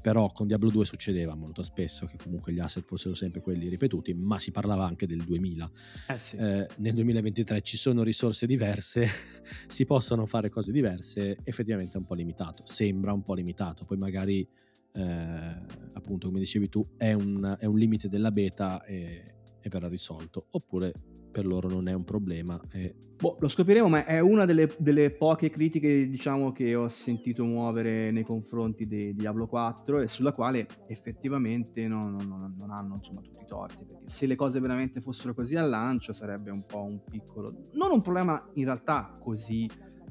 Però 0.00 0.32
con 0.32 0.46
Diablo 0.46 0.70
2 0.70 0.84
succedeva 0.86 1.34
molto 1.34 1.62
spesso 1.62 2.06
che 2.06 2.16
comunque 2.16 2.52
gli 2.52 2.58
asset 2.58 2.84
fossero 2.84 3.14
sempre 3.14 3.42
quelli 3.42 3.68
ripetuti, 3.68 4.14
ma 4.14 4.38
si 4.38 4.50
parlava 4.50 4.86
anche 4.86 5.06
del 5.06 5.22
2000. 5.22 5.70
Eh 6.08 6.18
sì. 6.18 6.36
eh, 6.36 6.66
nel 6.78 6.94
2023 6.94 7.60
ci 7.60 7.76
sono 7.76 8.02
risorse 8.02 8.46
diverse, 8.46 9.06
si 9.68 9.84
possono 9.84 10.24
fare 10.24 10.48
cose 10.48 10.72
diverse, 10.72 11.36
effettivamente 11.44 11.94
è 11.94 11.98
un 11.98 12.06
po' 12.06 12.14
limitato, 12.14 12.64
sembra 12.64 13.12
un 13.12 13.22
po' 13.22 13.34
limitato, 13.34 13.84
poi 13.84 13.98
magari 13.98 14.48
eh, 14.92 15.56
appunto 15.92 16.28
come 16.28 16.40
dicevi 16.40 16.68
tu 16.68 16.84
è 16.96 17.12
un, 17.12 17.56
è 17.58 17.66
un 17.66 17.78
limite 17.78 18.08
della 18.08 18.32
beta 18.32 18.82
e, 18.84 19.34
e, 19.60 19.68
verrà 19.68 19.88
risolto 19.88 20.46
oppure 20.50 20.92
per 21.30 21.46
loro 21.46 21.68
non 21.68 21.88
è 21.88 21.92
un 21.92 22.04
problema 22.04 22.60
e... 22.72 22.94
boh, 23.16 23.36
lo 23.40 23.48
scopriremo 23.48 23.88
ma 23.88 24.04
è 24.04 24.18
una 24.20 24.44
delle, 24.44 24.70
delle, 24.78 25.10
poche 25.10 25.50
critiche 25.50 26.08
diciamo 26.08 26.52
che 26.52 26.74
ho 26.74 26.88
sentito 26.88 27.44
muovere 27.44 28.10
nei 28.10 28.24
confronti 28.24 28.86
di 28.86 29.14
Diablo 29.14 29.46
4 29.46 30.00
e 30.00 30.08
sulla 30.08 30.32
quale 30.32 30.66
effettivamente 30.86 31.86
non, 31.86 32.16
non, 32.16 32.54
non 32.58 32.70
hanno 32.70 32.96
insomma 32.96 33.20
tutti 33.20 33.42
i 33.42 33.46
torti 33.46 33.84
perché 33.84 34.08
se 34.08 34.26
le 34.26 34.36
cose 34.36 34.60
veramente 34.60 35.00
fossero 35.00 35.34
così 35.34 35.56
al 35.56 35.68
lancio 35.68 36.12
sarebbe 36.12 36.50
un 36.50 36.64
po' 36.66 36.82
un 36.82 37.00
piccolo 37.04 37.66
non 37.72 37.90
un 37.92 38.02
problema 38.02 38.50
in 38.54 38.64
realtà 38.64 39.16
così 39.20 39.68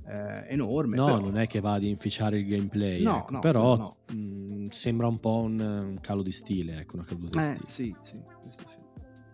eh, 0.09 0.45
enorme. 0.47 0.95
No, 0.95 1.05
però... 1.05 1.19
non 1.19 1.37
è 1.37 1.47
che 1.47 1.59
va 1.59 1.73
ad 1.73 1.83
inficiare 1.83 2.39
il 2.39 2.47
gameplay, 2.47 3.03
no, 3.03 3.19
ecco, 3.19 3.31
no, 3.33 3.39
però 3.39 3.77
no. 3.77 3.97
Mh, 4.11 4.17
mm, 4.17 4.65
sembra 4.69 5.07
un 5.07 5.19
po' 5.19 5.41
un, 5.41 5.59
un, 5.59 5.99
calo 6.01 6.23
di 6.23 6.31
stile, 6.31 6.79
ecco, 6.79 6.95
una 6.95 7.05
caduta 7.05 7.47
eh, 7.47 7.51
di 7.51 7.67
stile. 7.67 7.95
Sì, 8.01 8.09
sì, 8.09 8.19
questo 8.41 8.63
sì. 8.67 8.78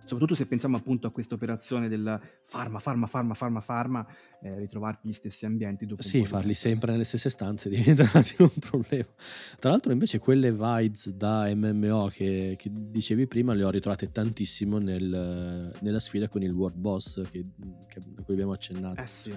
Soprattutto 0.06 0.36
se 0.36 0.46
pensiamo 0.46 0.78
appunto 0.78 1.08
a 1.08 1.12
questa 1.12 1.36
operazione 1.36 1.88
del 1.90 2.20
farma, 2.44 2.80
farma, 2.80 3.08
farma, 3.08 3.34
farma, 3.34 3.60
farma, 3.60 4.08
eh, 4.42 4.58
ritrovarti 4.60 5.08
gli 5.08 5.14
stessi 5.14 5.46
ambienti 5.46 5.86
dopo 5.86 6.02
Sì, 6.02 6.26
farli 6.26 6.54
sempre 6.54 6.92
nelle 6.92 7.04
stesse 7.04 7.30
stanze 7.30 7.70
diventa 7.70 8.04
un 8.04 8.10
attimo 8.14 8.52
un 8.54 8.60
problema. 8.60 9.08
Tra 9.60 9.72
l'altro 9.72 9.92
invece 9.92 10.20
quelle 10.20 10.52
vibes 10.52 11.10
da 11.10 11.54
MMO 11.54 12.08
che, 12.14 12.56
che 12.58 12.70
dicevi 12.72 13.28
prima 13.28 13.54
le 13.54 13.64
ho 13.64 13.70
ritrovate 13.70 14.12
tantissimo 14.12 14.78
nel, 14.78 15.76
nella 15.82 16.00
sfida 16.00 16.28
con 16.28 16.44
il 16.44 16.52
World 16.52 16.78
Boss 16.78 17.22
che, 17.30 17.46
che, 17.88 18.00
a 18.00 18.22
cui 18.24 18.34
abbiamo 18.34 18.54
accennato. 18.54 19.02
Eh 19.02 19.08
sì 19.08 19.34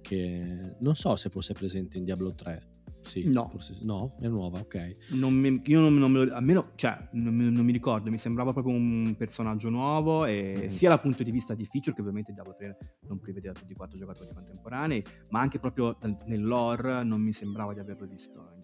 che 0.00 0.74
non 0.78 0.96
so 0.96 1.16
se 1.16 1.28
fosse 1.28 1.52
presente 1.52 1.98
in 1.98 2.04
Diablo 2.04 2.34
3. 2.34 2.75
Sì, 3.06 3.30
no. 3.32 3.46
Forse, 3.46 3.76
no, 3.82 4.16
è 4.20 4.28
nuova, 4.28 4.60
ok. 4.60 4.96
Non 5.10 5.32
mi, 5.32 5.60
io 5.64 5.80
non, 5.80 5.96
non 5.96 6.10
me 6.10 6.24
lo, 6.24 6.34
almeno, 6.34 6.72
cioè, 6.74 7.08
non, 7.12 7.36
non, 7.36 7.64
mi 7.64 7.72
ricordo, 7.72 8.10
mi 8.10 8.18
sembrava 8.18 8.52
proprio 8.52 8.74
un 8.74 9.14
personaggio 9.16 9.68
nuovo, 9.70 10.24
e 10.24 10.62
mm. 10.64 10.66
sia 10.66 10.88
dal 10.88 11.00
punto 11.00 11.22
di 11.22 11.30
vista 11.30 11.54
di 11.54 11.64
feature, 11.64 11.94
che 11.94 12.00
ovviamente 12.00 12.32
Diablo 12.32 12.54
3 12.56 12.76
non 13.08 13.20
prevedeva 13.20 13.52
tutti 13.52 13.72
i 13.72 13.74
quattro 13.74 13.98
giocatori 13.98 14.28
contemporanei, 14.32 15.04
ma 15.30 15.40
anche 15.40 15.58
proprio 15.58 15.96
nel 16.26 16.44
lore 16.44 17.04
non 17.04 17.20
mi 17.20 17.32
sembrava 17.32 17.72
di 17.72 17.80
averlo 17.80 18.06
visto 18.06 18.54
3. 18.54 18.55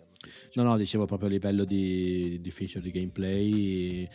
No, 0.55 0.63
no, 0.63 0.77
dicevo 0.77 1.07
proprio 1.07 1.29
a 1.29 1.33
livello 1.33 1.65
di, 1.65 2.41
di 2.41 2.51
feature, 2.51 2.83
di 2.83 2.91
gameplay. 2.91 4.09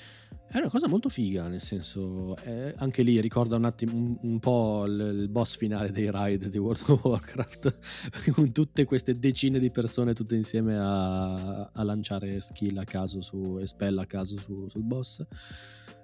È 0.49 0.57
una 0.57 0.69
cosa 0.69 0.87
molto 0.87 1.09
figa, 1.09 1.47
nel 1.47 1.61
senso, 1.61 2.37
eh, 2.37 2.73
anche 2.77 3.03
lì 3.03 3.19
ricorda 3.19 3.57
un 3.57 3.65
attimo 3.65 3.93
un, 3.95 4.17
un 4.21 4.39
po' 4.39 4.85
il, 4.85 5.19
il, 5.21 5.29
boss 5.29 5.57
finale 5.57 5.91
dei 5.91 6.09
raid 6.09 6.47
di 6.47 6.57
World 6.57 6.83
of 6.87 7.03
Warcraft, 7.03 7.77
con 8.31 8.51
tutte 8.53 8.85
queste 8.85 9.19
decine 9.19 9.59
di 9.59 9.71
persone 9.71 10.13
tutte 10.13 10.35
insieme 10.35 10.77
a, 10.77 11.63
a 11.65 11.83
lanciare 11.83 12.39
skill 12.39 12.77
a 12.77 12.85
caso 12.85 13.21
su, 13.21 13.59
e 13.59 13.67
spell 13.67 13.97
a 13.97 14.05
caso 14.05 14.37
su, 14.37 14.69
sul 14.69 14.83
boss 14.83 15.25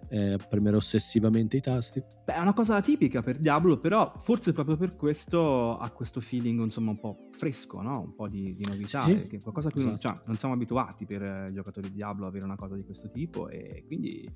eh, 0.09 0.37
premere 0.49 0.75
ossessivamente 0.75 1.57
i 1.57 1.61
tasti. 1.61 2.03
Beh, 2.25 2.33
è 2.33 2.39
una 2.39 2.53
cosa 2.53 2.81
tipica 2.81 3.21
per 3.21 3.37
Diablo, 3.37 3.77
però 3.77 4.13
forse 4.17 4.53
proprio 4.53 4.77
per 4.77 4.95
questo 4.95 5.77
ha 5.77 5.89
questo 5.89 6.21
feeling 6.21 6.61
insomma 6.61 6.91
un 6.91 6.99
po' 6.99 7.29
fresco, 7.31 7.81
no? 7.81 8.01
un 8.01 8.15
po' 8.15 8.27
di, 8.27 8.55
di 8.55 8.65
novità, 8.65 9.01
sì, 9.01 9.23
che 9.27 9.41
qualcosa 9.41 9.69
a 9.69 9.71
cui 9.71 9.81
esatto. 9.81 10.07
non, 10.07 10.15
cioè, 10.15 10.23
non, 10.27 10.37
siamo 10.37 10.53
abituati 10.53 11.05
per 11.05 11.21
eh, 11.21 11.51
giocatori 11.53 11.89
di 11.89 11.95
Diablo 11.95 12.27
avere 12.27 12.45
una 12.45 12.55
cosa 12.55 12.75
di 12.75 12.83
questo 12.83 13.09
tipo 13.09 13.49
e 13.49 13.83
quindi 13.85 14.29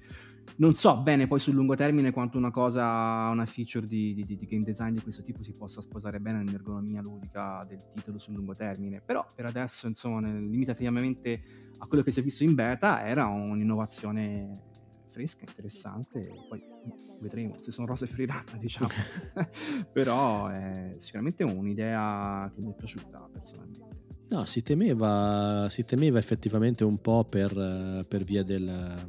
non 0.58 0.74
so 0.74 0.98
bene 1.02 1.28
poi 1.28 1.40
sul 1.40 1.54
lungo 1.54 1.76
termine 1.76 2.12
quanto 2.12 2.38
una 2.38 2.52
cosa, 2.52 3.28
una 3.30 3.46
feature 3.46 3.86
di, 3.86 4.14
di, 4.14 4.26
di 4.26 4.46
game 4.46 4.64
design 4.64 4.94
di 4.94 5.02
questo 5.02 5.22
tipo 5.22 5.44
si 5.44 5.54
possa 5.54 5.82
sposare 5.82 6.20
bene 6.20 6.44
nell'ergonomia 6.44 7.02
ludica 7.02 7.66
del 7.68 7.84
titolo 7.94 8.18
sul 8.18 8.34
lungo 8.34 8.54
termine, 8.54 9.02
però 9.02 9.26
per 9.36 9.46
adesso 9.46 9.88
insomma 9.88 10.28
limitativamente 10.28 11.42
a 11.80 11.88
quello 11.88 12.04
che 12.04 12.12
si 12.12 12.20
è 12.20 12.24
visto 12.24 12.44
in 12.44 12.56
beta 12.56 13.06
era 13.06 13.26
un'innovazione 13.26 14.76
fresca, 15.10 15.46
interessante, 15.48 16.32
poi 16.48 16.62
vedremo 17.22 17.58
se 17.62 17.72
sono 17.72 17.88
rose 17.88 18.08
fiorirate, 18.08 18.58
diciamo. 18.60 18.90
Però 19.92 20.48
è 20.48 20.96
sicuramente 20.98 21.44
un'idea 21.44 22.52
che 22.54 22.62
mi 22.62 22.72
è 22.72 22.76
piaciuta 22.76 23.30
personalmente. 23.32 24.06
No, 24.30 24.46
si 24.46 24.62
temeva, 24.62 25.68
si 25.70 25.86
temeva 25.86 26.20
effettivamente 26.20 26.84
un 26.84 27.00
po' 27.00 27.24
per, 27.24 28.06
per 28.08 28.24
via 28.26 28.44
del, 28.44 29.08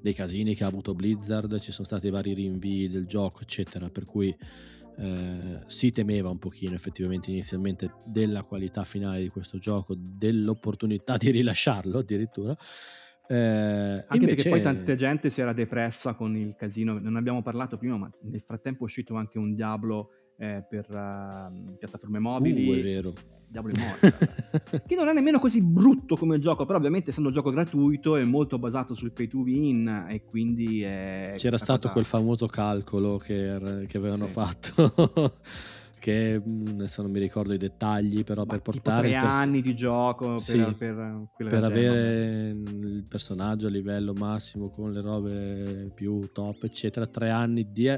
dei 0.00 0.14
casini 0.14 0.54
che 0.54 0.62
ha 0.62 0.68
avuto 0.68 0.94
Blizzard, 0.94 1.58
ci 1.58 1.72
sono 1.72 1.84
stati 1.84 2.10
vari 2.10 2.32
rinvii 2.32 2.88
del 2.88 3.06
gioco, 3.06 3.42
eccetera, 3.42 3.88
per 3.88 4.04
cui 4.04 4.34
eh, 4.98 5.60
si 5.66 5.92
temeva 5.92 6.30
un 6.30 6.38
pochino 6.38 6.74
effettivamente 6.74 7.30
inizialmente 7.30 7.92
della 8.04 8.42
qualità 8.42 8.84
finale 8.84 9.20
di 9.20 9.28
questo 9.28 9.58
gioco, 9.58 9.94
dell'opportunità 9.96 11.16
di 11.16 11.30
rilasciarlo 11.30 11.98
addirittura. 11.98 12.56
Eh, 13.28 13.34
Anche 13.36 14.06
invece... 14.12 14.34
perché 14.34 14.48
poi 14.50 14.62
tanta 14.62 14.94
gente 14.94 15.30
si 15.30 15.40
era 15.40 15.52
depressa 15.52 16.14
con 16.14 16.36
il 16.36 16.54
casino, 16.54 16.98
non 16.98 17.16
abbiamo 17.16 17.42
parlato 17.42 17.76
prima, 17.76 17.96
ma 17.96 18.10
nel 18.22 18.40
frattempo 18.40 18.80
è 18.80 18.84
uscito 18.84 19.14
anche 19.16 19.38
un 19.38 19.54
Diablo 19.54 20.10
eh, 20.38 20.64
per 20.68 20.86
uh, 20.90 21.76
piattaforme 21.76 22.18
mobili. 22.18 22.68
Uh, 22.68 22.74
è 22.74 22.82
vero. 22.82 23.12
Diablo 23.48 23.72
Immortal. 23.74 24.82
che 24.86 24.94
non 24.96 25.08
è 25.08 25.12
nemmeno 25.12 25.38
così 25.38 25.62
brutto 25.62 26.16
come 26.16 26.38
gioco, 26.40 26.64
però 26.64 26.78
ovviamente 26.78 27.10
essendo 27.10 27.28
un 27.28 27.34
gioco 27.34 27.50
gratuito 27.50 28.16
è 28.16 28.24
molto 28.24 28.58
basato 28.58 28.92
sul 28.92 29.12
pay 29.12 29.28
to 29.28 29.38
win 29.38 30.06
e 30.08 30.24
quindi... 30.24 30.80
C'era 30.80 31.56
stato 31.56 31.82
cosa... 31.82 31.92
quel 31.92 32.04
famoso 32.04 32.48
calcolo 32.48 33.18
che, 33.18 33.84
che 33.86 33.96
avevano 33.96 34.26
sì. 34.26 34.32
fatto. 34.32 35.34
che 35.98 36.40
mm, 36.40 36.66
adesso 36.68 37.02
non 37.02 37.10
mi 37.10 37.18
ricordo 37.18 37.52
i 37.52 37.58
dettagli, 37.58 38.24
però 38.24 38.44
Ma 38.44 38.52
per 38.52 38.62
portare... 38.62 39.08
tre 39.08 39.18
pers- 39.20 39.34
anni 39.34 39.62
di 39.62 39.74
gioco 39.74 40.34
per, 40.34 40.40
sì, 40.40 40.74
per, 40.76 41.26
per 41.36 41.64
avere 41.64 42.50
il 42.50 43.06
personaggio 43.08 43.66
a 43.66 43.70
livello 43.70 44.12
massimo 44.12 44.70
con 44.70 44.92
le 44.92 45.00
robe 45.00 45.90
più 45.94 46.30
top, 46.32 46.64
eccetera, 46.64 47.06
tre 47.06 47.30
anni 47.30 47.70
di... 47.70 47.88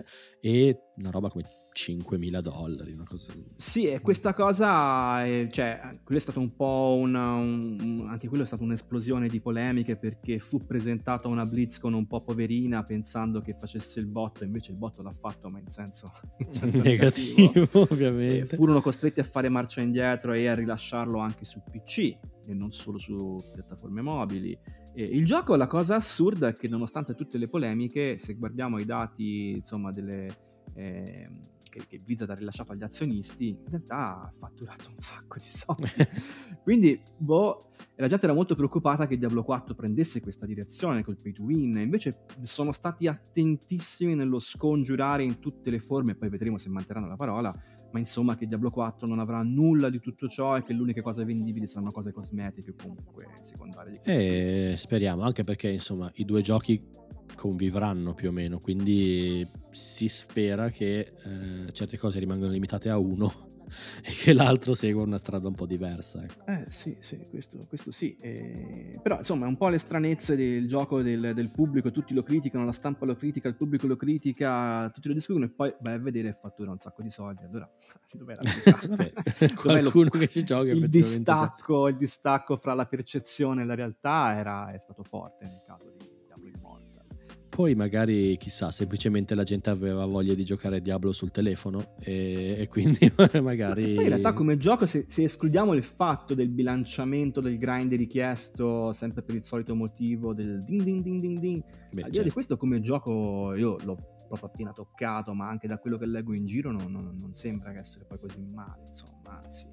e 0.41 0.81
una 0.97 1.11
roba 1.11 1.29
come 1.29 1.45
5.000 1.79 2.41
dollari, 2.41 2.93
una 2.93 3.05
cosa 3.05 3.33
Sì, 3.55 3.87
e 3.87 4.01
questa 4.01 4.35
cosa, 4.35 5.25
è, 5.25 5.49
cioè, 5.51 6.01
quello 6.03 6.19
è 6.19 6.23
stato 6.23 6.41
un 6.41 6.57
po' 6.57 6.97
una, 7.01 7.35
un, 7.35 8.07
anche 8.09 8.27
quello 8.27 8.43
è 8.43 8.47
stata 8.47 8.65
un'esplosione 8.65 9.29
di 9.29 9.41
polemiche 9.41 9.97
perché 9.97 10.41
fu 10.41 10.67
presentata 10.67 11.29
una 11.29 11.47
BlizzCon 11.47 11.95
un 11.95 12.07
po' 12.09 12.23
poverina 12.23 12.83
pensando 12.83 13.41
che 13.41 13.55
facesse 13.55 14.01
il 14.01 14.07
botto, 14.07 14.43
invece 14.43 14.73
il 14.73 14.77
botto 14.77 15.03
l'ha 15.03 15.13
fatto 15.13 15.49
ma 15.49 15.61
in 15.61 15.69
senso, 15.69 16.11
in 16.39 16.51
senso 16.51 16.83
negativo, 16.83 17.43
negativo 17.43 17.87
ovviamente. 17.89 18.55
E 18.55 18.57
furono 18.57 18.81
costretti 18.81 19.21
a 19.21 19.25
fare 19.25 19.49
marcia 19.49 19.81
indietro 19.81 20.33
e 20.33 20.49
a 20.49 20.55
rilasciarlo 20.55 21.19
anche 21.19 21.45
su 21.45 21.63
PC 21.71 21.99
e 22.45 22.55
non 22.55 22.73
solo 22.73 22.99
su 22.99 23.39
piattaforme 23.55 24.03
mobili. 24.03 24.59
E 24.95 25.03
il 25.03 25.25
gioco, 25.25 25.55
la 25.55 25.69
cosa 25.69 25.95
assurda 25.95 26.49
è 26.49 26.55
che 26.55 26.67
nonostante 26.67 27.15
tutte 27.15 27.39
le 27.39 27.47
polemiche, 27.47 28.19
se 28.19 28.35
guardiamo 28.35 28.79
i 28.79 28.85
dati, 28.85 29.51
insomma, 29.51 29.93
delle... 29.93 30.47
Eh, 30.75 31.29
che, 31.69 31.87
che 31.87 31.99
Blizzard 31.99 32.31
ha 32.31 32.35
rilasciato 32.35 32.73
agli 32.73 32.83
azionisti, 32.83 33.49
in 33.49 33.69
realtà 33.69 34.23
ha 34.23 34.33
fatturato 34.37 34.91
un 34.91 34.99
sacco 34.99 35.39
di 35.39 35.47
soldi. 35.47 35.89
Quindi, 36.63 37.01
boh, 37.17 37.71
la 37.97 38.07
gente 38.09 38.27
era 38.27 38.35
molto 38.35 38.55
preoccupata 38.55 39.07
che 39.07 39.19
Diablo 39.19 39.43
4 39.43 39.75
prendesse 39.75 40.21
questa 40.21 40.47
direzione 40.47 41.03
col 41.03 41.17
pay 41.21 41.33
to 41.33 41.43
win, 41.43 41.79
invece 41.79 42.27
sono 42.43 42.73
stati 42.73 43.07
attentissimi 43.07 44.15
nello 44.15 44.39
scongiurare 44.39 45.25
in 45.25 45.39
tutte 45.39 45.71
le 45.71 45.81
forme, 45.81 46.15
poi 46.15 46.29
vedremo 46.29 46.59
se 46.59 46.69
manterranno 46.69 47.09
la 47.09 47.17
parola, 47.17 47.55
ma 47.91 47.99
insomma 47.99 48.37
che 48.37 48.47
Diablo 48.47 48.71
4 48.71 49.07
non 49.07 49.19
avrà 49.19 49.43
nulla 49.43 49.89
di 49.89 49.99
tutto 50.01 50.29
ciò 50.29 50.57
e 50.57 50.63
che 50.63 50.73
l'unica 50.73 51.03
cosa 51.03 51.25
vendibile 51.25 51.67
saranno 51.67 51.91
cose 51.91 52.13
cosmetiche 52.13 52.71
o 52.71 52.75
comunque 52.77 53.27
secondarie. 53.41 54.01
E 54.05 54.75
speriamo, 54.77 55.23
anche 55.23 55.45
perché 55.45 55.71
insomma 55.71 56.11
i 56.15 56.25
due 56.25 56.43
giochi 56.43 56.97
convivranno 57.35 58.15
più 58.15 58.29
o 58.29 58.33
meno, 58.33 58.59
quindi 58.59 59.47
si 59.71 60.09
spera 60.09 60.71
che 60.71 60.99
eh, 61.01 61.73
certe 61.73 61.99
cose 61.99 62.19
rimangano 62.19 62.53
limitate 62.53 62.89
a 62.89 62.99
uno 62.99 63.47
e 64.03 64.11
che 64.13 64.33
l'altro 64.33 64.75
segua 64.75 65.03
una 65.03 65.19
strada 65.19 65.49
un 65.49 65.55
po' 65.55 65.67
diversa. 65.67 66.23
Ecco. 66.23 66.47
Eh 66.47 66.67
sì, 66.69 66.97
sì, 67.01 67.27
questo, 67.29 67.59
questo 67.69 67.91
sì. 67.91 68.17
Eh, 68.21 68.99
però 69.03 69.19
insomma 69.19 69.47
è 69.47 69.49
un 69.49 69.57
po' 69.57 69.69
le 69.69 69.79
stranezze 69.79 70.37
del 70.37 70.67
gioco 70.67 71.03
del, 71.03 71.33
del, 71.35 71.51
pubblico, 71.51 71.91
tutti 71.91 72.15
lo 72.15 72.23
criticano, 72.23 72.65
la 72.65 72.73
stampa 72.73 73.05
lo 73.05 73.17
critica, 73.17 73.49
il 73.49 73.57
pubblico 73.57 73.87
lo 73.87 73.97
critica, 73.97 74.91
tutti 74.93 75.09
lo 75.09 75.15
discutono 75.15 75.45
e 75.47 75.51
poi 75.51 75.75
vai 75.81 75.95
a 75.95 75.99
vedere 75.99 76.37
fattura 76.41 76.71
un 76.71 76.79
sacco 76.79 77.03
di 77.03 77.11
soldi. 77.11 77.45
Allora, 77.45 77.71
dov'è 78.13 78.35
la 78.35 78.43
verità? 78.97 79.55
qualcuno 79.55 80.11
lo, 80.13 80.19
che 80.19 80.29
ci 80.29 80.43
gioca 80.43 80.71
il 80.71 80.89
distacco, 80.89 81.89
il 81.89 81.97
distacco 81.97 82.57
fra 82.57 82.75
la 82.75 82.87
percezione 82.87 83.63
e 83.63 83.65
la 83.65 83.75
realtà 83.75 84.37
era, 84.37 84.73
è 84.73 84.79
stato 84.79 85.03
forte 85.03 85.45
nel 85.45 85.63
caso 85.67 85.91
di 85.97 86.08
poi 87.59 87.75
magari, 87.75 88.37
chissà, 88.37 88.71
semplicemente 88.71 89.35
la 89.35 89.43
gente 89.43 89.69
aveva 89.69 90.07
voglia 90.07 90.33
di 90.33 90.45
giocare 90.45 90.81
Diablo 90.81 91.13
sul 91.13 91.33
telefono 91.33 91.97
e, 91.99 92.55
e 92.57 92.69
quindi 92.69 93.13
magari... 93.43 93.95
in 93.95 94.07
realtà 94.07 94.33
come 94.33 94.59
gioco, 94.59 94.87
se, 94.87 95.07
se, 95.09 95.25
escludiamo 95.25 95.73
il 95.73 95.83
fatto 95.83 96.35
del 96.35 96.51
bilanciamento 96.51 97.41
del 97.41 97.59
grind 97.59 97.93
richiesto, 97.95 98.93
sempre 98.93 99.23
per 99.23 99.35
il 99.35 99.43
solito 99.43 99.75
motivo 99.75 100.35
del 100.35 100.63
ding 100.63 100.83
ding 100.83 101.03
ding 101.03 101.21
ding 101.21 101.39
ding, 101.41 101.65
Beh, 101.91 102.03
al 102.03 102.11
di 102.13 102.31
questo 102.31 102.57
come 102.57 102.81
gioco 102.81 103.53
io 103.57 103.77
l'ho 103.83 103.97
proprio 104.29 104.51
appena 104.51 104.73
toccato, 104.73 105.35
ma 105.35 105.49
anche 105.49 105.67
da 105.67 105.79
quello 105.79 105.99
che 105.99 106.07
leggo 106.07 106.35
in 106.35 106.47
giro 106.47 106.71
non, 106.71 106.93
non, 106.93 107.17
non 107.19 107.33
sembra 107.33 107.77
essere 107.77 108.05
poi 108.05 108.21
così 108.21 108.41
male, 108.41 108.85
insomma, 108.87 109.41
anzi 109.43 109.67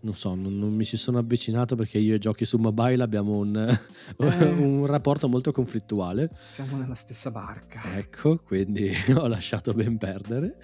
non 0.00 0.14
so, 0.14 0.34
non, 0.34 0.58
non, 0.58 0.74
mi 0.74 0.84
ci 0.84 0.96
sono 0.96 1.18
avvicinato 1.18 1.76
perché 1.76 1.98
io 1.98 2.14
e 2.14 2.18
giochi 2.18 2.44
su 2.44 2.58
mobile 2.58 3.02
abbiamo 3.02 3.36
un, 3.38 3.56
eh, 4.18 4.44
un, 4.44 4.86
rapporto 4.86 5.28
molto 5.28 5.52
conflittuale. 5.52 6.30
Siamo 6.42 6.76
nella 6.76 6.94
stessa 6.94 7.30
barca. 7.30 7.96
Ecco, 7.96 8.38
quindi 8.38 8.90
ho 9.16 9.26
lasciato 9.26 9.72
ben 9.72 9.98
perdere. 9.98 10.56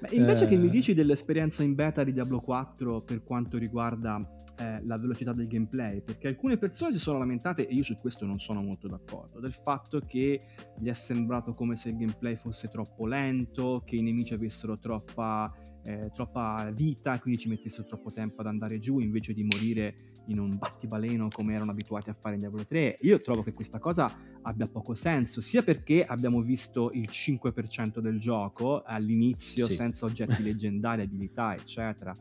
Beh, 0.00 0.14
invece 0.14 0.44
eh... 0.44 0.48
che 0.48 0.56
mi 0.56 0.68
dici 0.68 0.94
dell'esperienza 0.94 1.62
in 1.62 1.74
beta 1.74 2.04
di 2.04 2.12
Diablo 2.12 2.40
4 2.40 3.00
per 3.00 3.22
quanto 3.22 3.58
riguarda 3.58 4.20
eh, 4.58 4.80
la 4.84 4.96
velocità 4.96 5.32
del 5.32 5.46
gameplay, 5.46 6.00
perché 6.00 6.28
alcune 6.28 6.56
persone 6.56 6.92
si 6.92 6.98
sono 6.98 7.18
lamentate, 7.18 7.66
e 7.66 7.74
io 7.74 7.82
su 7.82 7.96
questo 7.96 8.24
non 8.24 8.38
sono 8.38 8.62
molto 8.62 8.88
d'accordo, 8.88 9.38
del 9.38 9.52
fatto 9.52 10.00
che 10.00 10.40
gli 10.78 10.88
è 10.88 10.94
sembrato 10.94 11.54
come 11.54 11.76
se 11.76 11.90
il 11.90 11.96
gameplay 11.96 12.36
fosse 12.36 12.68
troppo 12.68 13.06
lento, 13.06 13.82
che 13.84 13.96
i 13.96 14.02
nemici 14.02 14.34
avessero 14.34 14.78
troppa 14.78 15.52
eh, 15.86 16.10
troppa 16.12 16.70
vita, 16.74 17.18
quindi 17.20 17.40
ci 17.40 17.48
mettessero 17.48 17.86
troppo 17.86 18.10
tempo 18.10 18.40
ad 18.40 18.48
andare 18.48 18.78
giù 18.80 18.98
invece 18.98 19.32
di 19.32 19.44
morire 19.44 19.94
in 20.26 20.40
un 20.40 20.58
battibaleno 20.58 21.28
come 21.32 21.54
erano 21.54 21.70
abituati 21.70 22.10
a 22.10 22.12
fare 22.12 22.34
in 22.34 22.40
Diablo 22.40 22.66
3. 22.66 22.98
Io 23.02 23.20
trovo 23.20 23.42
che 23.42 23.52
questa 23.52 23.78
cosa 23.78 24.12
abbia 24.42 24.66
poco 24.66 24.94
senso, 24.94 25.40
sia 25.40 25.62
perché 25.62 26.04
abbiamo 26.04 26.42
visto 26.42 26.90
il 26.92 27.08
5% 27.08 28.00
del 28.00 28.18
gioco 28.18 28.82
all'inizio 28.82 29.66
sì. 29.66 29.74
senza 29.74 30.06
oggetti 30.06 30.42
leggendari, 30.44 31.02
abilità, 31.02 31.54
eccetera. 31.54 32.12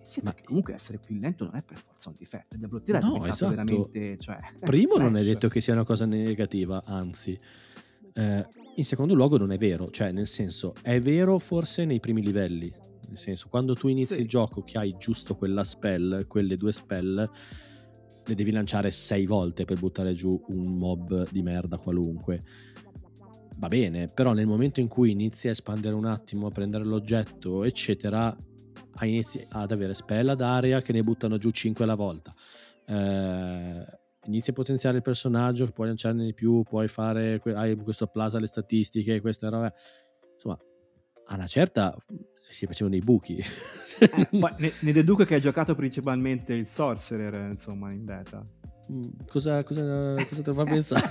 Sì, 0.00 0.20
ma 0.22 0.34
comunque 0.42 0.74
essere 0.74 0.98
più 0.98 1.18
lento 1.18 1.44
non 1.44 1.56
è 1.56 1.62
per 1.62 1.78
forza 1.78 2.08
un 2.08 2.14
difetto. 2.18 2.56
Diablo 2.56 2.80
3 2.80 3.00
no, 3.00 3.24
è 3.24 3.28
esatto. 3.28 3.50
veramente. 3.50 4.18
Cioè, 4.18 4.38
Primo, 4.60 4.96
non 4.96 5.16
è 5.16 5.22
detto 5.22 5.48
che 5.48 5.60
sia 5.60 5.74
una 5.74 5.84
cosa 5.84 6.06
negativa, 6.06 6.82
anzi. 6.86 7.38
Eh, 8.14 8.46
in 8.76 8.84
secondo 8.84 9.14
luogo, 9.14 9.36
non 9.36 9.52
è 9.52 9.58
vero. 9.58 9.90
Cioè, 9.90 10.10
nel 10.12 10.26
senso, 10.26 10.74
è 10.82 11.00
vero 11.00 11.38
forse 11.38 11.84
nei 11.84 12.00
primi 12.00 12.22
livelli 12.22 12.72
nel 13.14 13.22
senso, 13.22 13.48
quando 13.48 13.74
tu 13.74 13.86
inizi 13.86 14.14
sì. 14.14 14.20
il 14.20 14.28
gioco 14.28 14.64
che 14.64 14.76
hai 14.76 14.96
giusto 14.98 15.36
quella 15.36 15.62
spell, 15.62 16.26
quelle 16.26 16.56
due 16.56 16.72
spell, 16.72 17.30
le 18.26 18.34
devi 18.34 18.50
lanciare 18.50 18.90
sei 18.90 19.24
volte 19.24 19.64
per 19.64 19.78
buttare 19.78 20.14
giù 20.14 20.42
un 20.48 20.76
mob 20.76 21.30
di 21.30 21.42
merda 21.42 21.78
qualunque. 21.78 22.42
Va 23.56 23.68
bene, 23.68 24.08
però 24.08 24.32
nel 24.32 24.48
momento 24.48 24.80
in 24.80 24.88
cui 24.88 25.12
inizi 25.12 25.46
a 25.46 25.52
espandere 25.52 25.94
un 25.94 26.06
attimo, 26.06 26.48
a 26.48 26.50
prendere 26.50 26.84
l'oggetto, 26.84 27.62
eccetera, 27.62 28.36
inizi 29.02 29.46
ad 29.50 29.70
avere 29.70 29.94
spell 29.94 30.30
ad 30.30 30.40
area 30.40 30.82
che 30.82 30.92
ne 30.92 31.02
buttano 31.02 31.38
giù 31.38 31.50
5 31.50 31.84
alla 31.84 31.94
volta. 31.94 32.34
Eh, 32.86 33.84
inizi 34.24 34.50
a 34.50 34.52
potenziare 34.52 34.96
il 34.96 35.02
personaggio, 35.02 35.70
puoi 35.70 35.86
lanciarne 35.86 36.24
di 36.24 36.34
più, 36.34 36.64
puoi 36.64 36.88
fare, 36.88 37.40
hai 37.44 37.76
questo 37.76 38.08
plus 38.08 38.34
alle 38.34 38.48
statistiche, 38.48 39.20
queste 39.20 39.48
robe. 39.48 39.72
Insomma, 40.34 40.58
a 41.26 41.34
una 41.34 41.46
certa 41.46 41.96
si 42.50 42.66
facevano 42.66 42.96
i 42.96 43.00
buchi. 43.00 43.36
Eh, 43.38 44.28
ne, 44.58 44.72
ne, 44.80 44.92
deduco 44.92 45.24
che 45.24 45.34
hai 45.34 45.40
giocato 45.40 45.74
principalmente 45.74 46.52
il 46.52 46.66
Sorcerer, 46.66 47.50
insomma, 47.50 47.90
in 47.90 48.04
beta. 48.04 48.46
Mm, 48.92 49.02
cosa, 49.26 49.62
cosa, 49.64 50.14
cosa 50.28 50.42
te 50.42 50.52
fa 50.52 50.64
pensare? 50.64 51.08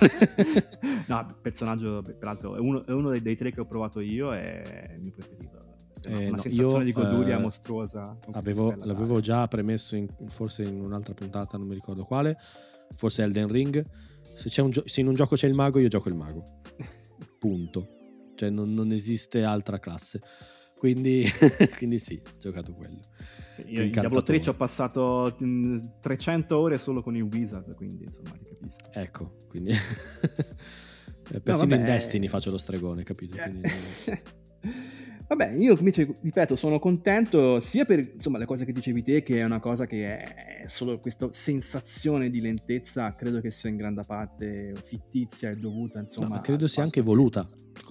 no, 1.07 1.19
il 1.27 1.35
personaggio, 1.41 2.01
peraltro, 2.01 2.55
è 2.55 2.59
uno, 2.59 2.85
è 2.85 2.91
uno 2.91 3.09
dei, 3.09 3.21
dei, 3.21 3.35
tre 3.35 3.51
che 3.51 3.61
ho 3.61 3.65
provato 3.65 3.99
io 3.99 4.33
e 4.33 4.61
è 4.61 4.93
il 4.93 5.01
mio 5.01 5.11
preferito. 5.11 5.61
Eh, 6.05 6.27
una 6.27 6.29
no, 6.31 6.37
sensazione 6.37 6.79
io, 6.79 6.83
di 6.83 6.91
goduria 6.91 7.37
uh, 7.37 7.41
mostruosa. 7.41 8.17
Avevo, 8.31 8.75
l'avevo 8.75 9.19
già 9.21 9.47
premesso 9.47 9.95
in, 9.95 10.07
forse 10.27 10.63
in 10.63 10.81
un'altra 10.81 11.13
puntata, 11.13 11.57
non 11.57 11.67
mi 11.67 11.73
ricordo 11.73 12.03
quale, 12.03 12.37
forse 12.93 13.23
Elden 13.23 13.47
Ring. 13.47 13.85
Se, 14.35 14.49
gio- 14.49 14.83
se 14.85 15.01
in 15.01 15.07
un 15.07 15.15
gioco 15.15 15.35
c'è 15.35 15.47
il 15.47 15.53
mago, 15.53 15.79
io 15.79 15.87
gioco 15.87 16.09
il 16.09 16.15
mago. 16.15 16.43
Punto. 17.39 17.87
Cioè 18.35 18.49
non, 18.49 18.73
non 18.73 18.91
esiste 18.91 19.43
altra 19.43 19.79
classe. 19.79 20.21
Quindi, 20.83 21.23
quindi 21.77 21.97
sì, 21.97 22.21
ho 22.21 22.37
giocato 22.37 22.73
quello. 22.73 22.99
Sì, 23.53 23.63
io 23.67 23.83
in 23.83 23.91
Diablo 23.91 24.21
3 24.21 24.41
ci 24.41 24.49
ho 24.49 24.53
passato 24.53 25.33
300 26.01 26.59
ore 26.59 26.77
solo 26.77 27.01
con 27.01 27.15
i 27.15 27.21
Wizard, 27.21 27.73
quindi 27.73 28.03
insomma 28.03 28.31
ti 28.31 28.43
capisco. 28.43 28.91
Ecco, 28.91 29.45
quindi... 29.47 29.71
Persino 31.41 31.73
no, 31.73 31.75
in 31.75 31.85
Destiny 31.85 32.27
faccio 32.27 32.51
lo 32.51 32.57
stregone, 32.57 33.03
capito? 33.03 33.37
Quindi... 33.37 33.69
Vabbè, 35.27 35.55
io 35.57 35.77
invece, 35.77 36.15
ripeto, 36.21 36.55
sono 36.55 36.79
contento 36.79 37.59
sia 37.59 37.85
per 37.85 38.11
insomma, 38.15 38.37
le 38.37 38.45
cose 38.45 38.65
che 38.65 38.71
dicevi 38.71 39.03
te, 39.03 39.23
che 39.23 39.39
è 39.39 39.43
una 39.43 39.59
cosa 39.59 39.85
che 39.85 40.17
è 40.17 40.63
solo 40.67 40.99
questa 40.99 41.29
sensazione 41.31 42.29
di 42.29 42.41
lentezza, 42.41 43.15
credo 43.15 43.39
che 43.39 43.49
sia 43.51 43.69
in 43.69 43.77
grande 43.77 44.03
parte 44.05 44.73
fittizia 44.83 45.49
e 45.49 45.55
dovuta, 45.55 45.99
insomma. 45.99 46.27
No, 46.27 46.33
ma 46.35 46.41
credo 46.41 46.67
sia 46.67 46.83
anche 46.83 47.01
voluta 47.01 47.47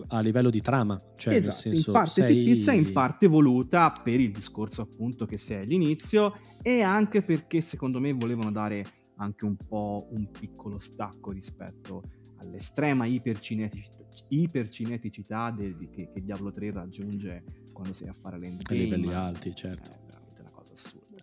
a 0.08 0.20
livello 0.20 0.50
di 0.50 0.60
trama. 0.60 1.00
Cioè, 1.16 1.34
esatto, 1.34 1.56
senso, 1.56 1.90
in 1.90 1.92
parte 1.92 2.22
sei... 2.22 2.44
fittizia, 2.44 2.72
in 2.72 2.92
parte 2.92 3.26
voluta 3.26 3.90
per 3.90 4.20
il 4.20 4.30
discorso 4.30 4.82
appunto 4.82 5.26
che 5.26 5.38
sei 5.38 5.62
all'inizio 5.62 6.38
e 6.62 6.82
anche 6.82 7.22
perché 7.22 7.60
secondo 7.60 7.98
me 7.98 8.12
volevano 8.12 8.52
dare 8.52 8.84
anche 9.16 9.44
un 9.44 9.56
po' 9.56 10.08
un 10.10 10.30
piccolo 10.30 10.78
stacco 10.78 11.30
rispetto 11.30 12.02
all'estrema 12.38 13.06
ipercineticità 13.06 14.01
ipercineticità 14.28 15.50
de, 15.50 15.76
che, 15.90 16.10
che, 16.12 16.22
Diablo 16.22 16.50
3 16.50 16.70
raggiunge 16.70 17.44
quando 17.72 17.92
sei 17.92 18.08
a 18.08 18.12
fare 18.12 18.38
l'endgame. 18.38 18.80
A 18.80 18.82
livelli 18.82 19.12
alti, 19.12 19.54
certo. 19.54 19.90
È 19.90 19.98
veramente 20.06 20.40
una 20.40 20.50
cosa 20.50 20.72
assurda. 20.72 21.16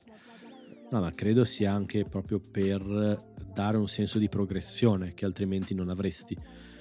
No, 0.91 0.99
ma 1.01 1.11
credo 1.11 1.43
sia 1.43 1.71
anche 1.71 2.03
proprio 2.05 2.39
per 2.39 3.27
dare 3.53 3.77
un 3.77 3.87
senso 3.87 4.17
di 4.17 4.27
progressione 4.27 5.13
che 5.13 5.25
altrimenti 5.25 5.75
non 5.75 5.89
avresti. 5.89 6.37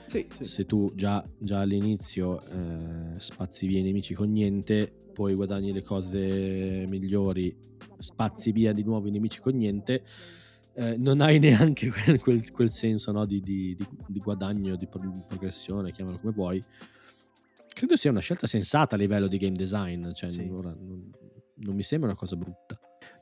Sì, 0.07 0.27
sì. 0.35 0.45
Se 0.47 0.65
tu 0.65 0.93
già, 0.95 1.23
già 1.39 1.61
all'inizio 1.61 2.41
eh, 2.43 3.19
spazi 3.19 3.67
via 3.67 3.81
i 3.81 3.83
nemici 3.83 4.15
con 4.15 4.31
niente, 4.31 4.91
poi 5.13 5.35
guadagni 5.35 5.73
le 5.73 5.83
cose 5.83 6.87
migliori, 6.89 7.55
spazi 7.99 8.53
via 8.53 8.73
di 8.73 8.83
nuovo 8.83 9.09
i 9.09 9.11
nemici 9.11 9.41
con 9.41 9.57
niente, 9.57 10.03
eh, 10.79 10.97
non 10.97 11.21
hai 11.21 11.39
neanche 11.41 11.91
quel, 11.91 12.21
quel, 12.21 12.53
quel 12.53 12.71
senso 12.71 13.11
no, 13.11 13.27
di, 13.27 13.41
di, 13.41 13.77
di, 14.07 14.21
guadagno, 14.21 14.77
di 14.77 14.87
progressione, 14.87 15.91
chiamalo 15.91 16.19
come 16.21 16.33
vuoi. 16.33 16.63
Credo 17.67 17.97
sia 17.97 18.11
una 18.11 18.21
scelta 18.21 18.47
sensata 18.47 18.95
a 18.95 18.99
livello 18.99 19.27
di 19.27 19.39
game 19.39 19.57
design, 19.57 20.13
cioè 20.13 20.31
sì. 20.31 20.49
ora, 20.51 20.73
non, 20.79 21.11
non 21.57 21.75
mi 21.75 21.83
sembra 21.83 22.11
una 22.11 22.19
cosa 22.19 22.37
brutta. 22.37 22.79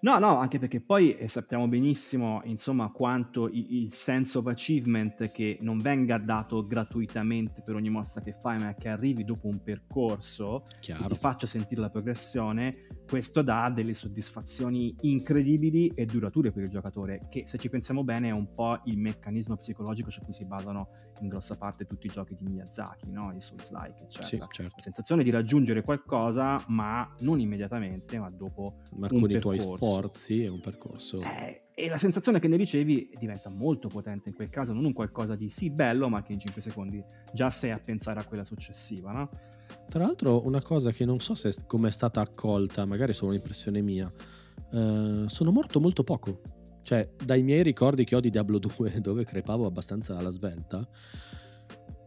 No, 0.07 0.20
no, 0.20 0.38
anche 0.38 0.61
perché 0.61 0.80
poi 0.80 1.16
eh, 1.16 1.26
sappiamo 1.26 1.66
benissimo, 1.66 2.40
insomma, 2.44 2.92
quanto 2.92 3.48
il, 3.48 3.82
il, 3.82 3.92
sense 3.92 4.38
of 4.38 4.46
achievement 4.46 5.32
che 5.32 5.59
non 5.62 5.78
venga 5.78 6.16
dato 6.16 6.64
gratuitamente 6.64 7.61
per 7.62 7.74
ogni 7.74 7.90
mossa 7.90 8.20
che 8.20 8.30
fai, 8.30 8.61
ma 8.61 8.72
che 8.74 8.88
arrivi 8.88 9.24
dopo 9.24 9.48
un 9.48 9.61
percorso 9.61 10.62
Chiaro. 10.78 11.02
che 11.02 11.09
ti 11.09 11.18
faccia 11.18 11.48
sentire 11.48 11.80
la 11.80 11.90
progressione, 11.90 12.86
questo 13.04 13.42
dà 13.42 13.68
delle 13.68 13.94
soddisfazioni 13.94 14.94
incredibili 15.00 15.88
e 15.88 16.07
durature 16.07 16.52
per 16.52 16.62
il 16.62 16.70
giocatore, 16.70 17.26
che 17.28 17.42
se 17.48 17.59
ci 17.59 17.68
pensiamo 17.68 18.04
bene 18.04 18.28
è 18.28 18.32
un 18.32 18.54
po' 18.54 18.78
il 18.84 18.98
meccanismo 18.98 19.57
psicologico 19.57 20.11
su 20.11 20.22
cui 20.22 20.34
si 20.34 20.46
basano 20.46 20.90
in 21.20 21.26
grossa 21.26 21.57
parte 21.57 21.84
tutti 21.84 22.07
i 22.07 22.11
giochi 22.11 22.36
di 22.38 22.46
Miyazaki, 22.46 23.11
no? 23.11 23.32
i 23.34 23.40
Souls-like, 23.40 24.04
eccetera. 24.04 24.24
Sì, 24.24 24.38
certo. 24.38 24.76
La 24.76 24.82
sensazione 24.82 25.24
di 25.24 25.30
raggiungere 25.30 25.82
qualcosa, 25.82 26.62
ma 26.68 27.12
non 27.22 27.40
immediatamente, 27.40 28.20
ma 28.20 28.30
dopo 28.30 28.82
ma 28.92 29.09
un 29.11 29.18
con 29.18 29.28
percorso. 29.28 29.34
i 29.34 29.40
tuoi 29.40 29.59
sforzi 29.59 29.94
è 30.01 30.49
un 30.49 30.61
percorso... 30.61 31.20
Eh, 31.20 31.62
e 31.78 31.88
la 31.88 31.99
sensazione 31.99 32.38
che 32.40 32.49
ne 32.49 32.57
ricevi 32.57 33.11
diventa 33.18 33.51
molto 33.51 33.88
potente 33.88 34.30
in 34.30 34.34
quel 34.34 34.49
caso, 34.49 34.72
non 34.72 34.86
un 34.86 34.94
qualcosa 34.94 35.36
di 35.36 35.51
sì 35.51 35.68
bello, 35.68 36.09
ma 36.09 36.22
che 36.22 36.32
in 36.32 36.38
5 36.38 36.62
secondi 36.62 37.05
già 37.34 37.51
sei 37.51 37.70
a 37.70 37.78
pensare 37.78 38.18
a 38.18 38.24
quella 38.24 38.44
successiva, 38.44 39.12
no? 39.12 39.28
Tra 39.86 40.03
l'altro 40.03 40.47
una 40.47 40.62
cosa 40.62 40.90
che 40.90 41.05
non 41.05 41.20
so 41.20 41.34
se 41.34 41.53
come 41.66 41.88
è 41.88 41.90
stata 41.90 42.22
accolta, 42.22 42.86
magari 42.86 43.12
solo 43.12 43.32
un'impressione 43.32 43.82
mia, 43.82 44.11
eh, 44.72 45.24
sono 45.26 45.51
morto 45.51 45.78
molto 45.78 46.03
poco. 46.03 46.40
Cioè, 46.80 47.11
dai 47.22 47.42
miei 47.42 47.62
ricordi 47.62 48.05
che 48.05 48.16
ho 48.16 48.20
di 48.20 48.30
Diablo 48.30 48.59
2, 48.59 49.01
dove 49.03 49.24
crepavo 49.24 49.66
abbastanza 49.66 50.16
alla 50.16 50.30
svelta, 50.30 50.88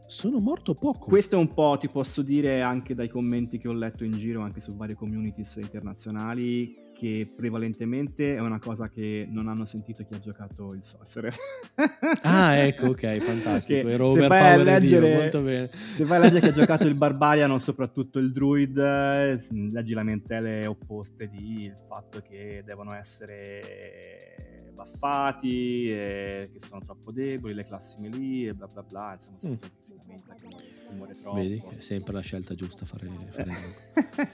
sono 0.10 0.40
morto 0.40 0.74
poco. 0.74 1.08
Questo 1.08 1.36
è 1.36 1.38
un 1.38 1.54
po', 1.54 1.78
ti 1.80 1.88
posso 1.88 2.24
dire, 2.24 2.62
anche 2.64 2.96
dai 2.96 3.08
commenti 3.08 3.60
che 3.60 3.68
ho 3.68 3.74
letto 3.74 4.04
in 4.04 4.14
giro, 4.14 4.42
anche 4.42 4.60
su 4.60 4.76
varie 4.76 4.96
communities 4.96 5.58
internazionali, 5.58 6.90
che 6.94 7.32
prevalentemente 7.36 8.36
è 8.36 8.40
una 8.40 8.58
cosa 8.58 8.90
che 8.90 9.28
non 9.30 9.48
hanno 9.48 9.66
sentito 9.66 10.04
chi 10.04 10.16
ha 10.16 10.20
giocato 10.20 10.74
il 10.74 10.84
Sorcerer. 10.84 11.36
ah, 12.24 12.56
ecco, 12.56 12.88
ok, 12.88 13.18
fantastico. 13.22 13.88
Ero 13.88 14.10
se 14.10 14.28
vai 14.28 14.54
a 14.54 14.64
leggere, 14.64 15.16
molto 15.16 15.42
bene. 15.42 15.70
Se 15.72 16.04
vai 16.06 16.18
a 16.18 16.22
leggere 16.22 16.40
chi 16.40 16.48
ha 16.48 16.54
giocato 16.54 16.88
il 16.88 16.96
Barbariano, 16.96 17.60
soprattutto 17.60 18.18
il 18.18 18.32
Druid, 18.32 18.78
leggi 18.78 19.94
lamentele 19.94 20.66
opposte 20.66 21.30
di 21.30 21.66
il 21.66 21.76
fatto 21.88 22.20
che 22.22 22.64
devono 22.66 22.96
essere 22.96 24.49
buffati, 24.84 25.88
che 25.88 26.52
sono 26.56 26.82
troppo 26.84 27.12
deboli, 27.12 27.54
le 27.54 27.64
classi 27.64 28.00
melee 28.00 28.50
e 28.50 28.54
bla 28.54 28.68
bla 28.68 28.84
bla, 28.84 29.14
insomma, 29.14 29.38
mm. 29.46 29.58
si 29.82 29.96
lamenta 29.96 30.34
che 30.36 30.48
muore 30.94 31.14
troppo. 31.16 31.38
Vedi, 31.38 31.62
è 31.78 31.82
sempre 31.82 32.14
la 32.14 32.22
scelta 32.22 32.56
giusta 32.56 32.86
fare, 32.86 33.08
fare 33.30 33.52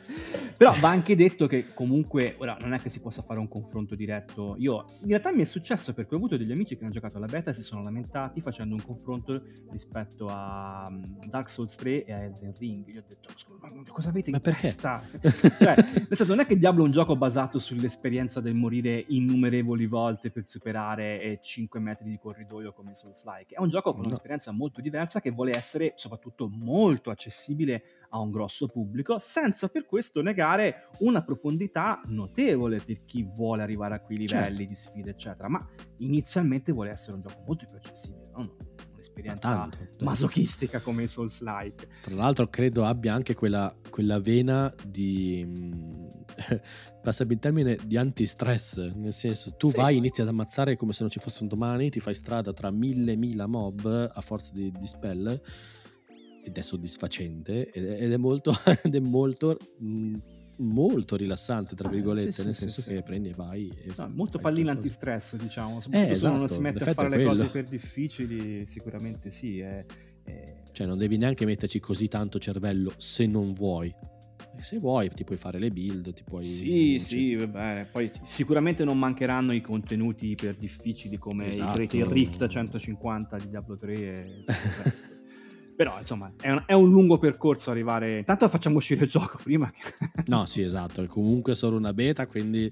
Però 0.58 0.74
va 0.80 0.89
anche 0.89 1.16
detto 1.16 1.48
che 1.48 1.74
comunque, 1.74 2.36
ora 2.38 2.58
non 2.62 2.74
è 2.74 2.80
che 2.80 2.89
si 2.89 3.02
possa 3.02 3.22
fare 3.22 3.39
un 3.39 3.48
confronto 3.48 3.96
diretto. 3.96 4.56
Io, 4.58 4.86
in 5.02 5.10
realtà 5.10 5.34
mi 5.34 5.41
è 5.41 5.46
successo 5.46 5.93
perché 5.93 6.14
ho 6.14 6.18
avuto 6.18 6.38
degli 6.38 6.52
amici 6.52 6.78
che 6.78 6.84
hanno 6.84 6.93
giocato 6.93 7.18
alla 7.18 7.26
beta 7.26 7.52
e 7.52 7.54
si 7.54 7.62
sono 7.62 7.82
lamentati 7.82 8.39
facendo 8.41 8.76
un 8.76 8.82
confronto 8.82 9.41
rispetto 9.72 10.28
a 10.30 10.88
um, 10.89 11.20
Dark 11.28 11.50
Souls 11.50 11.76
3 11.76 12.06
e 12.06 12.14
a 12.14 12.20
Elden 12.20 12.54
Ring. 12.58 12.88
Io 12.88 13.02
ho 13.02 13.04
detto, 13.08 13.30
ma 13.60 13.70
cosa 13.89 14.10
avete 14.10 14.30
in 14.30 14.36
ma 14.36 14.41
perché? 14.41 14.62
testa? 14.62 15.04
cioè, 16.16 16.28
non 16.28 16.39
è 16.39 16.46
che 16.46 16.58
Diablo 16.58 16.84
è 16.84 16.86
un 16.86 16.93
gioco 16.93 17.16
basato 17.16 17.60
sull'esperienza 17.60 18.39
del 18.39 18.56
morire 18.56 19.04
innumerevoli 19.08 19.86
volte 19.86 20.30
per 20.36 20.50
superare 20.50 21.40
5 21.42 21.80
metri 21.80 22.10
di 22.10 22.18
corridoio 22.18 22.74
come 22.74 22.94
Souls-like. 22.94 23.56
È 23.56 23.62
un 23.62 23.70
gioco 23.70 23.92
con 23.94 24.02
no. 24.02 24.08
un'esperienza 24.08 24.52
molto 24.52 24.82
diversa 24.82 25.22
che 25.22 25.32
vuole 25.32 25.56
essere 25.56 25.94
soprattutto 25.96 26.50
molto 26.50 27.10
accessibile 27.10 27.84
a 28.10 28.20
un 28.20 28.32
grosso 28.32 28.68
pubblico, 28.68 29.18
senza 29.18 29.70
per 29.70 29.86
questo 29.86 30.22
negare 30.22 30.90
una 31.00 31.24
profondità 31.24 32.02
notevole 32.08 32.82
per 32.82 33.06
chi 33.06 33.24
vuole 33.24 33.62
arrivare 33.62 33.96
a 33.96 34.02
quei 34.02 34.18
livelli 34.18 34.58
certo. 34.58 34.64
di 34.66 34.76
sfida, 34.76 35.10
eccetera. 35.12 35.48
Ma 35.48 35.66
inizialmente 36.00 36.74
vuole 36.74 36.90
essere 36.90 37.16
un 37.16 37.22
gioco 37.22 37.42
molto 37.46 37.66
più 37.66 37.78
accessibile, 37.78 38.30
no? 38.34 38.64
Un'esperienza 39.06 39.70
masochistica 39.99 40.82
come 40.82 41.03
i 41.03 41.08
Souls 41.08 41.41
like. 41.41 41.88
Tra 42.01 42.16
l'altro, 42.16 42.47
credo 42.47 42.86
abbia 42.86 43.14
anche 43.14 43.34
quella, 43.34 43.74
quella 43.89 44.20
vena 44.20 44.74
di. 44.86 45.43
Mm, 45.45 46.06
passami 47.01 47.34
il 47.34 47.39
termine 47.39 47.78
di 47.86 47.97
anti-stress. 47.97 48.93
Nel 48.95 49.14
senso, 49.14 49.56
tu 49.56 49.70
sì. 49.70 49.78
vai, 49.78 49.97
inizi 49.97 50.22
ad 50.22 50.28
ammazzare 50.28 50.76
come 50.76 50.93
se 50.93 51.01
non 51.01 51.10
ci 51.10 51.20
fosse 51.20 51.43
un 51.43 51.49
domani, 51.49 51.89
ti 51.89 51.99
fai 51.99 52.16
strada 52.16 52.53
tra 52.53 52.72
mille 52.72 53.16
mila 53.16 53.45
mob 53.45 54.12
a 54.14 54.22
forza 54.22 54.51
di, 54.53 54.72
di 54.72 54.88
spell. 54.88 55.39
Ed 56.43 56.56
è 56.56 56.62
soddisfacente 56.62 57.72
ed 57.72 58.12
è 58.12 58.18
molto, 58.18 58.53
ed 58.84 58.93
è 58.93 58.99
molto 58.99 59.58
mm, 59.82 60.16
molto 60.58 61.16
rilassante, 61.16 61.76
tra 61.76 61.89
virgolette, 61.89 62.30
ah, 62.30 62.34
sì, 62.34 62.43
nel 62.43 62.53
sì, 62.53 62.60
senso 62.62 62.82
sì, 62.82 62.89
che 62.89 63.01
prendi 63.03 63.30
e 63.30 63.34
vai. 63.34 63.70
E 63.70 63.93
no, 63.97 64.10
molto 64.14 64.39
pallina 64.39 64.72
antistress, 64.72 65.36
diciamo. 65.36 65.80
Soprattutto 65.80 66.12
eh, 66.12 66.14
esatto, 66.14 66.38
non 66.38 66.47
si 66.47 66.60
mette 66.60 66.89
a 66.89 66.93
fare 66.93 67.10
le 67.10 67.24
cose 67.24 67.49
per 67.49 67.66
difficili, 67.66 68.66
sicuramente 68.66 69.30
sì. 69.30 69.60
È, 69.60 69.86
è... 70.24 70.56
Cioè, 70.72 70.88
non 70.88 70.97
devi 70.97 71.18
neanche 71.18 71.45
metterci 71.45 71.80
così 71.80 72.08
tanto 72.08 72.39
cervello 72.39 72.93
se 72.97 73.26
non 73.26 73.53
vuoi. 73.53 73.93
E 74.58 74.64
se 74.64 74.78
vuoi, 74.80 75.10
ti 75.10 75.24
puoi 75.24 75.38
fare 75.38 75.60
le 75.60 75.72
build, 75.72 76.14
ti 76.14 76.24
puoi. 76.24 76.45
Sì, 76.45 76.97
sì, 76.99 77.36
vabbè. 77.36 77.88
Poi 77.91 78.10
sicuramente 78.24 78.84
non 78.84 78.97
mancheranno 78.97 79.53
i 79.53 79.62
contenuti 79.62 80.36
per 80.36 80.56
difficili 80.56 81.18
come 81.18 81.47
esatto. 81.47 81.82
i 81.82 81.88
Great 81.88 82.12
Rift 82.12 82.47
150 82.47 83.38
di 83.38 83.49
Diablo 83.49 83.78
3 83.78 83.93
e 83.93 84.43
il 84.45 84.45
resto. 84.84 85.24
Però, 85.76 86.00
insomma, 86.00 86.32
è 86.40 86.50
un, 86.50 86.64
è 86.66 86.74
un, 86.74 86.90
lungo 86.90 87.18
percorso 87.18 87.70
arrivare. 87.70 88.20
Intanto 88.20 88.48
facciamo 88.48 88.78
uscire 88.78 89.04
il 89.04 89.10
gioco 89.10 89.38
prima. 89.44 89.70
Che... 89.72 90.24
no, 90.28 90.46
sì, 90.46 90.62
esatto. 90.62 91.02
È 91.02 91.08
comunque 91.08 91.56
solo 91.56 91.78
una 91.78 91.94
beta, 91.94 92.28
quindi. 92.28 92.72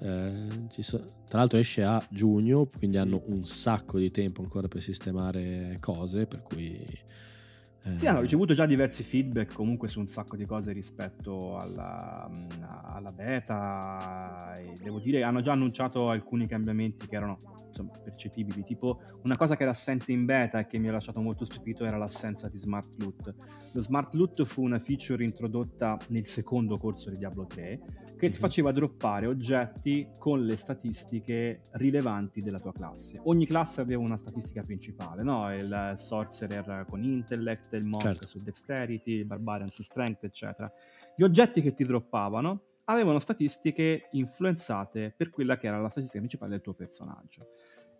Eh, 0.00 0.32
so... 0.68 1.14
Tra 1.28 1.38
l'altro 1.38 1.58
esce 1.58 1.82
a 1.82 2.04
giugno, 2.08 2.66
quindi 2.66 2.96
sì. 2.96 3.02
hanno 3.02 3.22
un 3.26 3.44
sacco 3.44 3.98
di 3.98 4.10
tempo 4.10 4.42
ancora 4.42 4.68
per 4.68 4.80
sistemare 4.80 5.78
cose, 5.80 6.26
per 6.26 6.42
cui 6.42 6.86
sì, 7.94 8.06
hanno 8.06 8.20
ricevuto 8.20 8.54
già 8.54 8.66
diversi 8.66 9.02
feedback 9.02 9.54
comunque 9.54 9.88
su 9.88 10.00
un 10.00 10.06
sacco 10.06 10.36
di 10.36 10.44
cose 10.44 10.72
rispetto 10.72 11.56
alla, 11.56 12.28
alla 12.82 13.12
beta 13.12 14.54
e 14.56 14.72
devo 14.82 14.98
dire 14.98 15.22
hanno 15.22 15.40
già 15.40 15.52
annunciato 15.52 16.10
alcuni 16.10 16.46
cambiamenti 16.46 17.06
che 17.06 17.16
erano 17.16 17.38
insomma, 17.68 17.92
percepibili, 18.02 18.64
tipo 18.64 19.00
una 19.22 19.36
cosa 19.36 19.56
che 19.56 19.62
era 19.62 19.72
assente 19.72 20.12
in 20.12 20.24
beta 20.24 20.60
e 20.60 20.66
che 20.66 20.78
mi 20.78 20.88
ha 20.88 20.92
lasciato 20.92 21.20
molto 21.20 21.44
stupito 21.44 21.84
era 21.84 21.96
l'assenza 21.96 22.48
di 22.48 22.56
Smart 22.56 22.88
Loot. 22.96 23.34
Lo 23.72 23.82
Smart 23.82 24.14
Loot 24.14 24.44
fu 24.44 24.62
una 24.62 24.78
feature 24.78 25.22
introdotta 25.22 25.98
nel 26.08 26.26
secondo 26.26 26.78
corso 26.78 27.10
di 27.10 27.18
Diablo 27.18 27.46
3 27.46 28.04
che 28.16 28.28
ti 28.28 28.34
mhm. 28.34 28.40
faceva 28.40 28.72
droppare 28.72 29.26
oggetti 29.26 30.08
con 30.18 30.44
le 30.44 30.56
statistiche 30.56 31.62
rilevanti 31.72 32.40
della 32.40 32.58
tua 32.58 32.72
classe. 32.72 33.20
Ogni 33.24 33.44
classe 33.44 33.82
aveva 33.82 34.02
una 34.02 34.16
statistica 34.16 34.62
principale, 34.62 35.22
no? 35.22 35.54
il 35.54 35.92
sorcerer 35.96 36.86
con 36.88 37.02
intellect, 37.02 37.75
il 37.76 37.86
monk 37.86 38.02
certo. 38.02 38.26
su 38.26 38.42
dexterity, 38.42 39.12
il 39.12 39.24
barbarian 39.24 39.68
su 39.68 39.82
strength, 39.82 40.24
eccetera. 40.24 40.70
Gli 41.16 41.22
oggetti 41.22 41.62
che 41.62 41.74
ti 41.74 41.84
droppavano 41.84 42.62
avevano 42.84 43.18
statistiche 43.18 44.08
influenzate 44.12 45.12
per 45.16 45.30
quella 45.30 45.56
che 45.56 45.66
era 45.66 45.80
la 45.80 45.88
statistica 45.88 46.18
principale 46.18 46.52
del 46.52 46.60
tuo 46.60 46.74
personaggio. 46.74 47.48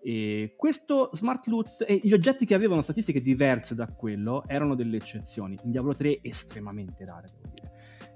E 0.02 0.54
questo 0.56 1.10
smart 1.14 1.46
loot 1.46 1.84
e 1.86 2.00
gli 2.02 2.12
oggetti 2.12 2.46
che 2.46 2.54
avevano 2.54 2.82
statistiche 2.82 3.20
diverse 3.20 3.74
da 3.74 3.88
quello 3.88 4.44
erano 4.46 4.74
delle 4.76 4.98
eccezioni. 4.98 5.58
In 5.64 5.70
Diablo 5.72 5.94
3 5.94 6.20
estremamente 6.22 7.04
rare, 7.04 7.28
devo 7.34 7.52
dire. 7.52 7.65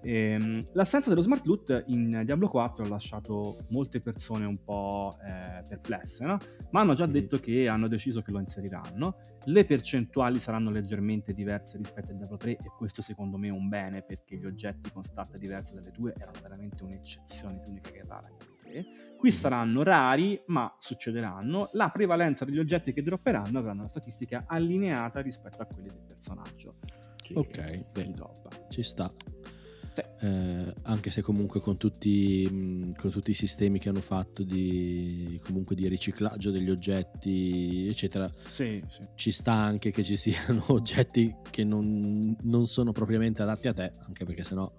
Ehm, 0.02 0.62
l'assenza 0.72 1.10
dello 1.10 1.20
smart 1.20 1.44
loot 1.46 1.84
in 1.88 2.22
Diablo 2.24 2.48
4 2.48 2.84
ha 2.84 2.88
lasciato 2.88 3.66
molte 3.68 4.00
persone 4.00 4.46
un 4.46 4.62
po' 4.62 5.16
eh, 5.22 5.62
perplesse, 5.68 6.24
no? 6.24 6.38
ma 6.70 6.80
hanno 6.80 6.94
già 6.94 7.06
mm. 7.06 7.10
detto 7.10 7.38
che 7.38 7.68
hanno 7.68 7.88
deciso 7.88 8.22
che 8.22 8.30
lo 8.30 8.38
inseriranno. 8.38 9.16
Le 9.44 9.64
percentuali 9.64 10.38
saranno 10.38 10.70
leggermente 10.70 11.32
diverse 11.32 11.78
rispetto 11.78 12.12
a 12.12 12.14
Diablo 12.14 12.36
3 12.36 12.50
e 12.52 12.72
questo 12.76 13.02
secondo 13.02 13.36
me 13.36 13.48
è 13.48 13.52
un 13.52 13.68
bene 13.68 14.02
perché 14.02 14.36
gli 14.36 14.46
oggetti 14.46 14.90
con 14.90 15.02
stat 15.02 15.36
diverse 15.38 15.74
dalle 15.74 15.90
tue 15.90 16.14
erano 16.16 16.38
veramente 16.42 16.82
un'eccezione 16.82 17.60
più 17.60 17.70
unica 17.70 17.90
che 17.90 18.04
rara 18.06 18.28
in 18.28 18.36
Diablo 18.36 18.56
3. 18.62 18.84
Qui 19.18 19.30
saranno 19.30 19.82
rari, 19.82 20.42
ma 20.46 20.74
succederanno. 20.78 21.68
La 21.72 21.90
prevalenza 21.90 22.46
degli 22.46 22.58
oggetti 22.58 22.94
che 22.94 23.02
dropperanno 23.02 23.58
avranno 23.58 23.80
una 23.80 23.88
statistica 23.88 24.44
allineata 24.46 25.20
rispetto 25.20 25.60
a 25.60 25.66
quelle 25.66 25.90
del 25.90 26.04
personaggio. 26.06 26.76
ok, 27.34 27.90
beh, 27.92 28.14
ci 28.70 28.82
sta. 28.82 29.12
Eh, 29.94 30.74
anche 30.82 31.10
se 31.10 31.22
comunque 31.22 31.60
con 31.60 31.76
tutti, 31.76 32.48
mh, 32.50 32.94
con 32.96 33.10
tutti, 33.10 33.30
i 33.30 33.34
sistemi 33.34 33.78
che 33.78 33.88
hanno 33.88 34.00
fatto 34.00 34.42
di, 34.42 35.40
comunque 35.44 35.74
di 35.74 35.88
riciclaggio 35.88 36.50
degli 36.50 36.70
oggetti, 36.70 37.88
eccetera, 37.88 38.30
sì, 38.48 38.82
sì. 38.88 39.06
ci 39.14 39.32
sta 39.32 39.52
anche 39.52 39.90
che 39.90 40.02
ci 40.02 40.16
siano 40.16 40.64
oggetti 40.72 41.34
che 41.50 41.64
non, 41.64 42.36
non 42.42 42.66
sono 42.66 42.92
propriamente 42.92 43.42
adatti 43.42 43.68
a 43.68 43.72
te, 43.72 43.92
anche 44.06 44.24
perché 44.24 44.44
sennò 44.44 44.70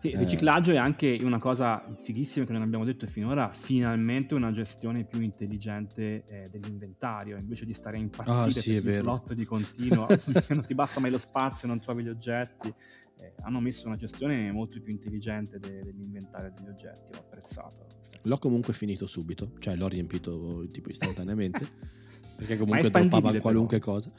sì, 0.00 0.08
il 0.08 0.14
eh. 0.14 0.18
riciclaggio 0.18 0.70
è 0.70 0.76
anche 0.76 1.18
una 1.22 1.38
cosa 1.38 1.84
fighissima 2.00 2.46
che 2.46 2.52
non 2.52 2.62
abbiamo 2.62 2.84
detto 2.84 3.06
finora, 3.06 3.50
finalmente 3.50 4.34
una 4.34 4.52
gestione 4.52 5.04
più 5.04 5.20
intelligente 5.20 6.24
eh, 6.26 6.48
dell'inventario, 6.50 7.36
invece 7.36 7.64
di 7.64 7.72
stare 7.72 7.96
a 7.96 8.00
impazzire 8.00 8.46
oh, 8.46 8.50
sì, 8.50 8.80
per 8.80 8.92
slot 8.92 9.32
di 9.32 9.44
continuo, 9.46 10.06
non 10.48 10.64
ti 10.64 10.74
basta 10.74 11.00
mai 11.00 11.10
lo 11.10 11.18
spazio, 11.18 11.66
non 11.66 11.80
trovi 11.80 12.04
gli 12.04 12.08
oggetti, 12.08 12.72
eh, 13.20 13.34
hanno 13.42 13.60
messo 13.60 13.86
una 13.86 13.96
gestione 13.96 14.50
molto 14.52 14.80
più 14.80 14.92
intelligente 14.92 15.58
de- 15.58 15.82
dell'inventario 15.82 16.52
degli 16.56 16.68
oggetti, 16.68 17.12
l'ho 17.12 17.20
apprezzato. 17.20 17.86
L'ho 18.22 18.38
comunque 18.38 18.72
finito 18.72 19.06
subito, 19.06 19.52
cioè 19.58 19.74
l'ho 19.74 19.88
riempito 19.88 20.66
tipo 20.70 20.90
istantaneamente, 20.90 21.66
perché 22.36 22.56
comunque 22.56 22.90
droppava 22.90 23.38
qualunque 23.38 23.78
però. 23.78 23.92
cosa, 23.92 24.12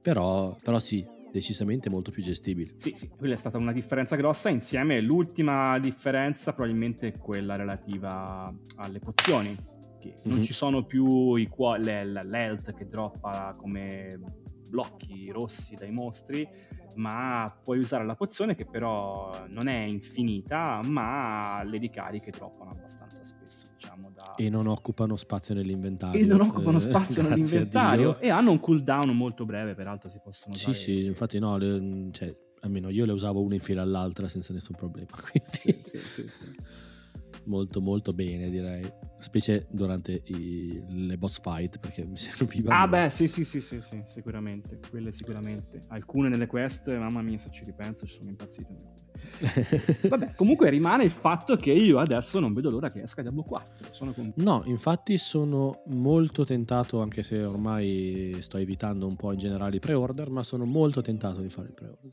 però, 0.00 0.56
però 0.62 0.78
sì, 0.78 1.04
decisamente 1.32 1.90
molto 1.90 2.10
più 2.10 2.22
gestibile. 2.22 2.72
Sì, 2.76 2.92
sì, 2.94 3.08
quella 3.08 3.34
è 3.34 3.36
stata 3.36 3.58
una 3.58 3.72
differenza 3.72 4.16
grossa. 4.16 4.48
Insieme 4.48 5.00
l'ultima 5.00 5.78
differenza 5.78 6.52
probabilmente 6.52 7.08
è 7.08 7.18
quella 7.18 7.56
relativa 7.56 8.52
alle 8.76 8.98
pozioni, 8.98 9.54
che 9.98 10.08
mm-hmm. 10.08 10.20
non 10.24 10.38
mhm. 10.38 10.44
ci 10.44 10.52
sono 10.52 10.84
più 10.84 11.34
i 11.34 11.46
qua- 11.48 11.76
l'health 11.76 12.74
che 12.74 12.88
droppa 12.88 13.54
come 13.56 14.46
blocchi 14.68 15.30
rossi 15.30 15.74
dai 15.76 15.90
mostri, 15.90 16.46
ma 16.98 17.56
puoi 17.62 17.78
usare 17.78 18.04
la 18.04 18.14
pozione 18.14 18.54
che 18.54 18.66
però 18.66 19.46
non 19.48 19.68
è 19.68 19.84
infinita, 19.84 20.80
ma 20.84 21.62
le 21.64 21.78
ricariche 21.78 22.30
droppano 22.30 22.70
abbastanza 22.70 23.22
spesso, 23.24 23.66
diciamo. 23.74 24.10
Da... 24.12 24.34
E 24.36 24.50
non 24.50 24.66
occupano 24.66 25.16
spazio 25.16 25.54
nell'inventario. 25.54 26.20
E 26.20 26.24
non 26.24 26.40
occupano 26.40 26.78
spazio 26.80 27.22
eh, 27.22 27.28
nell'inventario 27.28 28.18
e 28.18 28.30
hanno 28.30 28.50
un 28.50 28.60
cooldown 28.60 29.16
molto 29.16 29.44
breve, 29.44 29.74
peraltro 29.74 30.08
si 30.08 30.20
possono 30.22 30.54
usare. 30.54 30.74
Sì, 30.74 30.82
sì, 30.82 31.04
infatti 31.04 31.38
no, 31.38 31.56
le, 31.56 32.08
cioè, 32.10 32.36
almeno 32.60 32.88
io 32.88 33.04
le 33.04 33.12
usavo 33.12 33.40
una 33.40 33.54
in 33.54 33.60
fila 33.60 33.82
all'altra 33.82 34.26
senza 34.28 34.52
nessun 34.52 34.74
problema, 34.76 35.10
quindi... 35.30 35.80
sì, 35.84 35.98
sì, 35.98 35.98
sì. 36.08 36.28
sì 36.28 36.87
molto 37.48 37.80
molto 37.80 38.12
bene 38.12 38.50
direi 38.50 38.88
specie 39.18 39.66
durante 39.70 40.22
i, 40.26 40.82
le 40.88 41.18
boss 41.18 41.40
fight 41.40 41.78
perché 41.78 42.04
mi 42.04 42.16
serviva 42.18 42.80
ah 42.80 42.86
beh 42.86 43.10
sì 43.10 43.26
sì 43.26 43.44
sì 43.44 43.60
sì, 43.60 43.80
sì 43.80 44.02
sicuramente 44.04 44.78
quelle 44.90 45.12
sicuramente 45.12 45.82
alcune 45.88 46.28
nelle 46.28 46.46
quest 46.46 46.88
mamma 46.96 47.22
mia 47.22 47.38
se 47.38 47.50
ci 47.50 47.64
ripenso 47.64 48.06
ci 48.06 48.14
sono 48.14 48.28
impazzito 48.28 48.96
Vabbè, 50.08 50.34
comunque 50.34 50.66
sì. 50.66 50.72
rimane 50.72 51.04
il 51.04 51.10
fatto 51.10 51.56
che 51.56 51.72
io 51.72 51.98
adesso 51.98 52.38
non 52.38 52.52
vedo 52.52 52.70
l'ora 52.70 52.90
che 52.90 53.02
esca 53.02 53.22
Diablo 53.22 53.42
4. 53.42 53.88
Sono 53.90 54.14
no, 54.36 54.62
infatti 54.66 55.18
sono 55.18 55.82
molto 55.86 56.44
tentato, 56.44 57.00
anche 57.00 57.22
se 57.22 57.44
ormai 57.44 58.36
sto 58.40 58.58
evitando 58.58 59.06
un 59.06 59.16
po' 59.16 59.32
in 59.32 59.38
generale 59.38 59.76
i 59.76 59.80
pre-order, 59.80 60.30
ma 60.30 60.42
sono 60.42 60.64
molto 60.64 61.00
tentato 61.00 61.40
di 61.40 61.48
fare 61.48 61.68
il 61.68 61.74
pre-order. 61.74 62.12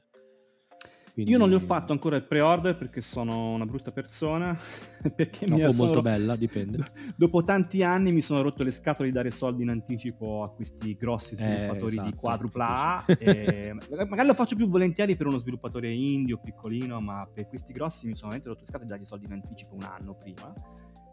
Quindi... 1.16 1.32
Io 1.32 1.38
non 1.38 1.49
gli 1.49 1.53
ho 1.53 1.59
fatto 1.59 1.93
ancora 1.93 2.18
il 2.18 2.26
pre-order 2.26 2.76
perché 2.76 2.99
sono 2.99 3.53
una 3.53 3.66
brutta 3.66 3.93
persona. 3.93 4.53
perché 5.16 5.45
no, 5.47 5.55
mi 5.55 5.63
o 5.63 5.72
sono... 5.72 5.86
molto 5.86 6.01
bella, 6.01 6.36
dipende. 6.36 6.84
Dopo 7.16 7.41
tanti 7.45 7.84
anni 7.84 8.11
mi 8.11 8.22
sono 8.22 8.41
rotto 8.41 8.63
le 8.63 8.72
scatole 8.72 9.07
di 9.07 9.13
dare 9.13 9.32
soldi 9.32 9.63
in 9.63 9.70
anticipo 9.70 10.43
a 10.43 10.49
questi 10.49 10.93
grossi 10.97 11.36
eh, 11.36 11.38
sviluppatori 11.38 11.84
eh, 11.84 11.99
esatto, 11.99 12.09
di 12.09 12.16
quadrupla 12.16 12.68
A. 12.68 13.05
e... 13.18 13.74
magari 14.09 14.28
lo 14.28 14.34
faccio 14.34 14.57
più 14.57 14.68
volentieri 14.68 15.16
per 15.16 15.28
uno 15.28 15.38
sviluppatore 15.38 15.89
indie 15.89 16.34
o 16.34 16.38
piccolino, 16.38 16.99
ma 16.99 17.26
per 17.34 17.47
questi 17.47 17.72
grossi 17.72 18.07
mi 18.07 18.16
sono 18.16 18.32
veramente 18.32 18.49
rotto 18.49 18.59
le 18.59 18.68
scatole 18.68 18.84
di 18.84 18.91
dargli 18.91 19.05
soldi 19.05 19.26
in 19.26 19.32
anticipo 19.32 19.74
un 19.74 19.84
anno 19.84 20.16
prima. 20.16 20.53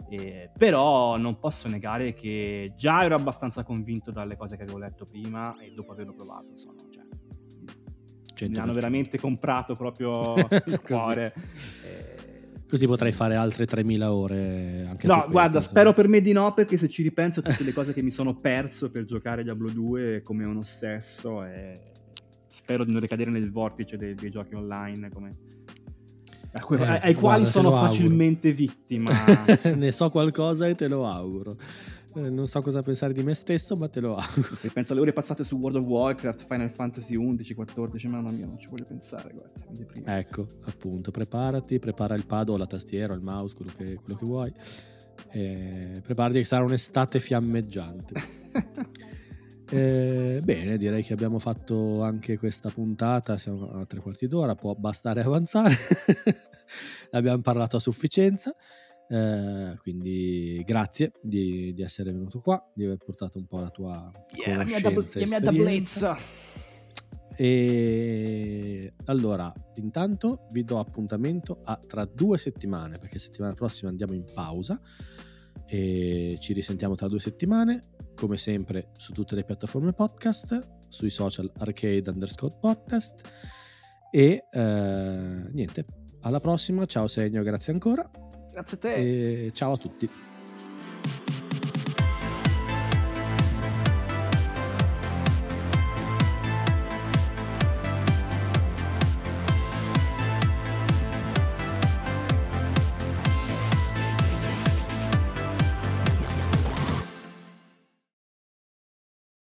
Eh, 0.08 0.50
però 0.58 1.16
non 1.16 1.38
posso 1.38 1.68
negare 1.68 2.12
che 2.12 2.72
già 2.76 3.04
ero 3.04 3.14
abbastanza 3.14 3.62
convinto 3.62 4.10
dalle 4.10 4.36
cose 4.36 4.56
che 4.56 4.64
avevo 4.64 4.78
letto 4.78 5.06
prima 5.06 5.56
e 5.60 5.70
dopo 5.70 5.92
averlo 5.92 6.12
provato 6.12 6.56
sono, 6.56 6.76
cioè, 6.90 7.01
mi 8.40 8.58
hanno 8.58 8.72
veramente 8.72 9.18
comprato 9.18 9.74
proprio 9.74 10.34
il 10.66 10.80
cuore. 10.82 11.34
Eh, 11.84 12.12
Così 12.68 12.86
potrai 12.86 13.12
fare 13.12 13.34
altre 13.34 13.66
3000 13.66 14.12
ore 14.14 14.86
anche 14.88 15.06
No, 15.06 15.26
guarda, 15.28 15.56
questo, 15.56 15.70
spero 15.70 15.92
per 15.92 16.08
me 16.08 16.22
di 16.22 16.32
no, 16.32 16.54
perché 16.54 16.78
se 16.78 16.88
ci 16.88 17.02
ripenso 17.02 17.40
a 17.40 17.42
tutte 17.42 17.64
le 17.64 17.72
cose 17.74 17.92
che 17.92 18.00
mi 18.00 18.10
sono 18.10 18.36
perso 18.36 18.90
per 18.90 19.04
giocare 19.04 19.42
Diablo 19.42 19.70
2 19.70 20.22
come 20.22 20.44
un 20.44 20.56
ossesso 20.56 21.44
e 21.44 21.80
spero 22.46 22.84
di 22.84 22.92
non 22.92 23.00
ricadere 23.00 23.30
nel 23.30 23.50
vortice 23.50 23.98
dei, 23.98 24.14
dei 24.14 24.30
giochi 24.30 24.54
online 24.54 25.10
come... 25.10 25.36
Eh, 26.54 26.82
ai, 26.82 26.98
ai 27.02 27.14
quali 27.14 27.44
sono 27.46 27.70
facilmente 27.70 28.52
vittima. 28.52 29.10
ne 29.74 29.92
so 29.92 30.10
qualcosa 30.10 30.66
e 30.66 30.74
te 30.74 30.88
lo 30.88 31.06
auguro. 31.06 31.56
Eh, 32.14 32.28
non 32.28 32.46
so 32.46 32.60
cosa 32.60 32.82
pensare 32.82 33.12
di 33.12 33.22
me 33.22 33.34
stesso, 33.34 33.74
ma 33.76 33.88
te 33.88 34.00
lo 34.00 34.16
auguro. 34.16 34.54
Se 34.54 34.70
penso 34.70 34.92
alle 34.92 35.00
ore 35.00 35.12
passate 35.12 35.44
su 35.44 35.56
World 35.56 35.78
of 35.78 35.84
Warcraft, 35.84 36.44
Final 36.46 36.70
Fantasy 36.70 37.14
11, 37.14 37.54
14, 37.54 38.08
mamma 38.08 38.30
mia, 38.30 38.46
non 38.46 38.58
ci 38.58 38.68
voglio 38.68 38.84
pensare, 38.84 39.32
guarda. 39.32 40.18
Ecco, 40.18 40.46
appunto, 40.64 41.10
preparati, 41.10 41.78
prepara 41.78 42.14
il 42.14 42.26
pad 42.26 42.50
o 42.50 42.56
la 42.56 42.66
tastiera, 42.66 43.14
il 43.14 43.22
mouse, 43.22 43.54
quello 43.54 43.72
che, 43.74 43.94
quello 43.94 44.18
che 44.18 44.26
vuoi. 44.26 44.52
E 45.30 46.00
preparati 46.02 46.38
che 46.38 46.44
sarà 46.44 46.64
un'estate 46.64 47.18
fiammeggiante. 47.18 48.14
eh, 49.70 50.40
bene, 50.42 50.76
direi 50.76 51.02
che 51.02 51.14
abbiamo 51.14 51.38
fatto 51.38 52.02
anche 52.02 52.36
questa 52.36 52.68
puntata, 52.68 53.38
siamo 53.38 53.70
a 53.70 53.86
tre 53.86 54.00
quarti 54.00 54.26
d'ora, 54.26 54.54
può 54.54 54.74
bastare 54.74 55.22
avanzare. 55.24 55.74
Abbiamo 57.12 57.40
parlato 57.40 57.76
a 57.76 57.80
sufficienza. 57.80 58.54
Eh, 59.12 59.76
quindi 59.82 60.62
grazie 60.64 61.12
di, 61.20 61.74
di, 61.74 61.82
essere 61.82 62.12
venuto 62.12 62.40
qua, 62.40 62.66
di 62.74 62.86
aver 62.86 62.96
portato 62.96 63.36
un 63.36 63.46
po' 63.46 63.60
la 63.60 63.68
tua 63.68 64.10
yeah, 64.34 64.56
la 64.56 64.64
mia, 64.64 64.80
dab- 64.80 65.14
la 65.14 65.26
mia 65.26 65.38
dablezza. 65.38 66.16
E 67.36 68.94
allora, 69.04 69.52
intanto 69.74 70.46
vi 70.52 70.64
do 70.64 70.78
appuntamento 70.78 71.60
a 71.62 71.78
tra 71.86 72.06
due 72.06 72.38
settimane, 72.38 72.96
perché 72.96 73.18
settimana 73.18 73.52
prossima 73.52 73.90
andiamo 73.90 74.14
in 74.14 74.24
pausa 74.32 74.80
e 75.66 76.38
ci 76.40 76.54
risentiamo 76.54 76.94
tra 76.94 77.06
due 77.08 77.20
settimane, 77.20 77.90
come 78.14 78.38
sempre 78.38 78.92
su 78.96 79.12
tutte 79.12 79.34
le 79.34 79.44
piattaforme 79.44 79.92
podcast, 79.92 80.86
sui 80.88 81.10
social 81.10 81.52
arcade 81.58 82.08
underscore 82.08 82.56
podcast 82.58 83.28
e 84.10 84.46
eh, 84.50 85.48
niente, 85.52 85.84
alla 86.20 86.40
prossima, 86.40 86.86
ciao 86.86 87.08
Segno, 87.08 87.42
grazie 87.42 87.74
ancora. 87.74 88.10
Grazie 88.52 88.76
a 88.76 88.80
te. 88.80 88.94
E 89.46 89.50
ciao 89.54 89.72
a 89.72 89.76
tutti. 89.78 90.08